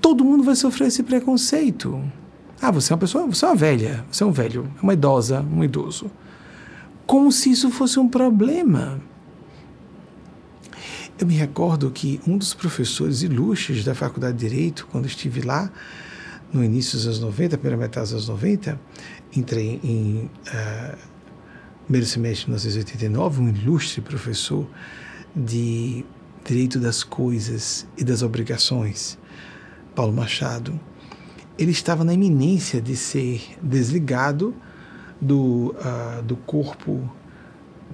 todo 0.00 0.24
mundo 0.24 0.44
vai 0.44 0.54
sofrer 0.54 0.86
esse 0.86 1.02
preconceito. 1.02 2.00
Ah, 2.62 2.70
você 2.70 2.92
é 2.92 2.94
uma 2.94 3.00
pessoa, 3.00 3.26
você 3.26 3.44
é 3.44 3.48
uma 3.48 3.56
velha, 3.56 4.04
você 4.08 4.22
é 4.22 4.26
um 4.26 4.32
velho, 4.32 4.70
uma 4.80 4.92
idosa, 4.92 5.44
um 5.52 5.64
idoso. 5.64 6.08
Como 7.10 7.32
se 7.32 7.50
isso 7.50 7.72
fosse 7.72 7.98
um 7.98 8.08
problema. 8.08 9.02
Eu 11.18 11.26
me 11.26 11.34
recordo 11.34 11.90
que 11.90 12.20
um 12.24 12.38
dos 12.38 12.54
professores 12.54 13.22
ilustres 13.22 13.82
da 13.82 13.96
Faculdade 13.96 14.38
de 14.38 14.48
Direito, 14.48 14.86
quando 14.92 15.06
estive 15.06 15.40
lá, 15.40 15.72
no 16.52 16.62
início 16.62 16.92
dos 16.92 17.06
anos 17.06 17.18
90, 17.18 17.58
primeira 17.58 17.76
metade 17.76 18.04
dos 18.04 18.12
anos 18.12 18.28
90, 18.28 18.80
entrei 19.36 19.80
em 19.82 20.30
uh, 20.54 20.98
primeiro 21.82 22.06
semestre 22.06 22.44
de 22.44 22.50
1989, 22.52 23.42
um 23.42 23.48
ilustre 23.48 24.00
professor 24.00 24.64
de 25.34 26.04
Direito 26.44 26.78
das 26.78 27.02
Coisas 27.02 27.88
e 27.98 28.04
das 28.04 28.22
Obrigações, 28.22 29.18
Paulo 29.96 30.12
Machado. 30.12 30.78
Ele 31.58 31.72
estava 31.72 32.04
na 32.04 32.14
iminência 32.14 32.80
de 32.80 32.94
ser 32.94 33.58
desligado 33.60 34.54
do, 35.20 35.74
uh, 35.78 36.22
do 36.22 36.36
corpo 36.36 37.10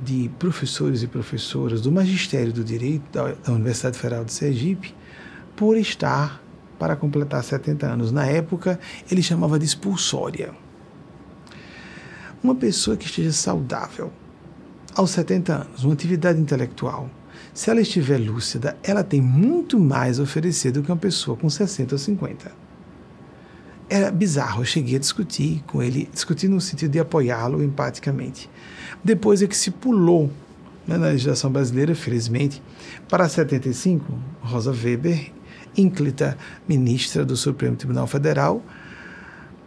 de 0.02 0.30
professores 0.38 1.02
e 1.02 1.06
professoras 1.06 1.80
do 1.80 1.90
Magistério 1.90 2.52
do 2.52 2.62
Direito 2.62 3.04
da, 3.12 3.32
da 3.32 3.52
Universidade 3.52 3.98
Federal 3.98 4.24
de 4.24 4.32
Sergipe 4.32 4.94
por 5.56 5.76
estar 5.76 6.42
para 6.78 6.94
completar 6.94 7.42
70 7.42 7.86
anos. 7.86 8.12
Na 8.12 8.26
época, 8.26 8.78
ele 9.10 9.22
chamava 9.22 9.58
de 9.58 9.64
expulsória. 9.64 10.52
Uma 12.42 12.54
pessoa 12.54 12.96
que 12.96 13.06
esteja 13.06 13.32
saudável 13.32 14.12
aos 14.94 15.10
70 15.10 15.54
anos, 15.54 15.84
uma 15.84 15.94
atividade 15.94 16.38
intelectual, 16.38 17.10
se 17.52 17.70
ela 17.70 17.80
estiver 17.80 18.18
lúcida, 18.18 18.76
ela 18.82 19.02
tem 19.02 19.20
muito 19.20 19.78
mais 19.80 20.20
a 20.20 20.22
oferecer 20.22 20.72
do 20.72 20.82
que 20.82 20.90
uma 20.90 20.96
pessoa 20.96 21.36
com 21.36 21.48
60 21.48 21.94
ou 21.94 21.98
50. 21.98 22.65
Era 23.88 24.10
bizarro, 24.10 24.62
eu 24.62 24.64
cheguei 24.64 24.96
a 24.96 24.98
discutir 24.98 25.62
com 25.66 25.80
ele, 25.80 26.08
discutir 26.12 26.48
no 26.48 26.60
sentido 26.60 26.90
de 26.90 26.98
apoiá-lo 26.98 27.62
empaticamente. 27.62 28.50
Depois 29.02 29.42
é 29.42 29.46
que 29.46 29.56
se 29.56 29.70
pulou 29.70 30.30
né, 30.86 30.96
na 30.96 31.06
legislação 31.06 31.50
brasileira, 31.50 31.94
felizmente, 31.94 32.60
para 33.08 33.28
75, 33.28 34.04
Rosa 34.40 34.72
Weber, 34.72 35.32
ínclita 35.76 36.36
ministra 36.68 37.24
do 37.24 37.36
Supremo 37.36 37.76
Tribunal 37.76 38.06
Federal, 38.06 38.60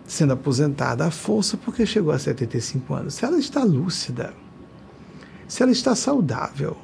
sendo 0.05 0.33
aposentada 0.33 1.05
à 1.05 1.11
força 1.11 1.55
porque 1.55 1.85
chegou 1.85 2.11
a 2.11 2.19
75 2.19 2.93
anos. 2.93 3.13
Se 3.13 3.23
ela 3.23 3.37
está 3.37 3.63
lúcida, 3.63 4.33
se 5.47 5.63
ela 5.63 5.71
está 5.71 5.95
saudável, 5.95 6.75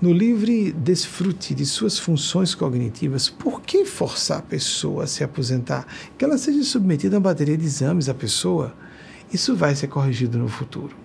no 0.00 0.12
livre 0.12 0.72
desfrute 0.72 1.54
de 1.54 1.66
suas 1.66 1.98
funções 1.98 2.54
cognitivas, 2.54 3.28
por 3.28 3.60
que 3.60 3.84
forçar 3.84 4.38
a 4.38 4.42
pessoa 4.42 5.04
a 5.04 5.06
se 5.06 5.22
aposentar? 5.22 5.86
Que 6.16 6.24
ela 6.24 6.38
seja 6.38 6.62
submetida 6.64 7.16
a 7.16 7.18
uma 7.18 7.24
bateria 7.24 7.56
de 7.56 7.66
exames 7.66 8.08
à 8.08 8.14
pessoa. 8.14 8.74
Isso 9.30 9.54
vai 9.54 9.74
ser 9.74 9.88
corrigido 9.88 10.38
no 10.38 10.48
futuro. 10.48 10.96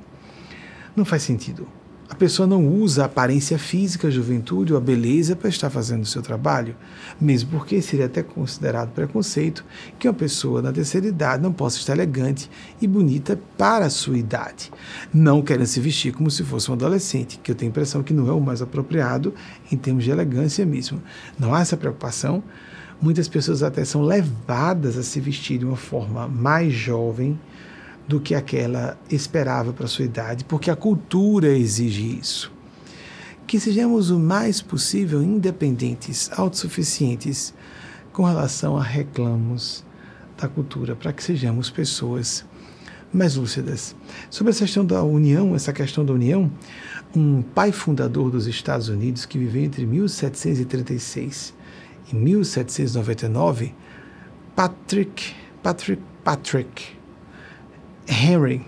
Não 0.95 1.03
faz 1.03 1.23
sentido. 1.23 1.67
A 2.07 2.13
pessoa 2.13 2.47
não 2.47 2.67
usa 2.67 3.01
a 3.01 3.05
aparência 3.07 3.57
física, 3.57 4.07
a 4.07 4.11
juventude 4.11 4.71
ou 4.71 4.77
a 4.77 4.81
beleza 4.81 5.35
para 5.35 5.49
estar 5.49 5.71
fazendo 5.71 6.03
o 6.03 6.05
seu 6.05 6.21
trabalho, 6.21 6.75
mesmo 7.19 7.49
porque 7.49 7.81
seria 7.81 8.05
até 8.05 8.21
considerado 8.21 8.91
preconceito 8.91 9.65
que 9.97 10.07
uma 10.07 10.13
pessoa 10.13 10.61
na 10.61 10.71
terceira 10.71 11.07
idade 11.07 11.41
não 11.41 11.51
possa 11.51 11.79
estar 11.79 11.93
elegante 11.93 12.49
e 12.79 12.85
bonita 12.85 13.39
para 13.57 13.87
a 13.87 13.89
sua 13.89 14.19
idade. 14.19 14.71
Não 15.11 15.41
querem 15.41 15.65
se 15.65 15.79
vestir 15.79 16.13
como 16.13 16.29
se 16.29 16.43
fosse 16.43 16.69
um 16.69 16.75
adolescente, 16.75 17.39
que 17.41 17.49
eu 17.49 17.55
tenho 17.55 17.69
a 17.69 17.73
impressão 17.73 18.03
que 18.03 18.13
não 18.13 18.29
é 18.29 18.33
o 18.33 18.39
mais 18.39 18.61
apropriado 18.61 19.33
em 19.71 19.75
termos 19.75 20.03
de 20.03 20.11
elegância 20.11 20.63
mesmo. 20.63 21.01
Não 21.39 21.55
há 21.55 21.61
essa 21.61 21.75
preocupação. 21.75 22.43
Muitas 23.01 23.27
pessoas 23.27 23.63
até 23.63 23.83
são 23.83 24.03
levadas 24.03 24.95
a 24.95 25.03
se 25.03 25.19
vestir 25.19 25.57
de 25.57 25.65
uma 25.65 25.75
forma 25.75 26.27
mais 26.27 26.71
jovem, 26.71 27.37
do 28.07 28.19
que 28.19 28.35
aquela 28.35 28.97
esperava 29.09 29.73
para 29.73 29.87
sua 29.87 30.05
idade, 30.05 30.45
porque 30.45 30.69
a 30.69 30.75
cultura 30.75 31.47
exige 31.47 32.19
isso. 32.19 32.51
Que 33.47 33.59
sejamos 33.59 34.09
o 34.09 34.19
mais 34.19 34.61
possível 34.61 35.21
independentes, 35.21 36.29
autossuficientes 36.33 37.53
com 38.11 38.23
relação 38.23 38.77
a 38.77 38.83
reclamos 38.83 39.83
da 40.37 40.47
cultura, 40.47 40.95
para 40.95 41.13
que 41.13 41.23
sejamos 41.23 41.69
pessoas 41.69 42.45
mais 43.13 43.35
lúcidas. 43.35 43.95
Sobre 44.29 44.51
essa 44.51 44.65
questão 44.65 44.85
da 44.85 45.01
união, 45.03 45.55
essa 45.55 45.71
questão 45.71 46.05
da 46.05 46.13
união, 46.13 46.51
um 47.15 47.41
pai 47.41 47.71
fundador 47.71 48.29
dos 48.29 48.45
Estados 48.45 48.89
Unidos 48.89 49.25
que 49.25 49.37
viveu 49.37 49.63
entre 49.63 49.85
1736 49.85 51.53
e 52.11 52.15
1799, 52.15 53.73
Patrick 54.55 55.33
Patrick 55.63 56.01
Patrick 56.23 56.94
Henry 58.07 58.65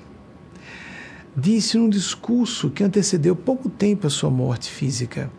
disse 1.36 1.78
num 1.78 1.88
discurso 1.90 2.70
que 2.72 2.84
antecedeu 2.84 3.36
pouco 3.36 3.70
tempo 3.70 4.08
a 4.08 4.10
sua 4.10 4.30
morte 4.30 4.72
física, 4.72 5.32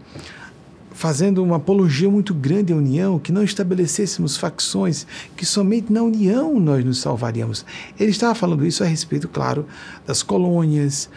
fazendo 0.92 1.42
uma 1.42 1.56
apologia 1.56 2.08
muito 2.08 2.32
grande 2.32 2.72
à 2.72 2.76
união, 2.76 3.18
que 3.18 3.32
não 3.32 3.42
estabelecêssemos 3.42 4.36
facções, 4.36 5.06
que 5.36 5.44
somente 5.44 5.92
na 5.92 6.02
união 6.02 6.58
nós 6.60 6.84
nos 6.84 7.00
salvaríamos. 7.00 7.66
Ele 7.98 8.10
estava 8.10 8.34
falando 8.34 8.64
isso 8.64 8.84
a 8.84 8.86
respeito, 8.86 9.28
claro, 9.28 9.66
das 10.06 10.22
colônias, 10.22 11.10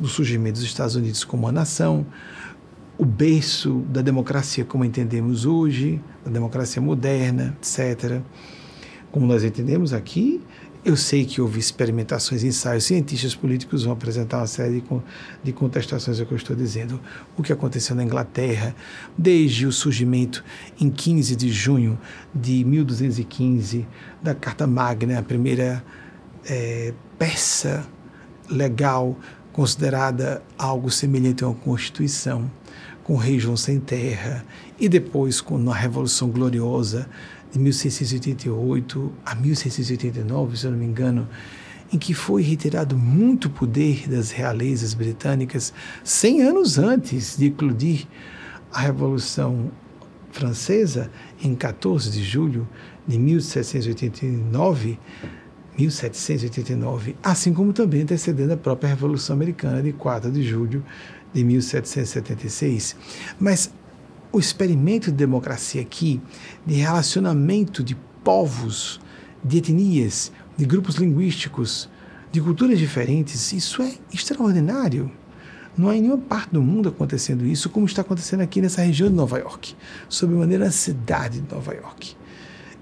do 0.00 0.08
surgimento 0.08 0.54
dos 0.58 0.68
Estados 0.68 0.94
Unidos 0.94 1.24
como 1.24 1.44
uma 1.44 1.52
nação, 1.52 2.06
o 2.96 3.04
berço 3.04 3.84
da 3.90 4.02
democracia 4.02 4.64
como 4.64 4.84
entendemos 4.84 5.44
hoje, 5.44 6.00
da 6.24 6.30
democracia 6.30 6.80
moderna, 6.80 7.56
etc. 7.60 8.20
Como 9.10 9.26
nós 9.26 9.44
entendemos 9.44 9.92
aqui, 9.92 10.40
eu 10.84 10.96
sei 10.96 11.24
que 11.24 11.40
houve 11.40 11.58
experimentações, 11.58 12.44
ensaios, 12.44 12.84
cientistas 12.84 13.34
políticos 13.34 13.84
vão 13.84 13.92
apresentar 13.92 14.38
uma 14.38 14.46
série 14.46 14.82
de 15.42 15.52
contestações 15.52 16.20
ao 16.20 16.26
que 16.26 16.32
eu 16.32 16.36
estou 16.36 16.54
dizendo. 16.54 17.00
O 17.36 17.42
que 17.42 17.52
aconteceu 17.52 17.96
na 17.96 18.04
Inglaterra, 18.04 18.74
desde 19.16 19.66
o 19.66 19.72
surgimento 19.72 20.44
em 20.80 20.88
15 20.88 21.36
de 21.36 21.50
junho 21.50 21.98
de 22.34 22.64
1215 22.64 23.86
da 24.22 24.34
Carta 24.34 24.66
Magna, 24.66 25.18
a 25.18 25.22
primeira 25.22 25.84
é, 26.46 26.94
peça 27.18 27.86
legal 28.48 29.18
considerada 29.52 30.42
algo 30.56 30.90
semelhante 30.90 31.42
a 31.42 31.48
uma 31.48 31.56
Constituição, 31.56 32.50
com 33.02 33.14
o 33.14 33.16
rei 33.16 33.38
João 33.38 33.56
sem 33.56 33.80
terra, 33.80 34.44
e 34.78 34.88
depois 34.88 35.40
com 35.40 35.70
a 35.70 35.74
Revolução 35.74 36.28
Gloriosa 36.28 37.08
de 37.50 37.58
1688 37.58 39.12
a 39.24 39.34
1689, 39.34 40.56
se 40.56 40.66
eu 40.66 40.70
não 40.70 40.78
me 40.78 40.84
engano, 40.84 41.28
em 41.92 41.98
que 41.98 42.12
foi 42.12 42.42
retirado 42.42 42.96
muito 42.96 43.48
poder 43.48 44.08
das 44.08 44.30
realezas 44.30 44.94
britânicas, 44.94 45.72
100 46.04 46.42
anos 46.42 46.78
antes 46.78 47.36
de 47.36 47.46
eclodir 47.46 48.06
a 48.72 48.80
Revolução 48.80 49.70
Francesa, 50.30 51.10
em 51.42 51.54
14 51.54 52.10
de 52.10 52.22
julho 52.22 52.68
de 53.06 53.18
1789, 53.18 54.98
1789, 55.78 57.16
assim 57.22 57.54
como 57.54 57.72
também 57.72 58.02
antecedendo 58.02 58.52
a 58.52 58.56
própria 58.56 58.88
Revolução 58.88 59.34
Americana 59.34 59.82
de 59.82 59.92
4 59.92 60.30
de 60.30 60.42
julho 60.42 60.84
de 61.32 61.44
1776. 61.44 62.96
Mas 63.38 63.72
o 64.38 64.40
experimento 64.40 65.10
de 65.10 65.16
democracia 65.16 65.82
aqui, 65.82 66.20
de 66.64 66.74
relacionamento 66.74 67.82
de 67.82 67.96
povos, 68.22 69.00
de 69.42 69.58
etnias, 69.58 70.30
de 70.56 70.64
grupos 70.64 70.94
linguísticos, 70.94 71.88
de 72.30 72.40
culturas 72.40 72.78
diferentes, 72.78 73.52
isso 73.52 73.82
é 73.82 73.94
extraordinário. 74.12 75.10
Não 75.76 75.88
há 75.88 75.96
em 75.96 76.02
nenhuma 76.02 76.18
parte 76.18 76.52
do 76.52 76.62
mundo 76.62 76.88
acontecendo 76.88 77.44
isso, 77.44 77.68
como 77.68 77.86
está 77.86 78.02
acontecendo 78.02 78.40
aqui 78.40 78.60
nessa 78.60 78.82
região 78.82 79.08
de 79.08 79.14
Nova 79.14 79.38
York, 79.38 79.74
maneira 80.22 80.66
na 80.66 80.70
cidade 80.70 81.40
de 81.40 81.52
Nova 81.52 81.74
York. 81.74 82.14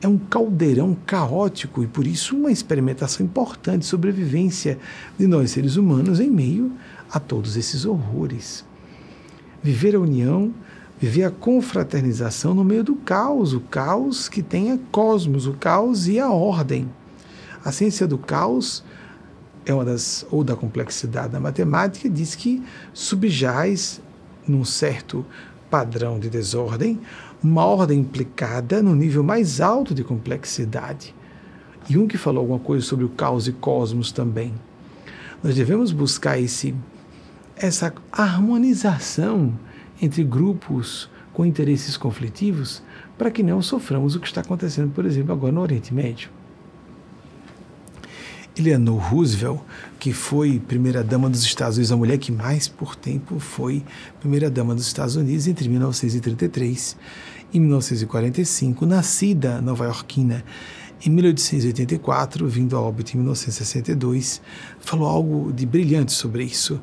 É 0.02 0.06
um 0.06 0.18
caldeirão 0.18 0.94
caótico 1.06 1.82
e, 1.82 1.86
por 1.86 2.06
isso, 2.06 2.36
uma 2.36 2.52
experimentação 2.52 3.24
importante 3.24 3.80
de 3.80 3.86
sobrevivência 3.86 4.78
de 5.18 5.26
nós 5.26 5.52
seres 5.52 5.76
humanos 5.76 6.20
em 6.20 6.30
meio 6.30 6.72
a 7.10 7.18
todos 7.18 7.56
esses 7.56 7.86
horrores. 7.86 8.62
Viver 9.62 9.96
a 9.96 10.00
união 10.00 10.52
viver 10.98 11.24
a 11.24 11.30
confraternização 11.30 12.54
no 12.54 12.64
meio 12.64 12.82
do 12.82 12.96
caos, 12.96 13.52
o 13.52 13.60
caos 13.60 14.28
que 14.28 14.42
tem 14.42 14.72
a 14.72 14.78
cosmos, 14.90 15.46
o 15.46 15.52
caos 15.52 16.08
e 16.08 16.18
a 16.18 16.30
ordem. 16.30 16.88
A 17.64 17.72
ciência 17.72 18.06
do 18.06 18.16
caos 18.16 18.82
é 19.64 19.74
uma 19.74 19.84
das 19.84 20.24
ou 20.30 20.44
da 20.44 20.54
complexidade 20.54 21.32
da 21.32 21.40
matemática 21.40 22.08
diz 22.08 22.34
que 22.34 22.62
subjaz 22.94 24.00
num 24.46 24.64
certo 24.64 25.26
padrão 25.68 26.18
de 26.18 26.30
desordem 26.30 27.00
uma 27.42 27.64
ordem 27.64 28.00
implicada 28.00 28.82
no 28.82 28.94
nível 28.94 29.22
mais 29.22 29.60
alto 29.60 29.92
de 29.94 30.02
complexidade. 30.02 31.14
E 31.88 31.98
um 31.98 32.06
que 32.06 32.16
falou 32.16 32.40
alguma 32.40 32.58
coisa 32.58 32.84
sobre 32.84 33.04
o 33.04 33.08
caos 33.08 33.46
e 33.46 33.52
cosmos 33.52 34.10
também. 34.10 34.54
Nós 35.42 35.54
devemos 35.54 35.92
buscar 35.92 36.38
esse 36.38 36.74
essa 37.56 37.92
harmonização 38.12 39.54
entre 40.00 40.22
grupos 40.24 41.08
com 41.32 41.44
interesses 41.44 41.96
conflitivos 41.96 42.82
para 43.18 43.30
que 43.30 43.42
não 43.42 43.60
soframos 43.60 44.14
o 44.14 44.20
que 44.20 44.26
está 44.26 44.40
acontecendo, 44.40 44.90
por 44.92 45.04
exemplo, 45.04 45.32
agora 45.32 45.52
no 45.52 45.60
Oriente 45.60 45.92
Médio. 45.92 46.30
Eleanor 48.58 48.98
Roosevelt, 48.98 49.60
que 49.98 50.14
foi 50.14 50.58
primeira-dama 50.58 51.28
dos 51.28 51.42
Estados 51.42 51.76
Unidos, 51.76 51.92
a 51.92 51.96
mulher 51.96 52.16
que 52.16 52.32
mais 52.32 52.68
por 52.68 52.96
tempo 52.96 53.38
foi 53.38 53.84
primeira-dama 54.18 54.74
dos 54.74 54.86
Estados 54.86 55.14
Unidos 55.14 55.46
entre 55.46 55.68
1933 55.68 56.96
e 57.52 57.60
1945, 57.60 58.86
nascida 58.86 59.60
nova-iorquina 59.60 60.42
em 61.04 61.10
1884, 61.10 62.48
vindo 62.48 62.76
a 62.76 62.80
óbito 62.80 63.12
em 63.12 63.18
1962, 63.18 64.40
falou 64.80 65.06
algo 65.06 65.52
de 65.52 65.66
brilhante 65.66 66.12
sobre 66.12 66.44
isso. 66.44 66.80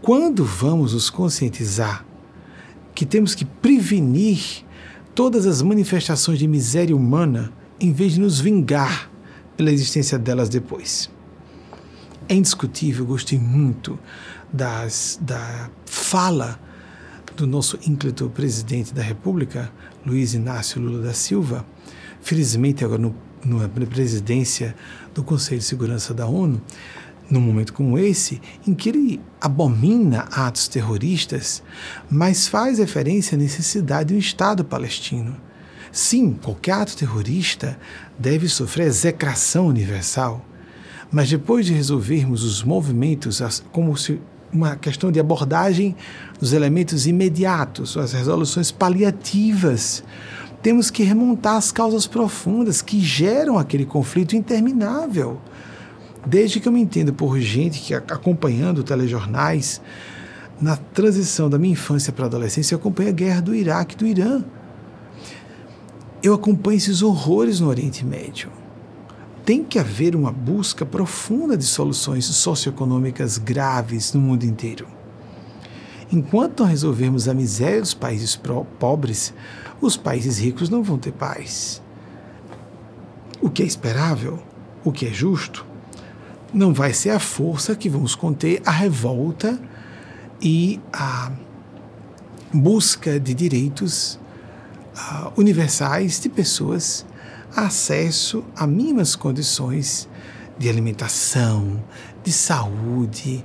Quando 0.00 0.42
vamos 0.44 0.94
nos 0.94 1.10
conscientizar 1.10 2.04
que 2.94 3.04
temos 3.04 3.34
que 3.34 3.44
prevenir 3.44 4.64
todas 5.14 5.46
as 5.46 5.62
manifestações 5.62 6.38
de 6.38 6.46
miséria 6.46 6.94
humana 6.94 7.52
em 7.80 7.92
vez 7.92 8.14
de 8.14 8.20
nos 8.20 8.40
vingar 8.40 9.10
pela 9.56 9.70
existência 9.70 10.18
delas 10.18 10.48
depois. 10.48 11.10
É 12.28 12.34
indiscutível, 12.34 13.04
gostei 13.04 13.38
muito 13.38 13.98
das, 14.52 15.18
da 15.20 15.70
fala 15.84 16.58
do 17.36 17.46
nosso 17.46 17.78
ínclito 17.86 18.30
presidente 18.30 18.94
da 18.94 19.02
República, 19.02 19.70
Luiz 20.06 20.34
Inácio 20.34 20.80
Lula 20.80 21.02
da 21.02 21.12
Silva, 21.12 21.66
felizmente 22.22 22.84
agora 22.84 23.02
no, 23.02 23.14
na 23.44 23.68
presidência 23.68 24.74
do 25.14 25.22
Conselho 25.22 25.58
de 25.58 25.66
Segurança 25.66 26.14
da 26.14 26.26
ONU, 26.26 26.62
num 27.30 27.40
momento 27.40 27.72
como 27.72 27.98
esse, 27.98 28.40
em 28.66 28.74
que 28.74 28.88
ele 28.88 29.20
abomina 29.40 30.28
atos 30.30 30.68
terroristas, 30.68 31.62
mas 32.10 32.46
faz 32.46 32.78
referência 32.78 33.36
à 33.36 33.38
necessidade 33.38 34.10
de 34.10 34.14
um 34.14 34.18
Estado 34.18 34.64
palestino. 34.64 35.36
Sim, 35.90 36.36
qualquer 36.42 36.72
ato 36.72 36.96
terrorista 36.96 37.78
deve 38.18 38.48
sofrer 38.48 38.86
execração 38.86 39.68
universal, 39.68 40.44
mas 41.10 41.30
depois 41.30 41.66
de 41.66 41.72
resolvermos 41.72 42.42
os 42.42 42.62
movimentos 42.62 43.40
como 43.70 43.96
se 43.96 44.20
uma 44.52 44.76
questão 44.76 45.10
de 45.10 45.18
abordagem 45.18 45.96
dos 46.38 46.52
elementos 46.52 47.06
imediatos, 47.06 47.96
as 47.96 48.12
resoluções 48.12 48.70
paliativas, 48.70 50.04
temos 50.62 50.90
que 50.90 51.02
remontar 51.02 51.56
as 51.56 51.70
causas 51.70 52.06
profundas 52.06 52.80
que 52.80 53.00
geram 53.00 53.58
aquele 53.58 53.84
conflito 53.84 54.36
interminável 54.36 55.40
Desde 56.26 56.58
que 56.58 56.68
eu 56.68 56.72
me 56.72 56.80
entendo 56.80 57.12
por 57.12 57.38
gente 57.38 57.80
que 57.80 57.94
acompanhando 57.94 58.82
telejornais, 58.82 59.80
na 60.60 60.76
transição 60.76 61.50
da 61.50 61.58
minha 61.58 61.72
infância 61.72 62.12
para 62.12 62.24
a 62.24 62.28
adolescência, 62.28 62.74
eu 62.74 62.78
acompanho 62.78 63.10
a 63.10 63.12
guerra 63.12 63.42
do 63.42 63.54
Iraque 63.54 63.94
e 63.94 63.98
do 63.98 64.06
Irã. 64.06 64.42
Eu 66.22 66.32
acompanho 66.32 66.78
esses 66.78 67.02
horrores 67.02 67.60
no 67.60 67.68
Oriente 67.68 68.04
Médio. 68.04 68.50
Tem 69.44 69.62
que 69.62 69.78
haver 69.78 70.16
uma 70.16 70.32
busca 70.32 70.86
profunda 70.86 71.54
de 71.56 71.64
soluções 71.64 72.24
socioeconômicas 72.24 73.36
graves 73.36 74.14
no 74.14 74.20
mundo 74.20 74.44
inteiro. 74.44 74.86
Enquanto 76.10 76.60
não 76.60 76.66
resolvermos 76.66 77.28
a 77.28 77.34
miséria 77.34 77.80
dos 77.80 77.92
países 77.92 78.40
pobres, 78.78 79.34
os 79.80 79.96
países 79.98 80.38
ricos 80.38 80.70
não 80.70 80.82
vão 80.82 80.96
ter 80.96 81.12
paz. 81.12 81.82
O 83.42 83.50
que 83.50 83.62
é 83.62 83.66
esperável, 83.66 84.42
o 84.82 84.90
que 84.90 85.06
é 85.06 85.12
justo, 85.12 85.66
não 86.54 86.72
vai 86.72 86.94
ser 86.94 87.10
a 87.10 87.18
força 87.18 87.74
que 87.74 87.88
vamos 87.88 88.14
conter 88.14 88.62
a 88.64 88.70
revolta 88.70 89.60
e 90.40 90.80
a 90.92 91.32
busca 92.52 93.18
de 93.18 93.34
direitos 93.34 94.20
uh, 94.94 95.32
universais 95.36 96.20
de 96.20 96.28
pessoas, 96.28 97.04
acesso 97.56 98.44
a 98.56 98.66
mínimas 98.66 99.16
condições 99.16 100.08
de 100.56 100.68
alimentação, 100.68 101.82
de 102.22 102.32
saúde, 102.32 103.44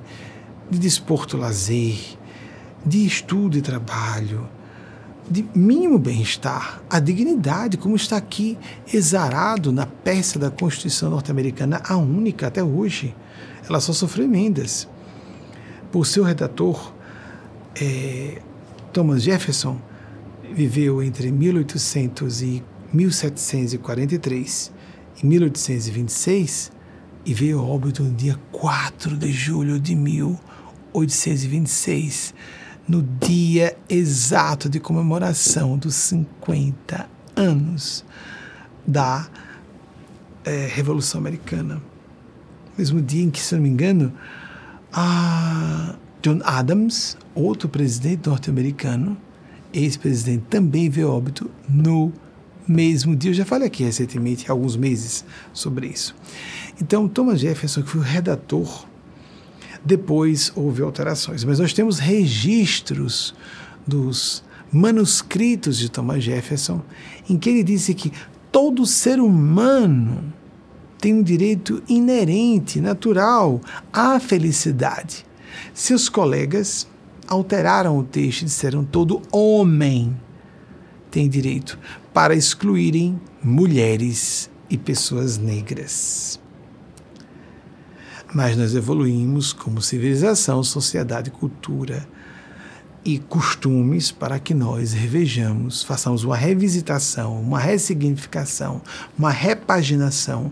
de 0.69 0.77
desporto 0.77 1.35
lazer, 1.35 1.97
de 2.85 3.05
estudo 3.05 3.57
e 3.57 3.61
trabalho, 3.61 4.47
de 5.29 5.45
mínimo 5.53 5.99
bem-estar, 5.99 6.81
a 6.89 6.99
dignidade, 6.99 7.77
como 7.77 7.95
está 7.95 8.17
aqui 8.17 8.57
exarado 8.91 9.71
na 9.71 9.85
peça 9.85 10.39
da 10.39 10.49
Constituição 10.49 11.11
norte-americana, 11.11 11.83
a 11.87 11.95
única 11.97 12.47
até 12.47 12.63
hoje. 12.63 13.15
Ela 13.67 13.79
só 13.79 13.93
sofreu 13.93 14.25
emendas. 14.25 14.87
Por 15.91 16.07
seu 16.07 16.23
redator, 16.23 16.91
é, 17.79 18.41
Thomas 18.91 19.21
Jefferson, 19.21 19.79
viveu 20.51 21.03
entre 21.03 21.31
1800 21.31 22.41
e 22.41 22.63
1743 22.91 24.71
e 25.21 25.25
1826 25.25 26.71
e 27.25 27.33
veio 27.33 27.59
a 27.59 27.63
óbito 27.63 28.03
no 28.03 28.11
dia 28.11 28.37
4 28.51 29.15
de 29.15 29.31
julho 29.31 29.79
de 29.79 29.95
1826, 29.95 32.33
no 32.89 33.03
dia 33.03 33.77
exato 33.87 34.67
de 34.67 34.79
comemoração 34.79 35.77
dos 35.77 35.93
50 35.93 37.07
anos 37.35 38.03
da 38.85 39.29
é, 40.43 40.65
Revolução 40.65 41.21
Americana. 41.21 41.79
Mesmo 42.75 42.99
dia 42.99 43.23
em 43.23 43.29
que, 43.29 43.39
se 43.39 43.53
não 43.53 43.61
me 43.61 43.69
engano, 43.69 44.11
John 46.23 46.39
Adams, 46.43 47.15
outro 47.35 47.69
presidente 47.69 48.27
norte-americano, 48.27 49.15
ex-presidente, 49.71 50.45
também 50.49 50.89
veio 50.89 51.11
óbito 51.11 51.51
no 51.69 52.11
mesmo 52.67 53.15
dia. 53.15 53.29
Eu 53.29 53.35
já 53.35 53.45
falei 53.45 53.67
aqui 53.67 53.83
recentemente, 53.83 54.49
há 54.49 54.51
alguns 54.51 54.75
meses, 54.75 55.23
sobre 55.53 55.85
isso. 55.87 56.15
Então, 56.81 57.07
Thomas 57.07 57.39
Jefferson, 57.39 57.83
que 57.83 57.89
foi 57.89 58.01
o 58.01 58.03
redator, 58.03 58.88
depois 59.83 60.51
houve 60.55 60.81
alterações, 60.81 61.43
mas 61.43 61.59
nós 61.59 61.73
temos 61.73 61.99
registros 61.99 63.33
dos 63.85 64.43
manuscritos 64.71 65.77
de 65.77 65.89
Thomas 65.89 66.23
Jefferson, 66.23 66.81
em 67.29 67.37
que 67.37 67.49
ele 67.49 67.63
disse 67.63 67.93
que 67.93 68.11
todo 68.51 68.85
ser 68.85 69.19
humano 69.19 70.33
tem 70.99 71.13
um 71.13 71.23
direito 71.23 71.81
inerente, 71.87 72.81
natural 72.81 73.61
à 73.91 74.19
felicidade. 74.19 75.25
Seus 75.73 76.09
colegas 76.09 76.87
alteraram 77.27 77.97
o 77.97 78.03
texto 78.03 78.41
e 78.41 78.45
disseram 78.45 78.83
todo 78.83 79.21
homem 79.31 80.15
tem 81.09 81.27
direito 81.27 81.79
para 82.13 82.35
excluírem 82.35 83.19
mulheres 83.43 84.49
e 84.69 84.77
pessoas 84.77 85.37
negras. 85.37 86.39
Mas 88.33 88.55
nós 88.55 88.75
evoluímos 88.75 89.53
como 89.53 89.81
civilização, 89.81 90.63
sociedade, 90.63 91.31
cultura 91.31 92.07
e 93.03 93.17
costumes 93.17 94.11
para 94.11 94.39
que 94.39 94.53
nós 94.53 94.93
revejamos, 94.93 95.83
façamos 95.83 96.23
uma 96.23 96.35
revisitação, 96.35 97.41
uma 97.41 97.59
ressignificação, 97.59 98.81
uma 99.17 99.31
repaginação 99.31 100.51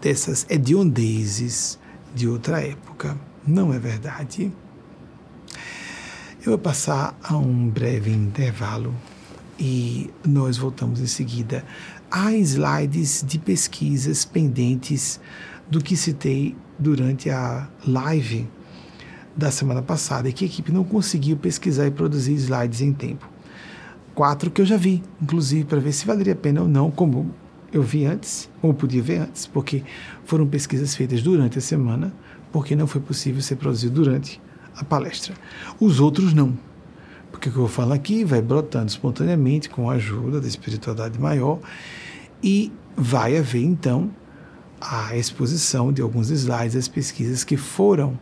dessas 0.00 0.46
hediondezes 0.48 1.78
de 2.14 2.28
outra 2.28 2.60
época. 2.62 3.18
Não 3.46 3.74
é 3.74 3.78
verdade? 3.78 4.52
Eu 6.40 6.52
vou 6.52 6.58
passar 6.58 7.18
a 7.22 7.36
um 7.36 7.68
breve 7.68 8.10
intervalo 8.10 8.94
e 9.58 10.10
nós 10.24 10.56
voltamos 10.56 11.00
em 11.00 11.06
seguida. 11.06 11.64
Há 12.10 12.32
slides 12.34 13.24
de 13.26 13.38
pesquisas 13.38 14.24
pendentes 14.24 15.20
do 15.70 15.82
que 15.82 15.96
citei 15.96 16.56
durante 16.78 17.30
a 17.30 17.68
live 17.86 18.46
da 19.36 19.50
semana 19.50 19.82
passada 19.82 20.28
e 20.28 20.32
que 20.32 20.44
a 20.44 20.48
equipe 20.48 20.72
não 20.72 20.84
conseguiu 20.84 21.36
pesquisar 21.36 21.86
e 21.86 21.90
produzir 21.90 22.34
slides 22.34 22.80
em 22.80 22.92
tempo. 22.92 23.28
Quatro 24.14 24.50
que 24.50 24.62
eu 24.62 24.66
já 24.66 24.76
vi, 24.76 25.02
inclusive, 25.20 25.64
para 25.64 25.78
ver 25.78 25.92
se 25.92 26.06
valeria 26.06 26.32
a 26.32 26.36
pena 26.36 26.62
ou 26.62 26.68
não, 26.68 26.90
como 26.90 27.34
eu 27.70 27.82
vi 27.82 28.06
antes, 28.06 28.48
como 28.60 28.72
podia 28.72 29.02
ver 29.02 29.18
antes, 29.18 29.46
porque 29.46 29.82
foram 30.24 30.46
pesquisas 30.46 30.94
feitas 30.94 31.22
durante 31.22 31.58
a 31.58 31.60
semana, 31.60 32.14
porque 32.50 32.74
não 32.74 32.86
foi 32.86 33.00
possível 33.00 33.42
ser 33.42 33.56
produzido 33.56 33.94
durante 33.94 34.40
a 34.74 34.84
palestra. 34.84 35.34
Os 35.78 36.00
outros 36.00 36.32
não. 36.32 36.56
Porque 37.30 37.50
o 37.50 37.52
que 37.52 37.58
eu 37.58 37.68
falo 37.68 37.92
aqui 37.92 38.24
vai 38.24 38.40
brotando 38.40 38.86
espontaneamente 38.86 39.68
com 39.68 39.90
a 39.90 39.94
ajuda 39.94 40.40
da 40.40 40.48
espiritualidade 40.48 41.20
maior 41.20 41.58
e 42.42 42.72
vai 42.96 43.36
haver 43.36 43.62
então 43.62 44.10
a 44.80 45.16
exposição 45.16 45.92
de 45.92 46.02
alguns 46.02 46.30
slides 46.30 46.74
das 46.74 46.88
pesquisas 46.88 47.44
que 47.44 47.56
foram 47.56 48.18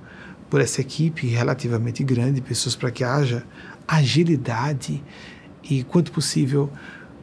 por 0.48 0.60
essa 0.60 0.80
equipe 0.80 1.26
relativamente 1.26 2.04
grande, 2.04 2.40
pessoas 2.40 2.76
para 2.76 2.90
que 2.90 3.02
haja 3.02 3.44
agilidade 3.88 5.02
e, 5.62 5.82
quanto 5.84 6.12
possível, 6.12 6.70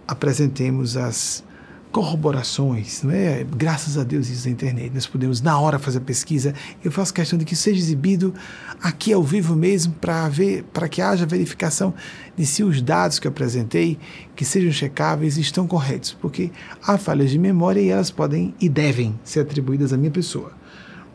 apresentemos 0.08 0.98
as 0.98 1.44
corroborações, 1.92 3.04
é? 3.06 3.46
Graças 3.56 3.98
a 3.98 4.04
Deus 4.04 4.30
isso 4.30 4.48
na 4.48 4.54
internet, 4.54 4.94
nós 4.94 5.06
podemos 5.06 5.42
na 5.42 5.60
hora 5.60 5.78
fazer 5.78 5.98
a 5.98 6.02
pesquisa. 6.02 6.54
Eu 6.84 6.92
faço 6.92 7.14
questão 7.14 7.38
de 7.38 7.44
que 7.44 7.56
seja 7.56 7.80
exibido 7.80 8.34
aqui 8.82 9.12
ao 9.12 9.22
vivo 9.22 9.56
mesmo 9.56 9.94
para 9.96 10.30
ver, 10.30 10.64
para 10.72 10.88
que 10.88 11.02
haja 11.02 11.26
verificação 11.26 11.94
de 12.36 12.46
se 12.46 12.64
os 12.64 12.82
dados 12.82 13.20
que 13.20 13.28
eu 13.28 13.32
apresentei, 13.32 14.00
que 14.36 14.46
sejam 14.46 14.72
checáveis, 14.72 15.38
estão 15.38 15.68
corretos, 15.68 16.14
porque 16.14 16.50
há 16.82 16.98
falhas 16.98 17.30
de 17.30 17.38
memória 17.38 17.82
e 17.82 17.90
elas 17.90 18.10
podem 18.10 18.56
e 18.60 18.70
devem 18.70 19.20
ser 19.24 19.42
atribuídas 19.42 19.92
à 19.92 19.98
minha 19.98 20.12
pessoa, 20.12 20.54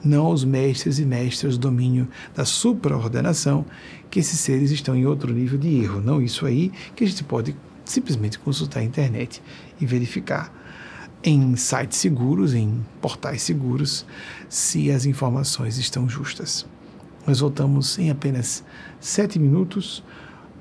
não 0.04 0.26
aos 0.26 0.44
mestres 0.44 0.98
e 0.98 1.06
mestras 1.06 1.56
do 1.56 1.62
domínio 1.62 2.06
da 2.34 2.44
supraordenação, 2.44 3.64
que 4.10 4.20
esses 4.20 4.38
seres 4.38 4.70
estão 4.70 4.94
em 4.94 5.06
outro 5.06 5.32
nível 5.32 5.58
de 5.58 5.74
erro, 5.82 6.02
não 6.02 6.20
isso 6.20 6.44
aí 6.44 6.70
que 6.94 7.02
a 7.02 7.06
gente 7.06 7.24
pode 7.24 7.56
simplesmente 7.86 8.38
consultar 8.38 8.80
a 8.80 8.84
internet 8.84 9.42
e 9.80 9.86
verificar 9.86 10.52
em 11.22 11.56
sites 11.56 11.98
seguros, 11.98 12.54
em 12.54 12.84
portais 13.00 13.42
seguros, 13.42 14.06
se 14.48 14.90
as 14.90 15.06
informações 15.06 15.78
estão 15.78 16.08
justas. 16.08 16.66
Nós 17.26 17.40
voltamos 17.40 17.98
em 17.98 18.10
apenas 18.10 18.64
sete 19.00 19.38
minutos 19.38 20.04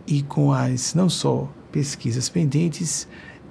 e 0.07 0.23
com 0.23 0.51
as 0.51 0.95
não 0.95 1.09
só 1.09 1.51
pesquisas 1.71 2.29
pendentes 2.29 3.07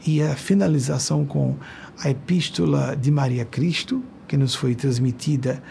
e 0.07 0.23
a 0.23 0.35
finalização 0.35 1.25
com 1.25 1.57
a 2.03 2.11
Epístola 2.11 2.97
de 2.97 3.11
Maria 3.11 3.45
Cristo, 3.45 4.03
que 4.27 4.37
nos 4.37 4.55
foi 4.55 4.75
transmitida 4.75 5.63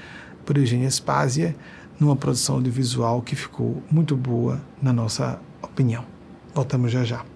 por 0.46 0.58
Eugênia 0.58 0.90
Spásia, 0.90 1.56
numa 2.00 2.16
produção 2.16 2.56
audiovisual 2.56 3.22
que 3.22 3.36
ficou 3.36 3.82
muito 3.92 4.16
boa, 4.16 4.62
na 4.82 4.92
nossa 4.92 5.40
opinião. 5.62 6.06
Voltamos 6.54 6.92
já 6.92 7.04
já. 7.04 7.33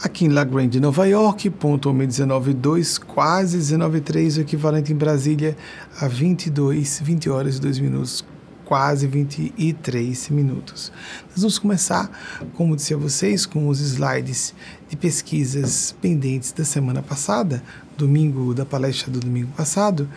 Aqui 0.00 0.26
em 0.26 0.28
La 0.28 0.44
Grande, 0.44 0.78
Nova 0.78 1.08
York, 1.08 1.50
ponto 1.50 1.92
19.2, 1.92 3.00
quase 3.04 3.58
19.3, 3.58 4.38
o 4.38 4.40
equivalente 4.42 4.92
em 4.92 4.96
Brasília 4.96 5.56
a 6.00 6.06
22, 6.06 7.00
20 7.02 7.28
horas 7.28 7.56
e 7.56 7.60
2 7.60 7.80
minutos, 7.80 8.24
quase 8.64 9.08
23 9.08 10.28
minutos. 10.30 10.92
Nós 11.30 11.40
vamos 11.40 11.58
começar, 11.58 12.08
como 12.54 12.76
disse 12.76 12.94
a 12.94 12.96
vocês, 12.96 13.44
com 13.44 13.66
os 13.66 13.80
slides 13.80 14.54
de 14.88 14.96
pesquisas 14.96 15.96
pendentes 16.00 16.52
da 16.52 16.64
semana 16.64 17.02
passada, 17.02 17.60
domingo 17.96 18.54
da 18.54 18.64
palestra 18.64 19.10
do 19.10 19.18
domingo 19.18 19.50
passado, 19.56 20.08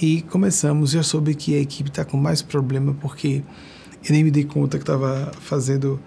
e 0.00 0.22
começamos, 0.22 0.92
já 0.92 1.02
soube 1.02 1.34
que 1.34 1.54
a 1.54 1.60
equipe 1.60 1.90
está 1.90 2.02
com 2.02 2.16
mais 2.16 2.40
problema 2.40 2.96
porque 2.98 3.42
eu 4.02 4.10
nem 4.10 4.24
me 4.24 4.30
dei 4.30 4.44
conta 4.44 4.78
que 4.78 4.84
estava 4.84 5.30
fazendo 5.38 6.00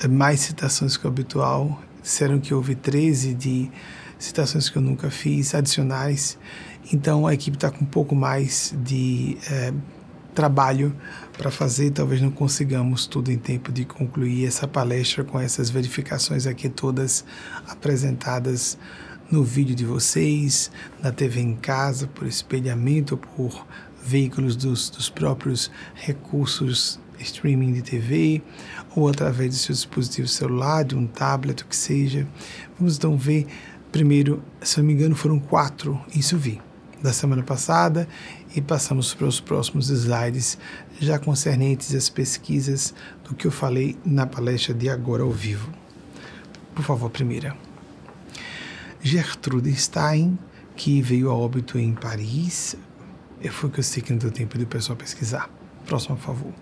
eh, 0.00 0.06
mais 0.06 0.38
citações 0.38 0.96
que 0.96 1.04
o 1.04 1.08
habitual 1.08 1.82
disseram 2.02 2.38
que 2.40 2.52
houve 2.52 2.74
13 2.74 3.34
de 3.34 3.70
citações 4.18 4.68
que 4.68 4.76
eu 4.76 4.82
nunca 4.82 5.10
fiz, 5.10 5.54
adicionais. 5.54 6.38
Então 6.92 7.26
a 7.26 7.34
equipe 7.34 7.56
está 7.56 7.70
com 7.70 7.84
um 7.84 7.88
pouco 7.88 8.14
mais 8.14 8.74
de 8.82 9.36
é, 9.50 9.72
trabalho 10.34 10.94
para 11.36 11.50
fazer. 11.50 11.90
Talvez 11.90 12.20
não 12.20 12.30
consigamos 12.30 13.06
tudo 13.06 13.30
em 13.30 13.38
tempo 13.38 13.70
de 13.70 13.84
concluir 13.84 14.46
essa 14.46 14.66
palestra 14.66 15.24
com 15.24 15.38
essas 15.38 15.70
verificações 15.70 16.46
aqui 16.46 16.68
todas 16.68 17.24
apresentadas 17.68 18.78
no 19.30 19.42
vídeo 19.42 19.74
de 19.74 19.84
vocês, 19.84 20.70
na 21.02 21.10
TV 21.10 21.40
em 21.40 21.56
casa, 21.56 22.06
por 22.06 22.26
espelhamento, 22.26 23.16
por 23.16 23.66
veículos 24.04 24.56
dos, 24.56 24.90
dos 24.90 25.08
próprios 25.08 25.70
recursos 25.94 27.00
streaming 27.18 27.72
de 27.72 27.82
TV 27.82 28.42
ou 28.94 29.08
através 29.08 29.50
do 29.50 29.56
seu 29.56 29.74
dispositivo 29.74 30.28
celular, 30.28 30.84
de 30.84 30.96
um 30.96 31.06
tablet, 31.06 31.62
o 31.62 31.66
que 31.66 31.76
seja. 31.76 32.26
Vamos 32.78 32.96
então 32.96 33.16
ver, 33.16 33.46
primeiro, 33.90 34.42
se 34.60 34.78
não 34.78 34.86
me 34.86 34.92
engano, 34.92 35.14
foram 35.14 35.38
quatro, 35.38 36.00
isso 36.14 36.36
vi, 36.36 36.60
da 37.02 37.12
semana 37.12 37.42
passada, 37.42 38.08
e 38.54 38.60
passamos 38.60 39.14
para 39.14 39.26
os 39.26 39.40
próximos 39.40 39.88
slides, 39.88 40.58
já 41.00 41.18
concernentes 41.18 41.94
às 41.94 42.08
pesquisas 42.08 42.94
do 43.24 43.34
que 43.34 43.46
eu 43.46 43.50
falei 43.50 43.96
na 44.04 44.26
palestra 44.26 44.74
de 44.74 44.88
agora 44.88 45.22
ao 45.22 45.30
vivo. 45.30 45.72
Por 46.74 46.84
favor, 46.84 47.10
primeira. 47.10 47.56
Gertrude 49.02 49.74
Stein 49.74 50.38
que 50.76 51.02
veio 51.02 51.30
a 51.30 51.34
óbito 51.34 51.78
em 51.78 51.94
Paris. 51.94 52.76
Foi 53.50 53.68
o 53.68 53.72
que 53.72 53.80
eu 53.80 53.84
sei 53.84 54.02
que 54.02 54.12
não 54.12 54.18
deu 54.18 54.30
tempo 54.30 54.56
do 54.56 54.66
pessoal 54.66 54.96
pesquisar. 54.96 55.50
Próximo, 55.86 56.16
por 56.16 56.22
favor. 56.22 56.52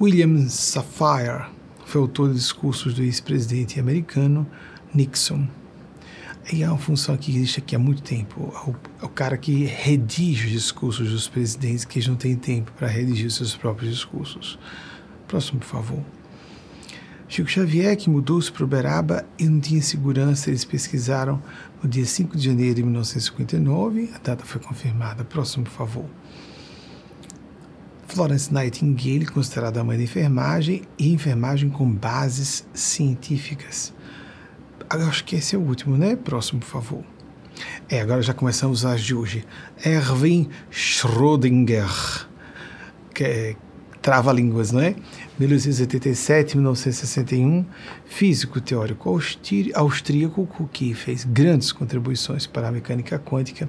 William 0.00 0.48
Safire 0.48 1.44
foi 1.86 2.00
autor 2.00 2.30
de 2.30 2.34
discursos 2.34 2.94
do 2.94 3.02
ex-presidente 3.02 3.78
americano 3.78 4.44
Nixon. 4.92 5.46
E 6.52 6.64
é 6.64 6.68
uma 6.68 6.76
função 6.76 7.16
que 7.16 7.30
existe 7.30 7.60
aqui 7.60 7.76
há 7.76 7.78
muito 7.78 8.02
tempo. 8.02 8.52
É 8.54 8.70
o, 8.70 8.76
é 9.02 9.06
o 9.06 9.08
cara 9.08 9.38
que 9.38 9.64
redige 9.64 10.46
os 10.46 10.52
discursos 10.52 11.10
dos 11.10 11.28
presidentes, 11.28 11.84
que 11.84 11.98
eles 11.98 12.08
não 12.08 12.16
têm 12.16 12.34
tempo 12.34 12.72
para 12.72 12.88
redigir 12.88 13.30
seus 13.30 13.54
próprios 13.56 13.94
discursos. 13.94 14.58
Próximo, 15.28 15.60
por 15.60 15.68
favor. 15.68 16.02
Chico 17.28 17.48
Xavier, 17.48 17.96
que 17.96 18.10
mudou-se 18.10 18.50
para 18.50 18.64
Uberaba 18.64 19.24
e 19.38 19.44
não 19.48 19.60
tinha 19.60 19.80
segurança, 19.80 20.50
eles 20.50 20.64
pesquisaram 20.64 21.40
no 21.80 21.88
dia 21.88 22.04
5 22.04 22.36
de 22.36 22.44
janeiro 22.44 22.74
de 22.74 22.82
1959, 22.82 24.10
a 24.14 24.18
data 24.18 24.44
foi 24.44 24.60
confirmada. 24.60 25.24
Próximo, 25.24 25.64
por 25.64 25.72
favor. 25.72 26.04
Florence 28.06 28.52
Nightingale, 28.52 29.26
considerada 29.26 29.80
a 29.80 29.84
mãe 29.84 29.96
da 29.96 30.04
enfermagem, 30.04 30.82
e 30.98 31.12
enfermagem 31.12 31.70
com 31.70 31.90
bases 31.90 32.66
científicas. 32.72 33.92
Acho 34.88 35.24
que 35.24 35.36
esse 35.36 35.56
é 35.56 35.58
o 35.58 35.62
último, 35.62 35.96
né? 35.96 36.16
Próximo, 36.16 36.60
por 36.60 36.68
favor. 36.68 37.04
É, 37.88 38.00
agora 38.00 38.22
já 38.22 38.34
começamos 38.34 38.84
as 38.84 39.02
de 39.02 39.14
hoje. 39.14 39.44
Erwin 39.84 40.48
Schrödinger, 40.70 42.28
que 43.12 43.24
é 43.24 43.56
trava-línguas, 44.04 44.70
não 44.70 44.80
é? 44.80 44.94
1887-1961, 45.40 47.64
físico 48.04 48.60
teórico 48.60 49.18
austríaco 49.74 50.68
que 50.70 50.92
fez 50.92 51.24
grandes 51.24 51.72
contribuições 51.72 52.46
para 52.46 52.68
a 52.68 52.70
mecânica 52.70 53.18
quântica. 53.18 53.66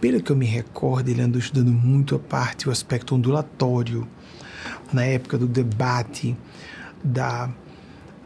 Pelo 0.00 0.22
que 0.22 0.30
eu 0.30 0.36
me 0.36 0.44
recordo, 0.44 1.08
ele 1.08 1.22
andou 1.22 1.38
estudando 1.38 1.72
muito 1.72 2.14
a 2.14 2.18
parte, 2.18 2.68
o 2.68 2.72
aspecto 2.72 3.14
ondulatório, 3.14 4.06
na 4.92 5.04
época 5.04 5.38
do 5.38 5.46
debate 5.46 6.36
da, 7.02 7.48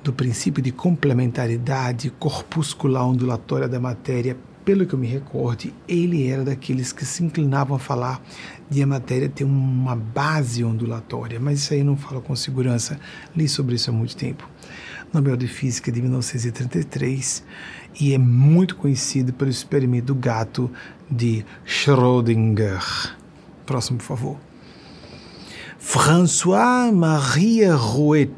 do 0.02 0.12
princípio 0.12 0.62
de 0.62 0.72
complementaridade 0.72 2.10
corpuscular 2.10 3.06
ondulatória 3.06 3.68
da 3.68 3.78
matéria. 3.78 4.36
Pelo 4.64 4.84
que 4.84 4.94
eu 4.94 4.98
me 4.98 5.06
recorde, 5.06 5.72
ele 5.88 6.28
era 6.28 6.44
daqueles 6.44 6.92
que 6.92 7.04
se 7.04 7.24
inclinavam 7.24 7.76
a 7.76 7.78
falar 7.78 8.22
de 8.68 8.82
a 8.82 8.86
matéria 8.86 9.28
ter 9.28 9.44
uma 9.44 9.96
base 9.96 10.62
ondulatória, 10.62 11.40
mas 11.40 11.60
isso 11.60 11.72
aí 11.72 11.80
eu 11.80 11.84
não 11.84 11.96
falo 11.96 12.20
com 12.20 12.36
segurança, 12.36 13.00
li 13.34 13.48
sobre 13.48 13.76
isso 13.76 13.90
há 13.90 13.92
muito 13.92 14.16
tempo. 14.16 14.48
Nobel 15.12 15.36
de 15.36 15.48
Física 15.48 15.90
de 15.90 16.00
1933 16.00 17.42
e 17.98 18.14
é 18.14 18.18
muito 18.18 18.76
conhecido 18.76 19.32
pelo 19.32 19.50
experimento 19.50 20.06
do 20.06 20.14
gato 20.14 20.70
de 21.10 21.44
Schrödinger. 21.64 23.16
Próximo, 23.66 23.98
por 23.98 24.04
favor. 24.04 24.36
François-Marie 25.78 27.66
Rouet, 27.70 28.30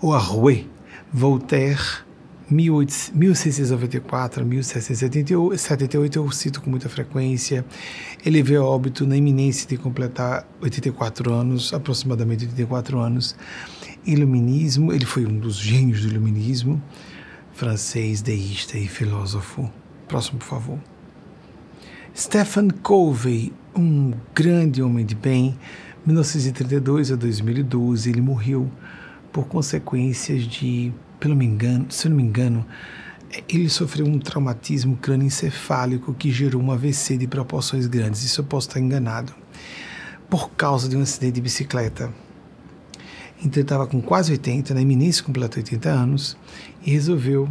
ou 0.00 0.14
Arouet, 0.14 0.66
Voltaire, 1.12 2.06
1694 2.50 4.42
a 4.42 4.46
1778, 4.46 6.18
eu 6.18 6.30
cito 6.30 6.62
com 6.62 6.70
muita 6.70 6.88
frequência. 6.88 7.64
Ele 8.24 8.42
veio 8.42 8.62
a 8.62 8.64
óbito 8.64 9.06
na 9.06 9.16
iminência 9.16 9.68
de 9.68 9.76
completar 9.76 10.48
84 10.60 11.32
anos, 11.32 11.74
aproximadamente 11.74 12.44
84 12.46 12.98
anos. 12.98 13.36
Iluminismo, 14.06 14.92
ele 14.92 15.04
foi 15.04 15.26
um 15.26 15.38
dos 15.38 15.56
gênios 15.56 16.00
do 16.00 16.08
iluminismo, 16.08 16.82
francês, 17.58 18.22
deísta 18.22 18.78
e 18.78 18.86
filósofo. 18.86 19.68
Próximo, 20.06 20.38
por 20.38 20.46
favor. 20.46 20.78
Stephen 22.16 22.70
Covey, 22.70 23.52
um 23.74 24.12
grande 24.32 24.80
homem 24.80 25.04
de 25.04 25.16
bem, 25.16 25.58
1932 26.06 27.10
a 27.10 27.16
2012, 27.16 28.10
ele 28.10 28.20
morreu 28.20 28.70
por 29.32 29.48
consequências 29.48 30.44
de 30.44 30.92
pelo 31.18 31.34
me 31.34 31.44
engano, 31.44 31.86
se 31.90 32.08
não 32.08 32.16
me 32.16 32.22
engano, 32.22 32.64
ele 33.48 33.68
sofreu 33.68 34.06
um 34.06 34.20
traumatismo 34.20 34.96
crânioencefálico 34.96 36.14
que 36.14 36.30
gerou 36.30 36.62
um 36.62 36.70
AVC 36.70 37.16
de 37.16 37.26
proporções 37.26 37.88
grandes. 37.88 38.22
Isso 38.22 38.40
eu 38.40 38.44
posso 38.44 38.68
estar 38.68 38.78
enganado. 38.78 39.34
Por 40.30 40.50
causa 40.50 40.88
de 40.88 40.96
um 40.96 41.02
acidente 41.02 41.32
de 41.32 41.40
bicicleta. 41.40 42.08
Então 43.40 43.54
ele 43.54 43.62
estava 43.62 43.86
com 43.86 44.00
quase 44.00 44.32
80, 44.32 44.74
na 44.74 44.80
iminência 44.80 45.22
completou 45.22 45.58
80 45.58 45.88
anos, 45.88 46.36
e 46.84 46.90
resolveu. 46.90 47.48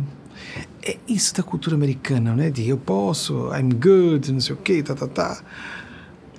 É 0.83 0.97
isso 1.07 1.33
da 1.33 1.43
cultura 1.43 1.75
americana, 1.75 2.35
né? 2.35 2.49
De 2.49 2.67
eu 2.67 2.77
posso, 2.77 3.49
I'm 3.53 3.69
good, 3.73 4.31
não 4.31 4.39
sei 4.39 4.55
o 4.55 4.57
que, 4.57 4.83
tá, 4.83 4.95
tá, 4.95 5.07
tá. 5.07 5.41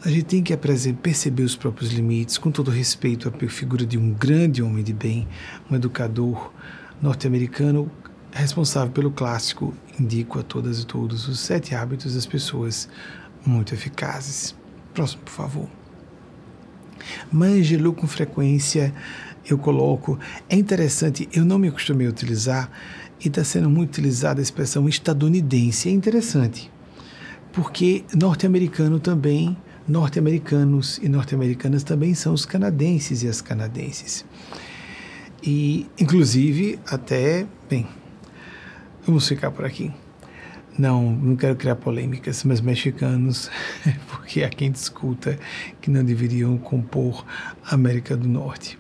A 0.05 0.11
gente 0.11 0.25
tem 0.25 0.43
que 0.43 0.57
perceber 0.57 1.43
os 1.43 1.57
próprios 1.57 1.91
limites, 1.91 2.39
com 2.39 2.51
todo 2.51 2.71
respeito 2.71 3.29
à 3.29 3.49
figura 3.49 3.85
de 3.85 3.99
um 3.99 4.13
grande 4.13 4.63
homem 4.63 4.85
de 4.85 4.93
bem, 4.93 5.27
um 5.71 5.75
educador, 5.75 6.53
norte-americano 7.03 7.91
responsável 8.33 8.93
pelo 8.93 9.11
clássico 9.11 9.75
Indico 9.99 10.39
a 10.39 10.43
todas 10.43 10.81
e 10.81 10.87
todos 10.87 11.27
os 11.27 11.41
sete 11.41 11.75
hábitos 11.75 12.15
das 12.15 12.25
pessoas 12.25 12.89
muito 13.45 13.75
eficazes. 13.75 14.55
Próximo, 14.95 15.23
por 15.23 15.33
favor. 15.33 15.69
Mangelou 17.33 17.93
com 17.93 18.07
frequência 18.07 18.95
eu 19.49 19.59
coloco. 19.59 20.19
É 20.49 20.57
interessante, 20.57 21.29
eu 21.33 21.45
não 21.45 21.59
me 21.59 21.69
acostumei 21.69 22.07
a 22.07 22.11
utilizar 22.11 22.71
e 23.25 23.29
está 23.29 23.43
sendo 23.43 23.69
muito 23.69 23.91
utilizada 23.91 24.41
a 24.41 24.43
expressão 24.43 24.89
estadunidense. 24.89 25.89
É 25.89 25.93
interessante, 25.93 26.71
porque 27.53 28.05
norte-americano 28.15 29.01
também, 29.01 29.57
norte-americanos 29.87 30.99
e 31.03 31.09
norte-americanas 31.09 31.83
também 31.83 32.15
são 32.15 32.33
os 32.33 32.45
canadenses 32.45 33.23
e 33.23 33.29
as 33.29 33.41
canadenses. 33.41 34.25
E, 35.43 35.87
inclusive, 35.99 36.79
até, 36.87 37.47
bem, 37.71 37.87
vamos 39.07 39.27
ficar 39.27 39.51
por 39.51 39.65
aqui. 39.65 39.93
Não, 40.77 41.11
não 41.11 41.35
quero 41.35 41.57
criar 41.57 41.75
polêmicas, 41.75 42.45
mas 42.45 42.61
mexicanos, 42.61 43.51
porque 44.09 44.45
há 44.45 44.49
quem 44.49 44.71
discuta 44.71 45.37
que 45.81 45.91
não 45.91 46.05
deveriam 46.05 46.57
compor 46.57 47.25
a 47.65 47.75
América 47.75 48.17
do 48.17 48.29
Norte. 48.29 48.79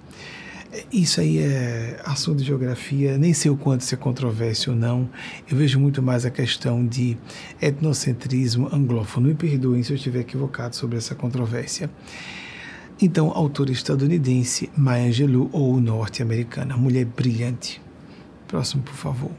Isso 0.93 1.21
aí 1.21 1.39
é 1.39 2.01
assunto 2.05 2.39
de 2.39 2.45
geografia, 2.45 3.19
nem 3.19 3.33
sei 3.33 3.51
o 3.51 3.57
quanto 3.57 3.81
isso 3.83 3.95
é 3.95 3.99
controvérsia 3.99 4.73
ou 4.73 4.79
não. 4.79 5.09
Eu 5.51 5.57
vejo 5.57 5.81
muito 5.81 6.03
mais 6.03 6.25
a 6.25 6.31
questão 6.31 6.87
de 6.87 7.17
etnocentrismo 7.61 8.69
anglófono. 8.73 9.29
Me 9.29 9.35
perdoem 9.35 9.83
se 9.83 9.93
eu 9.93 9.97
estiver 9.97 10.21
equivocado 10.21 10.77
sobre 10.77 10.99
essa 10.99 11.15
controvérsia. 11.15 11.91
Então, 13.01 13.31
autora 13.31 13.71
estadunidense 13.71 14.69
Maya 14.77 15.07
Angelou 15.09 15.49
ou 15.53 15.81
norte-americana, 15.81 16.77
mulher 16.77 17.05
brilhante. 17.05 17.81
Próximo, 18.47 18.83
por 18.83 18.95
favor. 18.95 19.31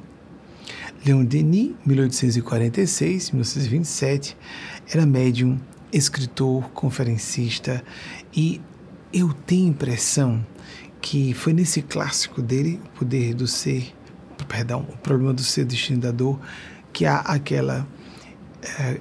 Leon 1.05 1.25
Denis, 1.25 1.73
1846-1927, 1.87 4.35
era 4.91 5.05
médium, 5.05 5.59
escritor, 5.91 6.69
conferencista 6.71 7.83
e 8.35 8.59
eu 9.11 9.33
tenho 9.33 9.69
impressão 9.69 10.45
que 11.01 11.33
foi 11.33 11.53
nesse 11.53 11.81
clássico 11.81 12.41
dele, 12.41 12.79
O 12.85 12.99
Poder 12.99 13.33
do 13.33 13.47
Ser, 13.47 13.93
perdão, 14.47 14.85
O 14.89 14.97
Problema 14.97 15.33
do 15.33 15.43
Ser, 15.43 15.65
Destino 15.65 16.01
da 16.01 16.11
Dor, 16.11 16.39
que 16.91 17.05
há 17.05 17.19
aquela 17.19 17.87
é, 18.61 18.99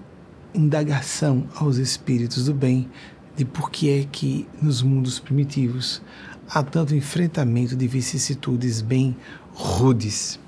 indagação 0.54 1.48
aos 1.54 1.76
espíritos 1.76 2.46
do 2.46 2.54
bem 2.54 2.88
de 3.36 3.44
por 3.44 3.70
que 3.70 3.90
é 3.90 4.04
que 4.10 4.48
nos 4.60 4.82
mundos 4.82 5.18
primitivos 5.18 6.02
há 6.48 6.62
tanto 6.62 6.94
enfrentamento 6.94 7.76
de 7.76 7.86
vicissitudes 7.86 8.80
bem 8.80 9.16
rudes. 9.52 10.40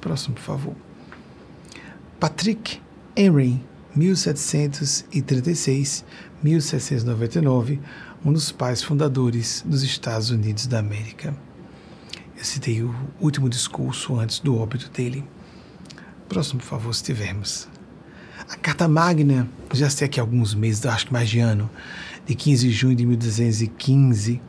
Próximo, 0.00 0.34
por 0.34 0.42
favor. 0.42 0.76
Patrick 2.18 2.80
Henry, 3.16 3.64
1736-1799, 6.44 7.78
um 8.24 8.32
dos 8.32 8.52
pais 8.52 8.82
fundadores 8.82 9.64
dos 9.66 9.82
Estados 9.82 10.30
Unidos 10.30 10.66
da 10.66 10.78
América. 10.78 11.34
Eu 12.36 12.44
citei 12.44 12.82
o 12.82 12.94
último 13.20 13.48
discurso 13.48 14.18
antes 14.18 14.40
do 14.40 14.56
óbito 14.56 14.90
dele. 14.90 15.24
Próximo, 16.28 16.60
por 16.60 16.66
favor, 16.66 16.94
se 16.94 17.02
tivermos. 17.02 17.68
A 18.48 18.56
Carta 18.56 18.88
Magna, 18.88 19.48
já 19.72 19.90
sei 19.90 20.08
que 20.08 20.18
há 20.18 20.22
alguns 20.22 20.54
meses, 20.54 20.84
acho 20.86 21.06
que 21.06 21.12
mais 21.12 21.28
de 21.28 21.38
ano, 21.38 21.70
de 22.26 22.34
15 22.34 22.66
de 22.66 22.72
junho 22.72 22.96
de 22.96 23.06
1215, 23.06 24.40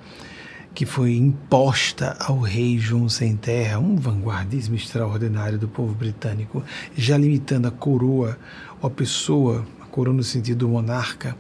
que 0.73 0.85
foi 0.85 1.15
imposta 1.17 2.15
ao 2.19 2.39
rei 2.39 2.79
João 2.79 3.09
Sem 3.09 3.35
Terra, 3.35 3.77
um 3.79 3.95
vanguardismo 3.95 4.75
extraordinário 4.75 5.59
do 5.59 5.67
povo 5.67 5.93
britânico, 5.93 6.63
já 6.95 7.17
limitando 7.17 7.67
a 7.67 7.71
coroa, 7.71 8.37
ou 8.81 8.87
a 8.87 8.89
pessoa, 8.89 9.65
coroa 9.91 10.15
no 10.15 10.23
sentido 10.23 10.59
do 10.59 10.69
monarca, 10.69 11.35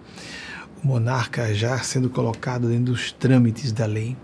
o 0.83 0.87
monarca 0.87 1.53
já 1.53 1.77
sendo 1.79 2.09
colocado 2.09 2.67
dentro 2.67 2.93
dos 2.93 3.11
trâmites 3.11 3.71
da 3.71 3.85
lei. 3.85 4.15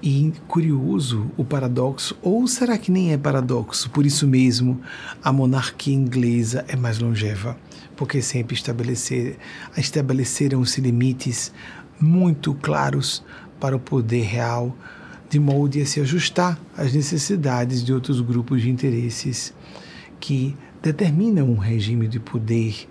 E 0.00 0.32
curioso 0.46 1.28
o 1.36 1.44
paradoxo, 1.44 2.16
ou 2.22 2.46
será 2.46 2.78
que 2.78 2.90
nem 2.90 3.12
é 3.12 3.18
paradoxo? 3.18 3.90
Por 3.90 4.06
isso 4.06 4.28
mesmo, 4.28 4.80
a 5.22 5.32
monarquia 5.32 5.92
inglesa 5.92 6.64
é 6.68 6.76
mais 6.76 7.00
longeva, 7.00 7.56
porque 7.96 8.22
sempre 8.22 8.54
estabelecer, 8.54 9.36
estabeleceram-se 9.76 10.80
limites 10.80 11.52
muito 12.00 12.54
claros 12.54 13.24
para 13.58 13.74
o 13.74 13.80
poder 13.80 14.22
real, 14.22 14.76
de 15.28 15.40
modo 15.40 15.82
a 15.82 15.84
se 15.84 16.00
ajustar 16.00 16.56
às 16.76 16.92
necessidades 16.92 17.84
de 17.84 17.92
outros 17.92 18.20
grupos 18.20 18.62
de 18.62 18.70
interesses 18.70 19.52
que 20.20 20.56
determinam 20.80 21.50
um 21.50 21.56
regime 21.56 22.06
de 22.06 22.20
poder 22.20 22.88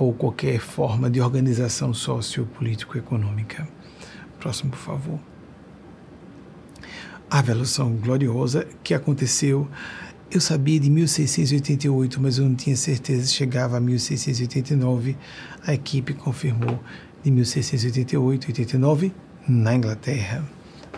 ou 0.00 0.12
qualquer 0.12 0.58
forma 0.58 1.08
de 1.08 1.20
organização 1.20 1.94
sociopolítico-econômica. 1.94 3.68
Próximo, 4.40 4.70
por 4.70 4.78
favor 4.78 5.20
a 7.30 7.40
Revolução 7.40 7.92
Gloriosa, 7.92 8.66
que 8.82 8.92
aconteceu, 8.92 9.68
eu 10.32 10.40
sabia 10.40 10.80
de 10.80 10.90
1688, 10.90 12.20
mas 12.20 12.38
eu 12.38 12.44
não 12.44 12.56
tinha 12.56 12.74
certeza 12.74 13.26
se 13.26 13.34
chegava 13.34 13.76
a 13.76 13.80
1689. 13.80 15.16
A 15.64 15.72
equipe 15.72 16.12
confirmou 16.12 16.80
de 17.22 17.30
1688 17.30 18.48
89 18.48 19.12
na 19.48 19.74
Inglaterra. 19.74 20.44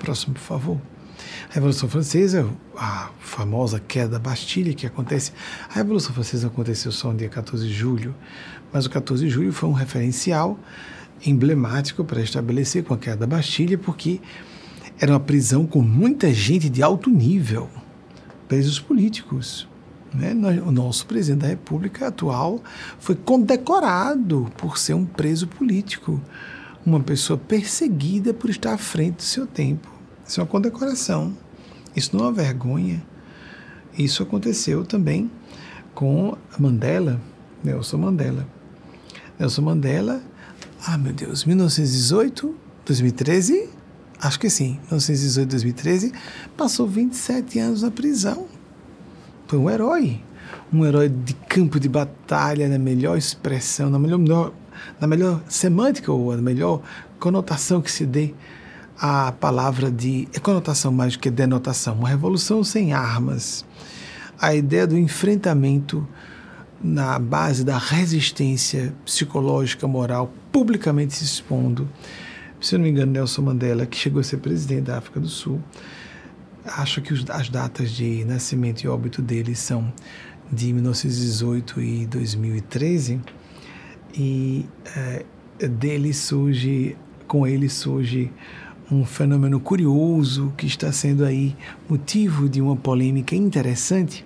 Próximo, 0.00 0.32
por 0.32 0.40
favor. 0.40 0.80
A 1.50 1.54
Revolução 1.54 1.88
Francesa, 1.88 2.48
a 2.76 3.10
famosa 3.20 3.78
queda 3.78 4.12
da 4.12 4.18
Bastilha 4.18 4.72
que 4.72 4.86
acontece. 4.86 5.32
A 5.68 5.74
Revolução 5.74 6.14
Francesa 6.14 6.46
aconteceu 6.46 6.90
só 6.90 7.12
no 7.12 7.18
dia 7.18 7.28
14 7.28 7.66
de 7.66 7.72
julho, 7.72 8.14
mas 8.72 8.86
o 8.86 8.90
14 8.90 9.24
de 9.24 9.30
julho 9.30 9.52
foi 9.52 9.68
um 9.68 9.72
referencial 9.72 10.58
emblemático 11.24 12.04
para 12.04 12.20
estabelecer 12.20 12.84
com 12.84 12.94
a 12.94 12.98
queda 12.98 13.18
da 13.18 13.26
Bastilha, 13.26 13.78
porque 13.78 14.20
era 14.98 15.12
uma 15.12 15.20
prisão 15.20 15.66
com 15.66 15.82
muita 15.82 16.32
gente 16.32 16.68
de 16.68 16.82
alto 16.82 17.10
nível, 17.10 17.68
presos 18.48 18.80
políticos. 18.80 19.68
Né? 20.14 20.34
O 20.66 20.70
nosso 20.70 21.06
presidente 21.06 21.42
da 21.42 21.48
República 21.48 22.08
atual 22.08 22.62
foi 22.98 23.14
condecorado 23.14 24.50
por 24.56 24.78
ser 24.78 24.94
um 24.94 25.04
preso 25.04 25.46
político, 25.46 26.20
uma 26.84 27.00
pessoa 27.00 27.38
perseguida 27.38 28.34
por 28.34 28.50
estar 28.50 28.74
à 28.74 28.78
frente 28.78 29.16
do 29.16 29.22
seu 29.22 29.46
tempo. 29.46 29.88
Isso 30.26 30.40
é 30.40 30.42
uma 30.42 30.48
condecoração. 30.48 31.36
Isso 31.94 32.16
não 32.16 32.24
é 32.24 32.28
uma 32.28 32.32
vergonha. 32.32 33.02
Isso 33.96 34.22
aconteceu 34.22 34.84
também 34.84 35.30
com 35.94 36.36
Mandela, 36.58 37.20
Nelson 37.62 37.98
Mandela. 37.98 38.46
Nelson 39.38 39.62
Mandela, 39.62 40.22
ah 40.86 40.98
meu 40.98 41.12
Deus, 41.12 41.44
1918, 41.44 42.54
2013, 42.84 43.68
acho 44.20 44.38
que 44.38 44.50
sim, 44.50 44.72
1918, 44.90 45.50
2013, 45.50 46.12
passou 46.56 46.86
27 46.86 47.58
anos 47.58 47.82
na 47.82 47.90
prisão. 47.90 48.46
Foi 49.46 49.58
um 49.58 49.68
herói. 49.68 50.20
Um 50.72 50.84
herói 50.84 51.08
de 51.08 51.34
campo 51.34 51.78
de 51.78 51.88
batalha, 51.88 52.68
na 52.68 52.78
melhor 52.78 53.16
expressão, 53.16 53.90
na 53.90 53.98
melhor, 53.98 54.52
na 55.00 55.06
melhor 55.06 55.42
semântica 55.48 56.10
ou 56.10 56.34
na 56.34 56.42
melhor 56.42 56.80
conotação 57.18 57.82
que 57.82 57.92
se 57.92 58.06
dê 58.06 58.34
a 58.98 59.32
palavra 59.32 59.90
de. 59.90 60.28
É 60.32 60.38
conotação 60.38 60.90
mais 60.90 61.12
do 61.12 61.18
que 61.18 61.30
denotação. 61.30 61.94
Uma 61.94 62.08
revolução 62.08 62.64
sem 62.64 62.92
armas. 62.92 63.64
A 64.40 64.54
ideia 64.54 64.86
do 64.86 64.96
enfrentamento 64.96 66.06
na 66.82 67.18
base 67.18 67.64
da 67.64 67.78
resistência 67.78 68.92
psicológica, 69.04 69.86
moral, 69.86 70.32
publicamente 70.50 71.14
se 71.14 71.24
expondo. 71.24 71.88
Se 72.60 72.74
eu 72.74 72.78
não 72.78 72.84
me 72.84 72.90
engano, 72.90 73.12
Nelson 73.12 73.42
Mandela, 73.42 73.86
que 73.86 73.96
chegou 73.96 74.20
a 74.20 74.24
ser 74.24 74.38
presidente 74.38 74.82
da 74.82 74.98
África 74.98 75.20
do 75.20 75.28
Sul, 75.28 75.60
acho 76.64 77.00
que 77.00 77.12
os, 77.12 77.28
as 77.30 77.48
datas 77.48 77.90
de 77.90 78.24
nascimento 78.24 78.82
e 78.82 78.88
óbito 78.88 79.20
dele 79.20 79.54
são 79.54 79.92
de 80.50 80.72
1918 80.72 81.80
e 81.80 82.06
2013, 82.06 83.20
e 84.14 84.66
é, 84.96 85.24
dele 85.68 86.12
surge, 86.12 86.96
com 87.26 87.46
ele 87.46 87.68
surge 87.68 88.30
um 88.90 89.04
fenômeno 89.04 89.58
curioso 89.58 90.52
que 90.56 90.66
está 90.66 90.92
sendo 90.92 91.24
aí 91.24 91.56
motivo 91.88 92.48
de 92.48 92.60
uma 92.60 92.76
polêmica 92.76 93.34
interessante, 93.34 94.24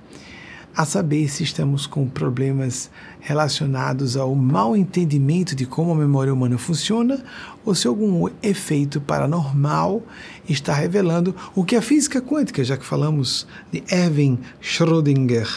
a 0.77 0.85
saber 0.85 1.31
se 1.31 1.43
estamos 1.43 1.87
com 1.87 2.07
problemas 2.07 2.91
relacionados 3.21 4.15
ao 4.15 4.35
mal 4.35 4.77
entendimento 4.77 5.57
de 5.57 5.65
como 5.65 5.93
a 5.93 5.95
memória 5.95 6.35
humana 6.35 6.59
funciona 6.59 7.25
ou 7.65 7.75
se 7.75 7.89
algum 7.89 8.29
efeito 8.43 9.01
paranormal 9.01 10.03
está 10.47 10.75
revelando 10.75 11.35
o 11.55 11.65
que 11.65 11.77
a 11.77 11.81
física 11.81 12.21
quântica, 12.21 12.63
já 12.63 12.77
que 12.77 12.85
falamos 12.85 13.47
de 13.73 13.83
Erwin 13.91 14.39
Schrödinger, 14.61 15.49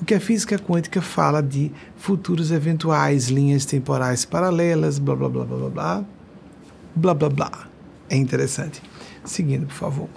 o 0.00 0.04
que 0.04 0.14
a 0.14 0.20
física 0.20 0.58
quântica 0.58 1.02
fala 1.02 1.42
de 1.42 1.70
futuros 1.98 2.50
eventuais, 2.50 3.28
linhas 3.28 3.66
temporais 3.66 4.24
paralelas, 4.24 4.98
blá 4.98 5.14
blá 5.14 5.28
blá 5.28 5.44
blá 5.44 5.56
blá 5.58 5.68
blá, 5.68 6.04
blá 6.96 7.14
blá 7.14 7.28
blá. 7.28 7.68
É 8.08 8.16
interessante. 8.16 8.82
Seguindo, 9.24 9.66
por 9.66 9.74
favor. 9.74 10.08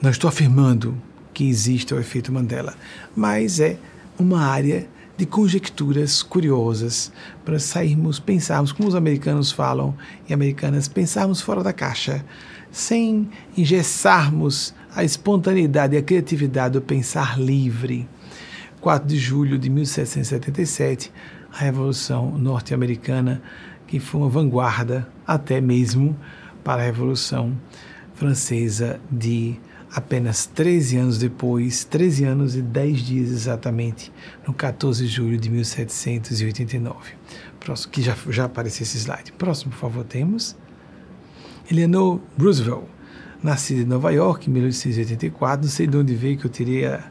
Não 0.00 0.10
estou 0.10 0.28
afirmando 0.28 0.96
que 1.38 1.48
existe 1.48 1.94
o 1.94 2.00
efeito 2.00 2.32
Mandela, 2.32 2.74
mas 3.14 3.60
é 3.60 3.78
uma 4.18 4.40
área 4.40 4.88
de 5.16 5.24
conjecturas 5.24 6.20
curiosas 6.20 7.12
para 7.44 7.60
sairmos, 7.60 8.18
pensarmos, 8.18 8.72
como 8.72 8.88
os 8.88 8.96
americanos 8.96 9.52
falam 9.52 9.94
e 10.28 10.34
americanas, 10.34 10.88
pensarmos 10.88 11.40
fora 11.40 11.62
da 11.62 11.72
caixa, 11.72 12.24
sem 12.72 13.30
engessarmos 13.56 14.74
a 14.92 15.04
espontaneidade 15.04 15.94
e 15.94 15.98
a 15.98 16.02
criatividade 16.02 16.72
do 16.72 16.82
pensar 16.82 17.38
livre. 17.38 18.08
4 18.80 19.06
de 19.06 19.16
julho 19.16 19.56
de 19.56 19.70
1777, 19.70 21.12
a 21.52 21.58
Revolução 21.58 22.36
Norte-Americana, 22.36 23.40
que 23.86 24.00
foi 24.00 24.22
uma 24.22 24.28
vanguarda 24.28 25.08
até 25.24 25.60
mesmo 25.60 26.18
para 26.64 26.82
a 26.82 26.84
Revolução 26.84 27.56
Francesa 28.16 28.98
de 29.08 29.56
apenas 29.92 30.46
13 30.46 30.96
anos 30.96 31.18
depois, 31.18 31.84
13 31.84 32.24
anos 32.24 32.56
e 32.56 32.62
10 32.62 32.98
dias 33.00 33.30
exatamente, 33.30 34.12
no 34.46 34.52
14 34.52 35.06
de 35.06 35.10
julho 35.10 35.38
de 35.38 35.48
1789. 35.50 36.96
Próximo, 37.58 37.92
que 37.92 38.02
já, 38.02 38.16
já 38.28 38.44
apareceu 38.44 38.84
esse 38.84 38.98
slide. 38.98 39.32
Próximo, 39.32 39.72
por 39.72 39.78
favor, 39.78 40.04
temos 40.04 40.56
Eleanor 41.70 42.20
Roosevelt, 42.38 42.84
nascida 43.42 43.82
em 43.82 43.84
Nova 43.84 44.10
York 44.10 44.48
em 44.48 44.52
1884. 44.52 45.66
Não 45.66 45.70
sei 45.70 45.86
de 45.86 45.96
onde 45.96 46.14
veio 46.14 46.38
que 46.38 46.46
eu 46.46 46.50
teria 46.50 47.04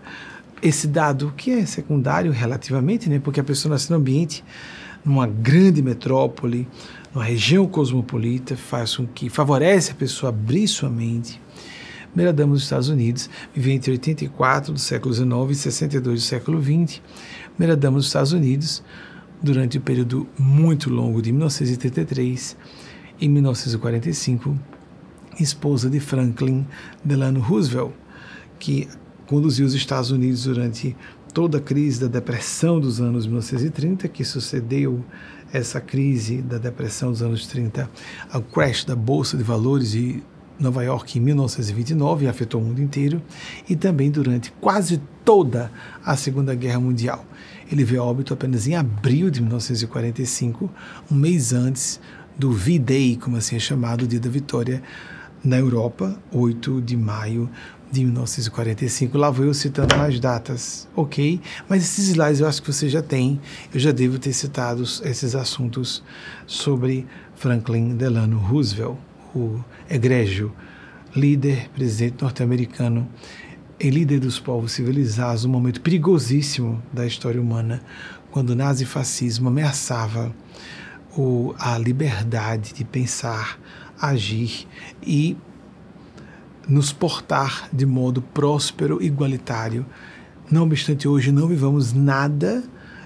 esse 0.62 0.88
dado, 0.88 1.34
que 1.36 1.52
é 1.52 1.66
secundário 1.66 2.32
relativamente, 2.32 3.10
né? 3.10 3.20
porque 3.20 3.40
a 3.40 3.44
pessoa 3.44 3.74
nasce 3.74 3.92
num 3.92 3.98
ambiente, 3.98 4.44
numa 5.06 5.28
grande 5.28 5.82
metrópole, 5.82 6.68
numa 7.14 7.24
região 7.24 7.68
cosmopolita, 7.68 8.56
faz 8.56 8.96
com 8.96 9.06
que 9.06 9.30
favorece 9.30 9.92
a 9.92 9.96
pessoa 9.96 10.30
abrir 10.30 10.68
sua 10.68 10.90
mente 10.90 11.40
primeira 12.12 12.34
dama 12.34 12.54
dos 12.54 12.64
Estados 12.64 12.90
Unidos, 12.90 13.30
viveu 13.54 13.74
entre 13.74 13.92
84 13.92 14.74
do 14.74 14.80
século 14.80 15.14
XIX 15.14 15.30
e 15.52 15.56
62 15.56 16.22
do 16.22 16.26
século 16.26 16.62
XX. 16.62 17.02
Primeira 17.56 17.76
dama 17.76 17.98
dos 17.98 18.08
Estados 18.08 18.32
Unidos, 18.32 18.84
durante 19.42 19.78
o 19.78 19.82
um 19.82 19.84
período 19.84 20.28
muito 20.38 20.90
longo 20.90 21.22
de 21.22 21.32
1933 21.32 22.58
e 23.20 23.28
1945, 23.28 24.58
esposa 25.40 25.90
de 25.90 26.00
Franklin 26.00 26.66
Delano 27.04 27.40
Roosevelt, 27.40 27.92
que 28.60 28.88
conduziu 29.28 29.66
os 29.66 29.74
Estados 29.74 30.10
Unidos 30.10 30.44
durante 30.44 30.96
toda 31.34 31.60
a 31.60 31.62
crise 31.62 32.00
da 32.00 32.08
depressão 32.08 32.80
dos 32.80 33.00
anos 33.00 33.28
1930, 33.28 34.08
que 34.08 34.24
sucedeu 34.24 35.04
essa 35.54 35.80
crise 35.80 36.42
da 36.42 36.58
depressão 36.58 37.12
dos 37.12 37.22
anos 37.22 37.46
30 37.48 37.90
ao 38.32 38.42
crash 38.42 38.84
da 38.84 38.96
bolsa 38.96 39.38
de 39.38 39.44
valores 39.44 39.94
e 39.94 40.24
Nova 40.60 40.84
York 40.84 41.18
em 41.18 41.22
1929 41.22 42.26
e 42.26 42.28
afetou 42.28 42.62
o 42.62 42.64
mundo 42.64 42.82
inteiro, 42.82 43.22
e 43.70 43.76
também 43.76 44.10
durante 44.10 44.52
quase 44.60 45.02
toda 45.24 45.72
a 46.04 46.16
Segunda 46.16 46.56
Guerra 46.56 46.80
Mundial. 46.80 47.26
Ele 47.72 47.84
veio 47.84 48.02
a 48.02 48.06
óbito 48.06 48.34
apenas 48.34 48.68
em 48.68 48.76
abril 48.76 49.30
de 49.30 49.42
1945, 49.42 50.70
um 51.12 51.16
mês 51.16 51.54
antes 51.54 52.00
do 52.38 52.52
V-Day, 52.52 53.18
como 53.18 53.38
assim 53.38 53.56
é 53.56 53.60
chamado, 53.60 54.04
o 54.04 54.08
Dia 54.08 54.20
da 54.20 54.30
Vitória, 54.30 54.82
na 55.44 55.58
Europa, 55.58 56.18
8 56.32 56.82
de 56.82 56.98
maio 56.98 57.50
de 57.92 58.04
1945. 58.04 59.18
Lá 59.18 59.30
vou 59.30 59.46
eu 59.46 59.54
citando 59.54 59.96
mais 59.96 60.20
datas, 60.20 60.88
ok? 60.96 61.40
Mas 61.70 61.84
esses 61.84 62.10
slides 62.10 62.40
eu 62.40 62.48
acho 62.48 62.62
que 62.62 62.72
você 62.72 62.90
já 62.90 63.02
tem, 63.02 63.40
eu 63.74 63.80
já 63.80 63.92
devo 63.92 64.20
ter 64.20 64.34
citado 64.34 64.84
esses 65.04 65.36
assuntos 65.36 66.04
sobre 66.46 67.06
Franklin 67.36 67.96
Delano 67.96 68.38
Roosevelt 68.38 68.98
o 69.36 69.64
egrégio 69.90 70.54
líder, 71.16 71.70
presidente 71.70 72.22
norte-americano 72.22 73.08
e 73.80 73.90
líder 73.90 74.20
dos 74.20 74.40
povos 74.40 74.72
civilizados, 74.72 75.46
um 75.46 75.50
momento 75.50 75.82
perigosíssimo 75.82 76.82
da 76.92 77.06
história 77.06 77.42
humana, 77.42 77.82
quando 78.32 78.52
o 78.52 78.56
nazifascismo 78.56 79.48
ameaçava 79.48 80.34
o, 81.18 81.56
a 81.58 81.78
liberdade 81.78 82.74
de 82.74 82.84
pensar, 82.84 83.60
agir 84.00 84.68
e 85.02 85.36
nos 86.68 86.92
portar 86.92 87.70
de 87.72 87.86
modo 87.86 88.22
próspero, 88.22 89.02
igualitário. 89.02 89.86
Não 90.52 90.64
obstante, 90.64 91.08
hoje 91.08 91.32
não 91.32 91.48
vivamos 91.48 91.94
nada 91.94 92.64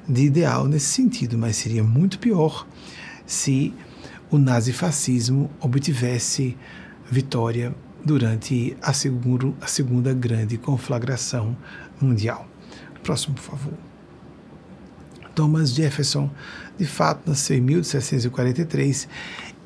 de 0.07 0.23
ideal 0.23 0.67
nesse 0.67 0.87
sentido, 0.87 1.37
mas 1.37 1.55
seria 1.55 1.83
muito 1.83 2.19
pior 2.19 2.67
se 3.25 3.73
o 4.31 4.37
nazifascismo 4.37 5.51
obtivesse 5.59 6.57
vitória 7.11 7.75
durante 8.03 8.75
a, 8.81 8.93
seguro, 8.93 9.55
a 9.61 9.67
segunda 9.67 10.13
grande 10.13 10.57
conflagração 10.57 11.55
mundial. 11.99 12.47
Próximo, 13.03 13.35
por 13.35 13.43
favor. 13.43 13.73
Thomas 15.35 15.73
Jefferson, 15.73 16.29
de 16.77 16.85
fato, 16.85 17.29
nasceu 17.29 17.57
em 17.57 17.61
1743 17.61 19.07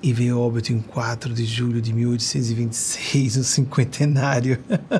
e 0.01 0.13
veio 0.13 0.39
óbito 0.39 0.71
em 0.71 0.79
4 0.79 1.33
de 1.33 1.45
julho 1.45 1.81
de 1.81 1.91
1826, 1.93 3.37
no 3.37 3.43
cinquentenário. 3.43 4.59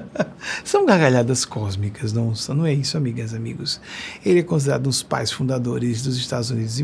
São 0.63 0.85
gargalhadas 0.85 1.45
cósmicas, 1.45 2.11
não, 2.13 2.33
não 2.55 2.65
é 2.65 2.73
isso, 2.73 2.97
amigas 2.97 3.33
amigos. 3.33 3.79
Ele 4.25 4.39
é 4.39 4.43
considerado 4.43 4.81
um 4.81 4.89
dos 4.89 5.03
pais 5.03 5.31
fundadores 5.31 6.01
dos 6.01 6.17
Estados 6.17 6.49
Unidos 6.49 6.79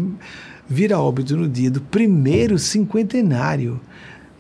e 0.72 0.74
vira 0.74 0.97
óbito 0.97 1.36
no 1.36 1.49
dia 1.49 1.69
do 1.69 1.82
primeiro 1.82 2.57
cinquentenário. 2.57 3.80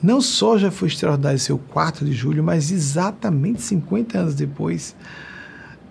Não 0.01 0.21
só 0.21 0.57
já 0.57 0.71
foi 0.71 0.87
extraordinário 0.87 1.37
seu 1.37 1.57
4 1.57 2.05
de 2.05 2.13
julho, 2.13 2.41
mas 2.41 2.71
exatamente 2.71 3.61
50 3.61 4.17
anos 4.17 4.33
depois 4.33 4.95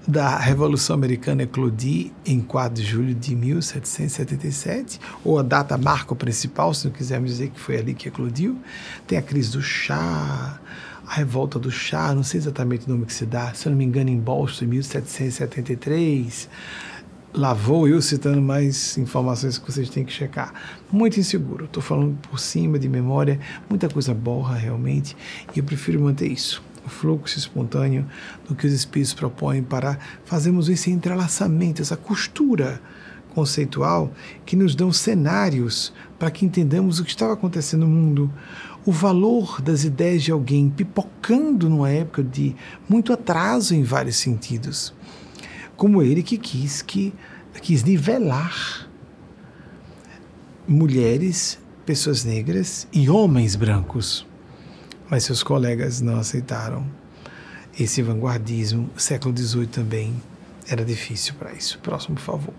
da 0.08 0.38
Revolução 0.38 0.94
Americana 0.94 1.42
eclodir 1.42 2.10
em 2.24 2.40
4 2.40 2.82
de 2.82 2.88
julho 2.88 3.14
de 3.14 3.36
1777, 3.36 4.98
ou 5.22 5.38
a 5.38 5.42
data 5.42 5.76
marco 5.76 6.16
principal, 6.16 6.72
se 6.72 6.86
não 6.86 6.92
quisermos 6.92 7.32
dizer 7.32 7.50
que 7.50 7.60
foi 7.60 7.76
ali 7.76 7.92
que 7.92 8.08
eclodiu. 8.08 8.56
Tem 9.06 9.18
a 9.18 9.22
crise 9.22 9.52
do 9.52 9.60
chá, 9.60 10.58
a 11.06 11.14
revolta 11.14 11.58
do 11.58 11.70
chá, 11.70 12.14
não 12.14 12.22
sei 12.22 12.38
exatamente 12.38 12.86
o 12.86 12.90
nome 12.90 13.04
que 13.04 13.12
se 13.12 13.26
dá, 13.26 13.52
se 13.52 13.68
eu 13.68 13.70
não 13.72 13.76
me 13.76 13.84
engano, 13.84 14.08
em 14.08 14.18
Boston, 14.18 14.64
em 14.64 14.68
1773. 14.68 16.48
Lá 17.32 17.54
vou 17.54 17.86
eu 17.86 18.02
citando 18.02 18.42
mais 18.42 18.98
informações 18.98 19.56
que 19.56 19.70
vocês 19.70 19.88
têm 19.88 20.04
que 20.04 20.12
checar. 20.12 20.52
Muito 20.90 21.20
inseguro, 21.20 21.66
estou 21.66 21.80
falando 21.80 22.18
por 22.28 22.40
cima 22.40 22.76
de 22.76 22.88
memória, 22.88 23.38
muita 23.68 23.88
coisa 23.88 24.12
borra 24.12 24.56
realmente, 24.56 25.16
e 25.54 25.60
eu 25.60 25.64
prefiro 25.64 26.00
manter 26.00 26.26
isso 26.26 26.60
o 26.84 26.88
fluxo 26.88 27.38
espontâneo 27.38 28.04
do 28.48 28.54
que 28.54 28.66
os 28.66 28.72
espíritos 28.72 29.14
propõem 29.14 29.62
para 29.62 29.98
fazermos 30.24 30.68
esse 30.68 30.90
entrelaçamento, 30.90 31.80
essa 31.80 31.96
costura 31.96 32.80
conceitual 33.34 34.12
que 34.44 34.56
nos 34.56 34.74
dão 34.74 34.92
cenários 34.92 35.92
para 36.18 36.30
que 36.30 36.44
entendamos 36.44 36.98
o 36.98 37.04
que 37.04 37.10
estava 37.10 37.34
acontecendo 37.34 37.82
no 37.82 37.88
mundo, 37.88 38.32
o 38.84 38.90
valor 38.90 39.60
das 39.60 39.84
ideias 39.84 40.22
de 40.22 40.32
alguém 40.32 40.68
pipocando 40.68 41.68
numa 41.68 41.90
época 41.90 42.24
de 42.24 42.56
muito 42.88 43.12
atraso 43.12 43.74
em 43.74 43.82
vários 43.82 44.16
sentidos, 44.16 44.92
como 45.80 46.02
ele 46.02 46.22
que 46.22 46.36
quis 46.36 46.82
que 46.82 47.10
quis 47.62 47.82
nivelar 47.82 48.86
mulheres, 50.68 51.58
pessoas 51.86 52.22
negras 52.22 52.86
e 52.92 53.08
homens 53.08 53.56
brancos 53.56 54.26
mas 55.08 55.24
seus 55.24 55.42
colegas 55.42 56.02
não 56.02 56.18
aceitaram 56.18 56.84
esse 57.78 58.02
vanguardismo. 58.02 58.90
O 58.94 59.00
século 59.00 59.34
XVIII 59.36 59.66
também 59.68 60.14
era 60.68 60.84
difícil 60.84 61.32
para 61.38 61.52
isso. 61.54 61.78
Próximo, 61.78 62.16
por 62.16 62.22
favor. 62.22 62.54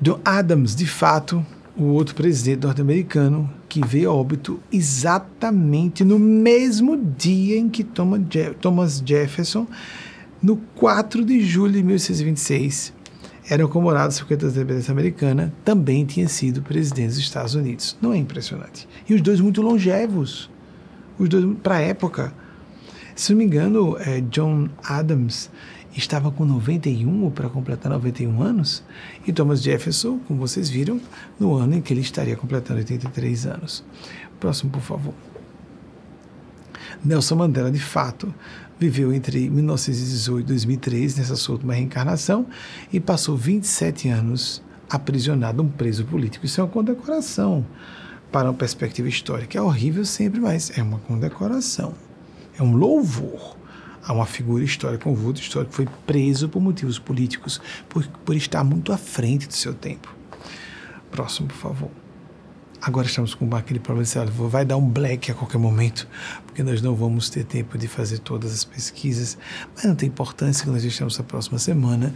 John 0.00 0.20
Adams, 0.24 0.76
de 0.76 0.86
fato, 0.86 1.44
o 1.74 1.84
outro 1.84 2.14
presidente 2.14 2.64
norte-americano 2.64 3.50
que 3.68 3.84
veio 3.84 4.10
a 4.10 4.14
óbito 4.14 4.60
exatamente 4.70 6.04
no 6.04 6.18
mesmo 6.18 6.96
dia 6.96 7.58
em 7.58 7.70
que 7.70 7.82
Thomas 7.82 9.02
Jefferson, 9.04 9.66
no 10.42 10.56
4 10.76 11.24
de 11.24 11.40
julho 11.44 11.72
de 11.72 11.82
1626, 11.82 12.92
eram 13.50 13.68
comemorados 13.68 14.16
50 14.16 14.44
anos 14.44 14.54
da 14.54 14.60
independência 14.60 14.92
americana, 14.92 15.52
também 15.64 16.04
tinha 16.04 16.28
sido 16.28 16.62
presidente 16.62 17.08
dos 17.08 17.18
Estados 17.18 17.54
Unidos. 17.54 17.96
Não 18.00 18.12
é 18.12 18.16
impressionante? 18.16 18.88
E 19.08 19.14
os 19.14 19.20
dois 19.20 19.40
muito 19.40 19.62
longevos 19.62 20.50
os 21.18 21.28
dois 21.28 21.44
para 21.62 21.76
a 21.76 21.80
época. 21.80 22.32
Se 23.14 23.32
não 23.32 23.38
me 23.38 23.44
engano, 23.44 23.96
é, 23.98 24.20
John 24.20 24.68
Adams 24.84 25.50
estava 25.96 26.30
com 26.30 26.44
91 26.44 27.24
ou 27.24 27.30
para 27.30 27.48
completar 27.48 27.90
91 27.90 28.40
anos, 28.40 28.84
e 29.26 29.32
Thomas 29.32 29.60
Jefferson, 29.60 30.20
como 30.28 30.38
vocês 30.38 30.68
viram, 30.68 31.00
no 31.40 31.56
ano 31.56 31.74
em 31.74 31.80
que 31.80 31.92
ele 31.92 32.00
estaria 32.00 32.36
completando 32.36 32.78
83 32.78 33.46
anos. 33.46 33.84
Próximo, 34.38 34.70
por 34.70 34.82
favor. 34.82 35.14
Nelson 37.04 37.34
Mandela, 37.34 37.70
de 37.70 37.80
fato, 37.80 38.32
viveu 38.78 39.12
entre 39.12 39.50
1918 39.50 40.44
e 40.44 40.48
2003 40.48 41.16
nessa 41.16 41.36
sua 41.36 41.54
última 41.54 41.74
reencarnação 41.74 42.46
e 42.92 43.00
passou 43.00 43.36
27 43.36 44.08
anos 44.08 44.62
aprisionado, 44.88 45.62
um 45.62 45.68
preso 45.68 46.04
político. 46.04 46.46
Isso 46.46 46.60
é 46.60 46.64
uma 46.64 46.70
condecoração 46.70 47.66
para 48.30 48.48
uma 48.48 48.54
perspectiva 48.54 49.08
histórica. 49.08 49.58
É 49.58 49.62
horrível 49.62 50.04
sempre, 50.04 50.40
mas 50.40 50.76
é 50.78 50.82
uma 50.82 50.98
condecoração. 51.00 51.94
É 52.58 52.62
um 52.62 52.74
louvor 52.74 53.56
a 54.04 54.12
uma 54.12 54.24
figura 54.24 54.64
histórica, 54.64 55.08
um 55.08 55.14
vulto 55.14 55.40
histórico 55.40 55.74
foi 55.74 55.86
preso 56.06 56.48
por 56.48 56.62
motivos 56.62 56.98
políticos, 56.98 57.60
por, 57.88 58.06
por 58.24 58.34
estar 58.34 58.64
muito 58.64 58.90
à 58.90 58.96
frente 58.96 59.46
do 59.46 59.52
seu 59.52 59.74
tempo. 59.74 60.14
Próximo, 61.10 61.48
por 61.48 61.56
favor. 61.56 61.90
Agora 62.80 63.06
estamos 63.06 63.34
com 63.34 63.52
aquele 63.56 63.80
problema 63.80 64.06
de 64.06 64.30
vai 64.48 64.64
dar 64.64 64.76
um 64.76 64.88
black 64.88 65.30
a 65.32 65.34
qualquer 65.34 65.58
momento, 65.58 66.06
porque 66.46 66.62
nós 66.62 66.80
não 66.80 66.94
vamos 66.94 67.28
ter 67.28 67.44
tempo 67.44 67.76
de 67.76 67.88
fazer 67.88 68.18
todas 68.18 68.52
as 68.52 68.64
pesquisas, 68.64 69.36
mas 69.74 69.84
não 69.84 69.96
tem 69.96 70.08
importância 70.08 70.64
que 70.64 70.70
nós 70.70 70.84
estamos 70.84 71.18
na 71.18 71.24
próxima 71.24 71.58
semana 71.58 72.14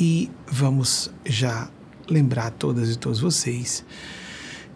e 0.00 0.30
vamos 0.50 1.10
já 1.24 1.68
lembrar 2.08 2.50
todas 2.50 2.90
e 2.90 2.96
todos 2.96 3.20
vocês 3.20 3.84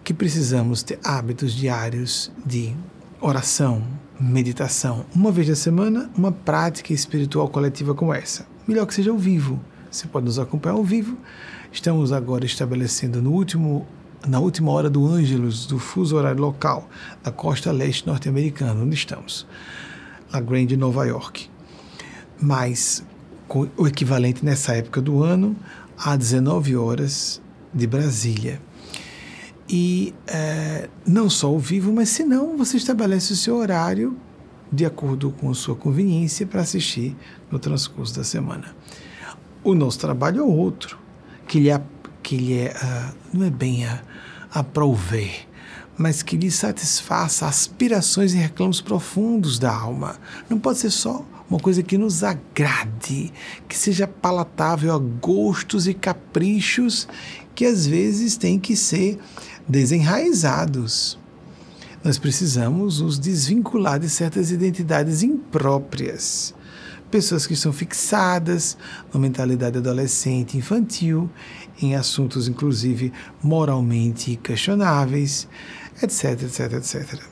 que 0.05 0.13
precisamos 0.13 0.83
ter 0.83 0.99
hábitos 1.03 1.55
diários 1.55 2.31
de 2.45 2.75
oração, 3.21 3.83
meditação, 4.21 5.05
uma 5.15 5.33
vez 5.33 5.49
na 5.49 5.55
semana, 5.55 6.11
uma 6.17 6.33
prática 6.33 6.93
espiritual 6.93 7.49
coletiva 7.49 7.95
como 7.95 8.13
essa. 8.13 8.47
Melhor 8.67 8.87
que 8.87 8.95
seja 8.95 9.11
ao 9.11 9.19
vivo. 9.19 9.59
Você 9.91 10.07
pode 10.07 10.27
nos 10.27 10.39
acompanhar 10.39 10.77
ao 10.77 10.85
vivo. 10.85 11.17
Estamos 11.73 12.13
agora 12.13 12.45
estabelecendo 12.45 13.21
no 13.21 13.33
último 13.33 13.87
na 14.27 14.41
última 14.41 14.71
hora 14.73 14.91
do 14.91 15.07
Ângelus, 15.07 15.67
do 15.67 15.79
fuso 15.79 16.17
horário 16.17 16.41
local, 16.41 16.89
da 17.23 17.31
costa 17.31 17.71
leste 17.73 18.07
norte-americana, 18.07 18.81
onde 18.81 18.95
estamos, 18.95 19.47
La 20.33 20.41
Grande, 20.41 20.77
Nova 20.77 21.07
York. 21.07 21.49
Mas 22.41 23.05
o 23.77 23.87
equivalente 23.87 24.45
nessa 24.45 24.75
época 24.75 25.01
do 25.01 25.23
ano 25.23 25.57
a 25.97 26.17
19 26.17 26.77
horas 26.77 27.41
de 27.73 27.87
Brasília. 27.87 28.61
E 29.69 30.15
é, 30.27 30.89
não 31.07 31.29
só 31.29 31.49
ao 31.49 31.59
vivo, 31.59 31.93
mas 31.93 32.09
se 32.09 32.25
não, 32.25 32.57
você 32.57 32.77
estabelece 32.77 33.33
o 33.33 33.37
seu 33.37 33.57
horário 33.57 34.17
de 34.71 34.85
acordo 34.85 35.31
com 35.31 35.51
a 35.51 35.55
sua 35.55 35.75
conveniência 35.75 36.47
para 36.47 36.61
assistir 36.61 37.17
no 37.51 37.59
transcurso 37.59 38.15
da 38.17 38.25
semana. 38.25 38.75
O 39.65 39.75
nosso 39.75 39.99
trabalho 39.99 40.41
é 40.41 40.43
outro, 40.43 40.99
que 41.47 41.59
lhe, 41.59 41.71
que 42.23 42.37
lhe 42.37 42.59
é, 42.59 42.75
uh, 42.75 43.17
não 43.33 43.47
é 43.47 43.51
bem 43.51 43.87
a, 43.87 44.03
a 44.53 44.63
prover, 44.63 45.47
mas 45.97 46.23
que 46.23 46.37
lhe 46.37 46.51
satisfaça 46.51 47.47
aspirações 47.47 48.35
e 48.35 48.37
reclamos 48.37 48.81
profundos 48.81 49.59
da 49.59 49.75
alma. 49.75 50.17
Não 50.49 50.59
pode 50.59 50.79
ser 50.79 50.91
só 50.91 51.25
uma 51.51 51.59
coisa 51.59 51.83
que 51.83 51.97
nos 51.97 52.23
agrade, 52.23 53.33
que 53.67 53.77
seja 53.77 54.07
palatável 54.07 54.95
a 54.95 54.99
gostos 54.99 55.87
e 55.87 55.95
caprichos 55.95 57.09
que 57.55 57.65
às 57.65 57.87
vezes 57.87 58.37
tem 58.37 58.59
que 58.59 58.77
ser 58.77 59.19
desenraizados. 59.67 61.19
Nós 62.05 62.17
precisamos 62.17 63.01
nos 63.01 63.19
desvincular 63.19 63.99
de 63.99 64.09
certas 64.09 64.53
identidades 64.53 65.23
impróprias. 65.25 66.55
Pessoas 67.11 67.47
que 67.47 67.55
estão 67.55 67.73
fixadas 67.73 68.77
na 69.13 69.19
mentalidade 69.19 69.79
adolescente 69.79 70.57
infantil, 70.57 71.29
em 71.81 71.95
assuntos 71.95 72.49
inclusive 72.49 73.13
moralmente 73.43 74.37
questionáveis, 74.37 75.49
etc, 76.03 76.43
etc, 76.43 76.73
etc. 76.75 77.23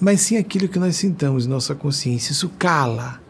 Mas 0.00 0.20
sim 0.20 0.36
aquilo 0.36 0.68
que 0.68 0.78
nós 0.78 0.96
sintamos 0.96 1.46
em 1.46 1.48
nossa 1.48 1.74
consciência, 1.74 2.32
isso 2.32 2.48
cala 2.50 3.20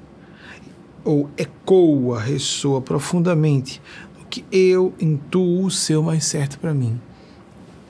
ou 1.04 1.30
ecoa, 1.36 2.20
ressoa 2.20 2.80
profundamente 2.80 3.80
no 4.18 4.26
que 4.26 4.44
eu 4.52 4.94
intuo 5.00 5.68
o 5.68 6.02
mais 6.02 6.24
certo 6.24 6.58
para 6.58 6.74
mim 6.74 7.00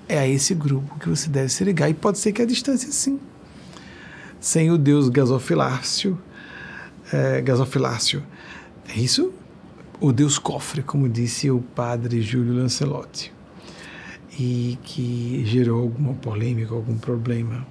é 0.08 0.18
a 0.18 0.26
esse 0.26 0.54
grupo 0.54 0.98
que 0.98 1.08
você 1.08 1.28
deve 1.28 1.50
se 1.50 1.62
ligar. 1.62 1.88
E 1.90 1.94
pode 1.94 2.18
ser 2.18 2.32
que 2.32 2.40
a 2.40 2.46
distância, 2.46 2.90
sim. 2.90 3.20
Sem 4.40 4.70
o 4.70 4.78
Deus 4.78 5.08
gasofilácio, 5.08 6.18
é, 7.12 7.40
gasofilácio. 7.42 8.24
É 8.88 8.98
isso? 8.98 9.32
O 10.00 10.12
Deus 10.12 10.38
cofre, 10.38 10.82
como 10.82 11.08
disse 11.08 11.50
o 11.50 11.60
padre 11.60 12.22
Júlio 12.22 12.54
Lancelotti. 12.54 13.32
E 14.38 14.78
que 14.84 15.42
gerou 15.44 15.80
alguma 15.82 16.14
polêmica, 16.14 16.72
algum 16.72 16.96
problema. 16.96 17.66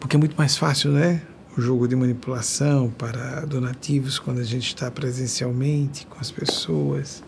Porque 0.00 0.16
é 0.16 0.18
muito 0.18 0.36
mais 0.36 0.56
fácil, 0.56 0.92
né? 0.92 1.22
o 1.58 1.60
jogo 1.60 1.88
de 1.88 1.96
manipulação 1.96 2.88
para 2.88 3.44
donativos 3.44 4.16
quando 4.16 4.38
a 4.38 4.44
gente 4.44 4.68
está 4.68 4.88
presencialmente 4.92 6.06
com 6.06 6.16
as 6.20 6.30
pessoas. 6.30 7.24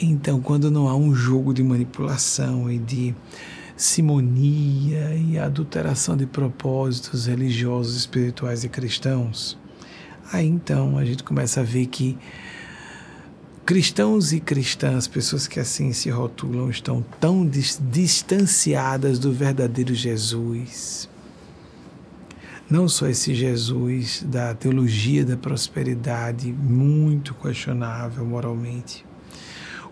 Então, 0.00 0.40
quando 0.40 0.70
não 0.70 0.88
há 0.88 0.94
um 0.94 1.12
jogo 1.12 1.52
de 1.52 1.60
manipulação 1.60 2.70
e 2.70 2.78
de 2.78 3.12
simonia 3.76 5.16
e 5.16 5.36
adulteração 5.36 6.16
de 6.16 6.26
propósitos 6.26 7.26
religiosos, 7.26 7.96
espirituais 7.96 8.62
e 8.62 8.68
cristãos, 8.68 9.58
aí 10.32 10.46
então 10.46 10.96
a 10.96 11.04
gente 11.04 11.24
começa 11.24 11.60
a 11.60 11.64
ver 11.64 11.86
que 11.86 12.16
cristãos 13.64 14.32
e 14.32 14.40
cristãs, 14.40 15.08
pessoas 15.08 15.46
que 15.46 15.58
assim 15.58 15.92
se 15.92 16.10
rotulam, 16.10 16.68
estão 16.68 17.04
tão 17.18 17.48
distanciadas 17.90 19.18
do 19.18 19.32
verdadeiro 19.32 19.94
Jesus. 19.94 21.08
Não 22.68 22.88
só 22.88 23.08
esse 23.08 23.34
Jesus 23.34 24.24
da 24.26 24.54
teologia 24.54 25.24
da 25.24 25.36
prosperidade, 25.36 26.52
muito 26.52 27.34
questionável 27.34 28.24
moralmente, 28.24 29.04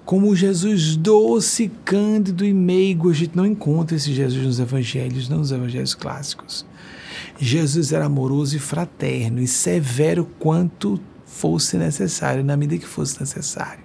como 0.04 0.28
o 0.30 0.36
Jesus 0.36 0.96
doce, 0.96 1.70
cândido 1.84 2.44
e 2.44 2.52
meigo. 2.52 3.10
A 3.10 3.14
gente 3.14 3.36
não 3.36 3.46
encontra 3.46 3.96
esse 3.96 4.12
Jesus 4.12 4.44
nos 4.44 4.58
evangelhos, 4.60 5.28
não 5.28 5.38
nos 5.38 5.52
evangelhos 5.52 5.94
clássicos. 5.94 6.66
Jesus 7.38 7.92
era 7.92 8.06
amoroso 8.06 8.56
e 8.56 8.58
fraterno 8.58 9.40
e 9.40 9.46
severo 9.46 10.28
quanto 10.38 11.00
fosse 11.32 11.76
necessário, 11.76 12.44
na 12.44 12.56
medida 12.56 12.82
que 12.82 12.88
fosse 12.88 13.18
necessário. 13.18 13.82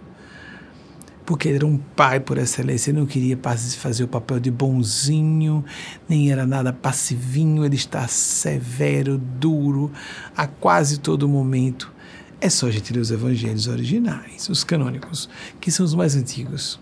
Porque 1.25 1.47
ele 1.47 1.57
era 1.57 1.65
um 1.65 1.77
pai 1.77 2.19
por 2.19 2.37
excelência, 2.37 2.91
ele 2.91 2.99
não 2.99 3.05
queria 3.05 3.37
fazer 3.77 4.03
o 4.03 4.07
papel 4.07 4.39
de 4.39 4.51
bonzinho, 4.51 5.63
nem 6.07 6.31
era 6.31 6.45
nada 6.45 6.71
passivinho, 6.71 7.65
ele 7.65 7.75
está 7.75 8.07
severo, 8.07 9.17
duro, 9.17 9.91
a 10.35 10.47
quase 10.47 10.99
todo 10.99 11.27
momento 11.27 11.91
é 12.39 12.49
só 12.49 12.67
a 12.67 12.71
gente 12.71 12.93
ler 12.93 12.99
os 12.99 13.11
evangelhos 13.11 13.67
originais, 13.67 14.47
os 14.47 14.63
canônicos, 14.63 15.27
que 15.59 15.71
são 15.71 15.83
os 15.85 15.95
mais 15.95 16.15
antigos. 16.15 16.79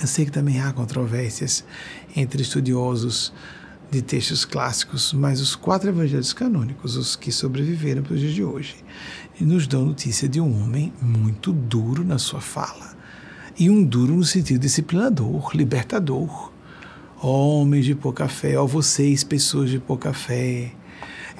Eu 0.00 0.06
sei 0.06 0.24
que 0.24 0.32
também 0.32 0.60
há 0.60 0.72
controvérsias 0.72 1.64
entre 2.16 2.42
estudiosos 2.42 3.32
de 3.90 4.02
textos 4.02 4.44
clássicos, 4.44 5.12
mas 5.12 5.40
os 5.40 5.54
quatro 5.54 5.88
evangelhos 5.88 6.32
canônicos, 6.32 6.96
os 6.96 7.14
que 7.14 7.30
sobreviveram 7.30 8.02
para 8.02 8.14
os 8.14 8.20
dias 8.20 8.32
de 8.32 8.42
hoje, 8.42 8.76
nos 9.42 9.66
dão 9.66 9.86
notícia 9.86 10.28
de 10.28 10.40
um 10.40 10.62
homem 10.62 10.92
muito 11.00 11.52
duro 11.52 12.04
na 12.04 12.18
sua 12.18 12.40
fala. 12.40 12.94
E 13.58 13.70
um 13.70 13.82
duro 13.82 14.14
no 14.14 14.24
sentido 14.24 14.60
disciplinador, 14.60 15.50
libertador. 15.56 16.52
Homens 17.22 17.86
de 17.86 17.94
pouca 17.94 18.28
fé, 18.28 18.58
ó 18.58 18.66
vocês, 18.66 19.24
pessoas 19.24 19.70
de 19.70 19.78
pouca 19.78 20.12
fé, 20.12 20.72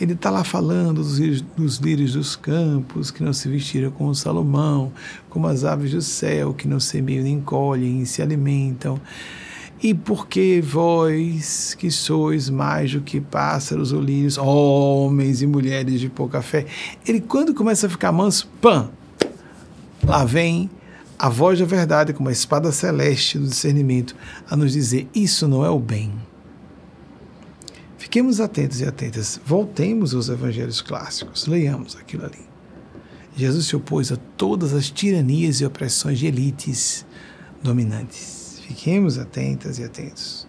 ele 0.01 0.15
está 0.15 0.29
lá 0.29 0.43
falando 0.43 1.03
dos, 1.03 1.41
dos 1.41 1.77
lírios 1.77 2.15
dos 2.15 2.35
campos, 2.35 3.13
que 3.13 3.23
não 3.23 3.33
se 3.33 3.49
vestiram 3.49 3.93
como 3.93 4.15
Salomão, 4.15 4.93
como 5.31 5.47
as 5.47 5.63
aves 5.63 5.93
do 5.93 6.03
céu, 6.03 6.53
que 6.53 6.67
não 6.67 6.81
semeiam 6.81 7.23
nem 7.23 7.41
colhem 7.41 8.01
e 8.01 8.07
se 8.07 8.21
alimentam. 8.21 9.01
E 9.83 9.93
porque 9.93 10.63
vós, 10.65 11.75
que 11.75 11.91
sois 11.91 12.49
mais 12.49 12.93
do 12.93 13.01
que 13.01 13.21
pássaros 13.21 13.93
ou 13.93 14.01
lírios, 14.01 14.39
homens 14.39 15.43
e 15.43 15.47
mulheres 15.47 16.01
de 16.01 16.09
pouca 16.09 16.41
fé, 16.41 16.67
ele 17.07 17.21
quando 17.21 17.55
começa 17.55 17.87
a 17.87 17.91
ficar 17.91 18.11
manso, 18.11 18.49
pã, 18.61 18.89
lá 20.03 20.25
vem 20.25 20.71
a 21.19 21.29
voz 21.29 21.59
da 21.59 21.65
verdade, 21.65 22.13
como 22.13 22.29
a 22.29 22.33
espada 22.33 22.73
celeste 22.73 23.39
do 23.39 23.47
discernimento, 23.47 24.17
a 24.49 24.57
nos 24.57 24.73
dizer: 24.73 25.09
isso 25.15 25.47
não 25.47 25.65
é 25.65 25.71
o 25.71 25.79
bem. 25.79 26.13
Fiquemos 27.99 28.41
atentos 28.41 28.81
e 28.81 28.85
atentas. 28.85 29.41
Voltemos 29.45 30.15
aos 30.15 30.29
evangelhos 30.29 30.81
clássicos. 30.81 31.47
Leiamos 31.47 31.97
aquilo 31.97 32.25
ali. 32.25 32.39
Jesus 33.37 33.67
se 33.67 33.75
opôs 33.75 34.13
a 34.13 34.17
todas 34.37 34.73
as 34.73 34.89
tiranias 34.89 35.61
e 35.61 35.65
opressões 35.65 36.19
de 36.19 36.27
elites 36.27 37.05
dominantes. 37.63 38.44
Fiquemos 38.67 39.19
atentas 39.19 39.79
e 39.79 39.85
atentos. 39.85 40.49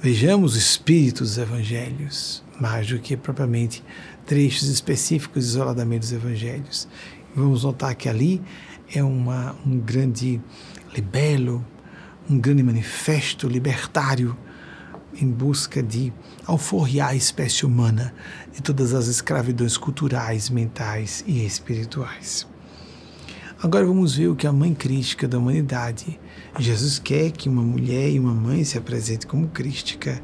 Vejamos 0.00 0.54
o 0.54 0.58
espírito 0.58 1.22
dos 1.22 1.36
evangelhos, 1.36 2.42
mais 2.58 2.86
do 2.86 2.98
que 2.98 3.14
propriamente 3.14 3.84
trechos 4.24 4.68
específicos 4.68 5.44
isoladamente 5.44 6.00
dos 6.00 6.12
evangelhos. 6.12 6.88
Vamos 7.36 7.62
notar 7.62 7.94
que 7.94 8.08
ali 8.08 8.40
é 8.94 9.04
uma, 9.04 9.54
um 9.66 9.78
grande 9.78 10.40
libelo, 10.94 11.62
um 12.28 12.38
grande 12.38 12.62
manifesto 12.62 13.46
libertário 13.46 14.34
em 15.20 15.30
busca 15.30 15.82
de 15.82 16.10
alforriar 16.46 17.10
a 17.10 17.14
espécie 17.14 17.66
humana 17.66 18.14
de 18.50 18.62
todas 18.62 18.94
as 18.94 19.08
escravidões 19.08 19.76
culturais, 19.76 20.48
mentais 20.48 21.22
e 21.26 21.44
espirituais. 21.44 22.48
Agora 23.62 23.84
vamos 23.84 24.16
ver 24.16 24.28
o 24.28 24.34
que 24.34 24.46
a 24.46 24.52
mãe 24.52 24.72
crística 24.72 25.28
da 25.28 25.36
humanidade. 25.36 26.18
Jesus 26.58 26.98
quer 26.98 27.30
que 27.30 27.46
uma 27.46 27.60
mulher 27.60 28.08
e 28.08 28.18
uma 28.18 28.32
mãe 28.32 28.64
se 28.64 28.78
apresentem 28.78 29.28
como 29.28 29.48
crística 29.48 30.22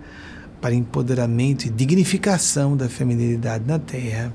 para 0.58 0.74
empoderamento 0.74 1.66
e 1.66 1.68
dignificação 1.68 2.74
da 2.74 2.88
feminilidade 2.88 3.62
na 3.66 3.78
Terra 3.78 4.34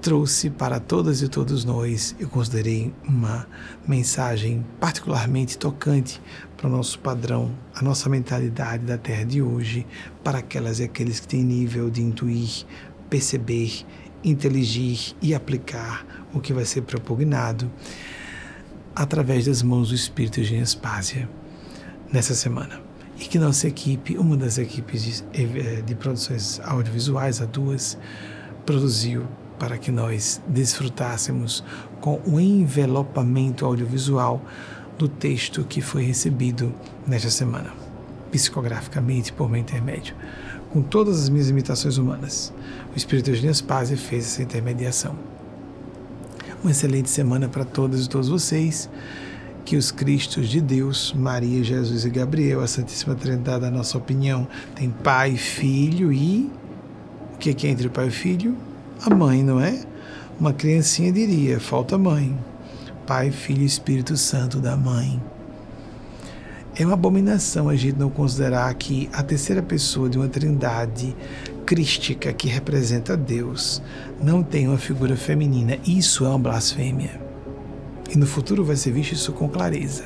trouxe 0.00 0.48
para 0.48 0.78
todas 0.78 1.22
e 1.22 1.28
todos 1.28 1.64
nós, 1.64 2.14
eu 2.20 2.28
considerei 2.28 2.94
uma 3.02 3.48
mensagem 3.86 4.64
particularmente 4.78 5.58
tocante 5.58 6.20
para 6.56 6.68
o 6.68 6.70
nosso 6.70 7.00
padrão, 7.00 7.50
a 7.74 7.82
nossa 7.82 8.08
mentalidade 8.08 8.84
da 8.84 8.96
Terra 8.96 9.24
de 9.24 9.42
hoje, 9.42 9.84
para 10.22 10.38
aquelas 10.38 10.78
e 10.78 10.84
aqueles 10.84 11.18
que 11.18 11.26
têm 11.26 11.42
nível 11.42 11.90
de 11.90 12.00
intuir, 12.00 12.64
perceber, 13.10 13.84
inteligir 14.28 15.14
e 15.20 15.34
aplicar 15.34 16.06
o 16.32 16.40
que 16.40 16.52
vai 16.52 16.64
ser 16.64 16.82
propugnado 16.82 17.70
através 18.94 19.46
das 19.46 19.62
mãos 19.62 19.88
do 19.88 19.94
Espírito 19.94 20.42
de 20.42 20.56
Espásia 20.56 21.28
nessa 22.12 22.34
semana. 22.34 22.80
E 23.18 23.24
que 23.24 23.38
nossa 23.38 23.66
equipe, 23.66 24.16
uma 24.16 24.36
das 24.36 24.58
equipes 24.58 25.02
de, 25.02 25.24
eh, 25.32 25.82
de 25.82 25.94
produções 25.94 26.60
audiovisuais, 26.60 27.40
a 27.40 27.44
duas, 27.44 27.98
produziu 28.64 29.26
para 29.58 29.76
que 29.76 29.90
nós 29.90 30.40
desfrutássemos 30.46 31.64
com 32.00 32.20
o 32.24 32.38
envelopamento 32.38 33.64
audiovisual 33.64 34.40
do 34.96 35.08
texto 35.08 35.64
que 35.64 35.80
foi 35.80 36.04
recebido 36.04 36.72
nesta 37.06 37.30
semana, 37.30 37.72
psicograficamente 38.30 39.32
por 39.32 39.48
meu 39.48 39.60
intermédio, 39.60 40.14
com 40.70 40.82
todas 40.82 41.22
as 41.22 41.28
minhas 41.28 41.48
imitações 41.48 41.98
humanas. 41.98 42.52
O 42.94 42.96
Espírito 42.96 43.32
de 43.32 43.46
Nespásia 43.46 43.96
fez 43.96 44.26
essa 44.26 44.42
intermediação. 44.42 45.16
Uma 46.62 46.70
excelente 46.70 47.08
semana 47.08 47.48
para 47.48 47.64
todas 47.64 48.04
e 48.04 48.08
todos 48.08 48.28
vocês. 48.28 48.88
Que 49.64 49.76
os 49.76 49.90
Cristos 49.90 50.48
de 50.48 50.60
Deus, 50.60 51.14
Maria, 51.16 51.62
Jesus 51.62 52.04
e 52.04 52.10
Gabriel, 52.10 52.60
a 52.60 52.66
Santíssima 52.66 53.14
Trindade, 53.14 53.66
a 53.66 53.70
nossa 53.70 53.98
opinião, 53.98 54.48
tem 54.74 54.90
Pai, 54.90 55.36
Filho 55.36 56.12
e. 56.12 56.50
O 57.34 57.38
que 57.38 57.66
é 57.66 57.70
entre 57.70 57.86
o 57.86 57.90
Pai 57.90 58.08
e 58.08 58.10
Filho? 58.10 58.56
a 59.04 59.14
mãe, 59.14 59.42
não 59.42 59.60
é? 59.60 59.80
Uma 60.38 60.52
criancinha 60.52 61.12
diria: 61.12 61.60
falta 61.60 61.96
mãe. 61.96 62.36
Pai, 63.06 63.30
Filho 63.30 63.62
e 63.62 63.66
Espírito 63.66 64.16
Santo 64.16 64.60
da 64.60 64.76
mãe. 64.76 65.20
É 66.78 66.84
uma 66.84 66.94
abominação 66.94 67.68
a 67.68 67.74
gente 67.74 67.98
não 67.98 68.08
considerar 68.08 68.72
que 68.74 69.10
a 69.12 69.22
terceira 69.22 69.60
pessoa 69.62 70.08
de 70.08 70.16
uma 70.16 70.28
trindade 70.28 71.16
crística 71.66 72.32
que 72.32 72.46
representa 72.46 73.16
Deus 73.16 73.82
não 74.22 74.42
tem 74.42 74.68
uma 74.68 74.78
figura 74.78 75.16
feminina. 75.16 75.76
Isso 75.84 76.24
é 76.24 76.28
uma 76.28 76.38
blasfêmia. 76.38 77.20
E 78.08 78.16
no 78.16 78.26
futuro 78.26 78.64
vai 78.64 78.76
ser 78.76 78.92
visto 78.92 79.12
isso 79.12 79.32
com 79.32 79.48
clareza. 79.48 80.04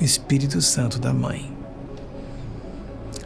Espírito 0.00 0.60
Santo 0.60 0.98
da 0.98 1.14
Mãe, 1.14 1.50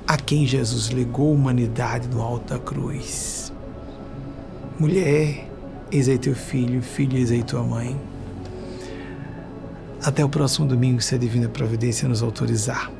a 0.07 0.17
quem 0.17 0.47
Jesus 0.47 0.91
legou 0.91 1.31
a 1.31 1.35
humanidade 1.35 2.07
no 2.07 2.23
alto 2.23 2.53
da 2.53 2.61
cruz 2.61 3.51
Mulher, 4.81 5.47
eis 5.93 6.09
aí 6.09 6.17
teu 6.17 6.35
filho, 6.35 6.81
filho, 6.81 7.19
eis 7.19 7.31
aí 7.31 7.43
tua 7.43 7.63
mãe. 7.63 8.01
Até 10.03 10.25
o 10.25 10.31
próximo 10.31 10.67
domingo, 10.67 11.03
se 11.03 11.15
a 11.15 11.19
Divina 11.19 11.47
Providência 11.47 12.09
nos 12.09 12.23
autorizar. 12.23 12.91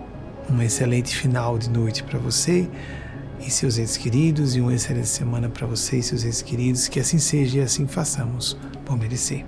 Um 0.51 0.61
excelente 0.61 1.17
final 1.17 1.57
de 1.57 1.71
noite 1.71 2.03
para 2.03 2.19
você 2.19 2.69
e 3.41 3.51
seus 3.51 3.79
entes 3.79 3.97
queridos, 3.97 4.55
e 4.55 4.61
uma 4.61 4.75
excelente 4.75 5.09
semana 5.09 5.49
para 5.49 5.67
você 5.67 5.97
e 5.97 6.03
seus 6.03 6.25
entes 6.25 6.43
queridos. 6.43 6.89
Que 6.89 7.01
assim 7.01 7.19
seja 7.19 7.59
e 7.59 7.63
assim 7.63 7.87
façamos, 7.87 8.55
por 8.85 8.99
merecer. 8.99 9.47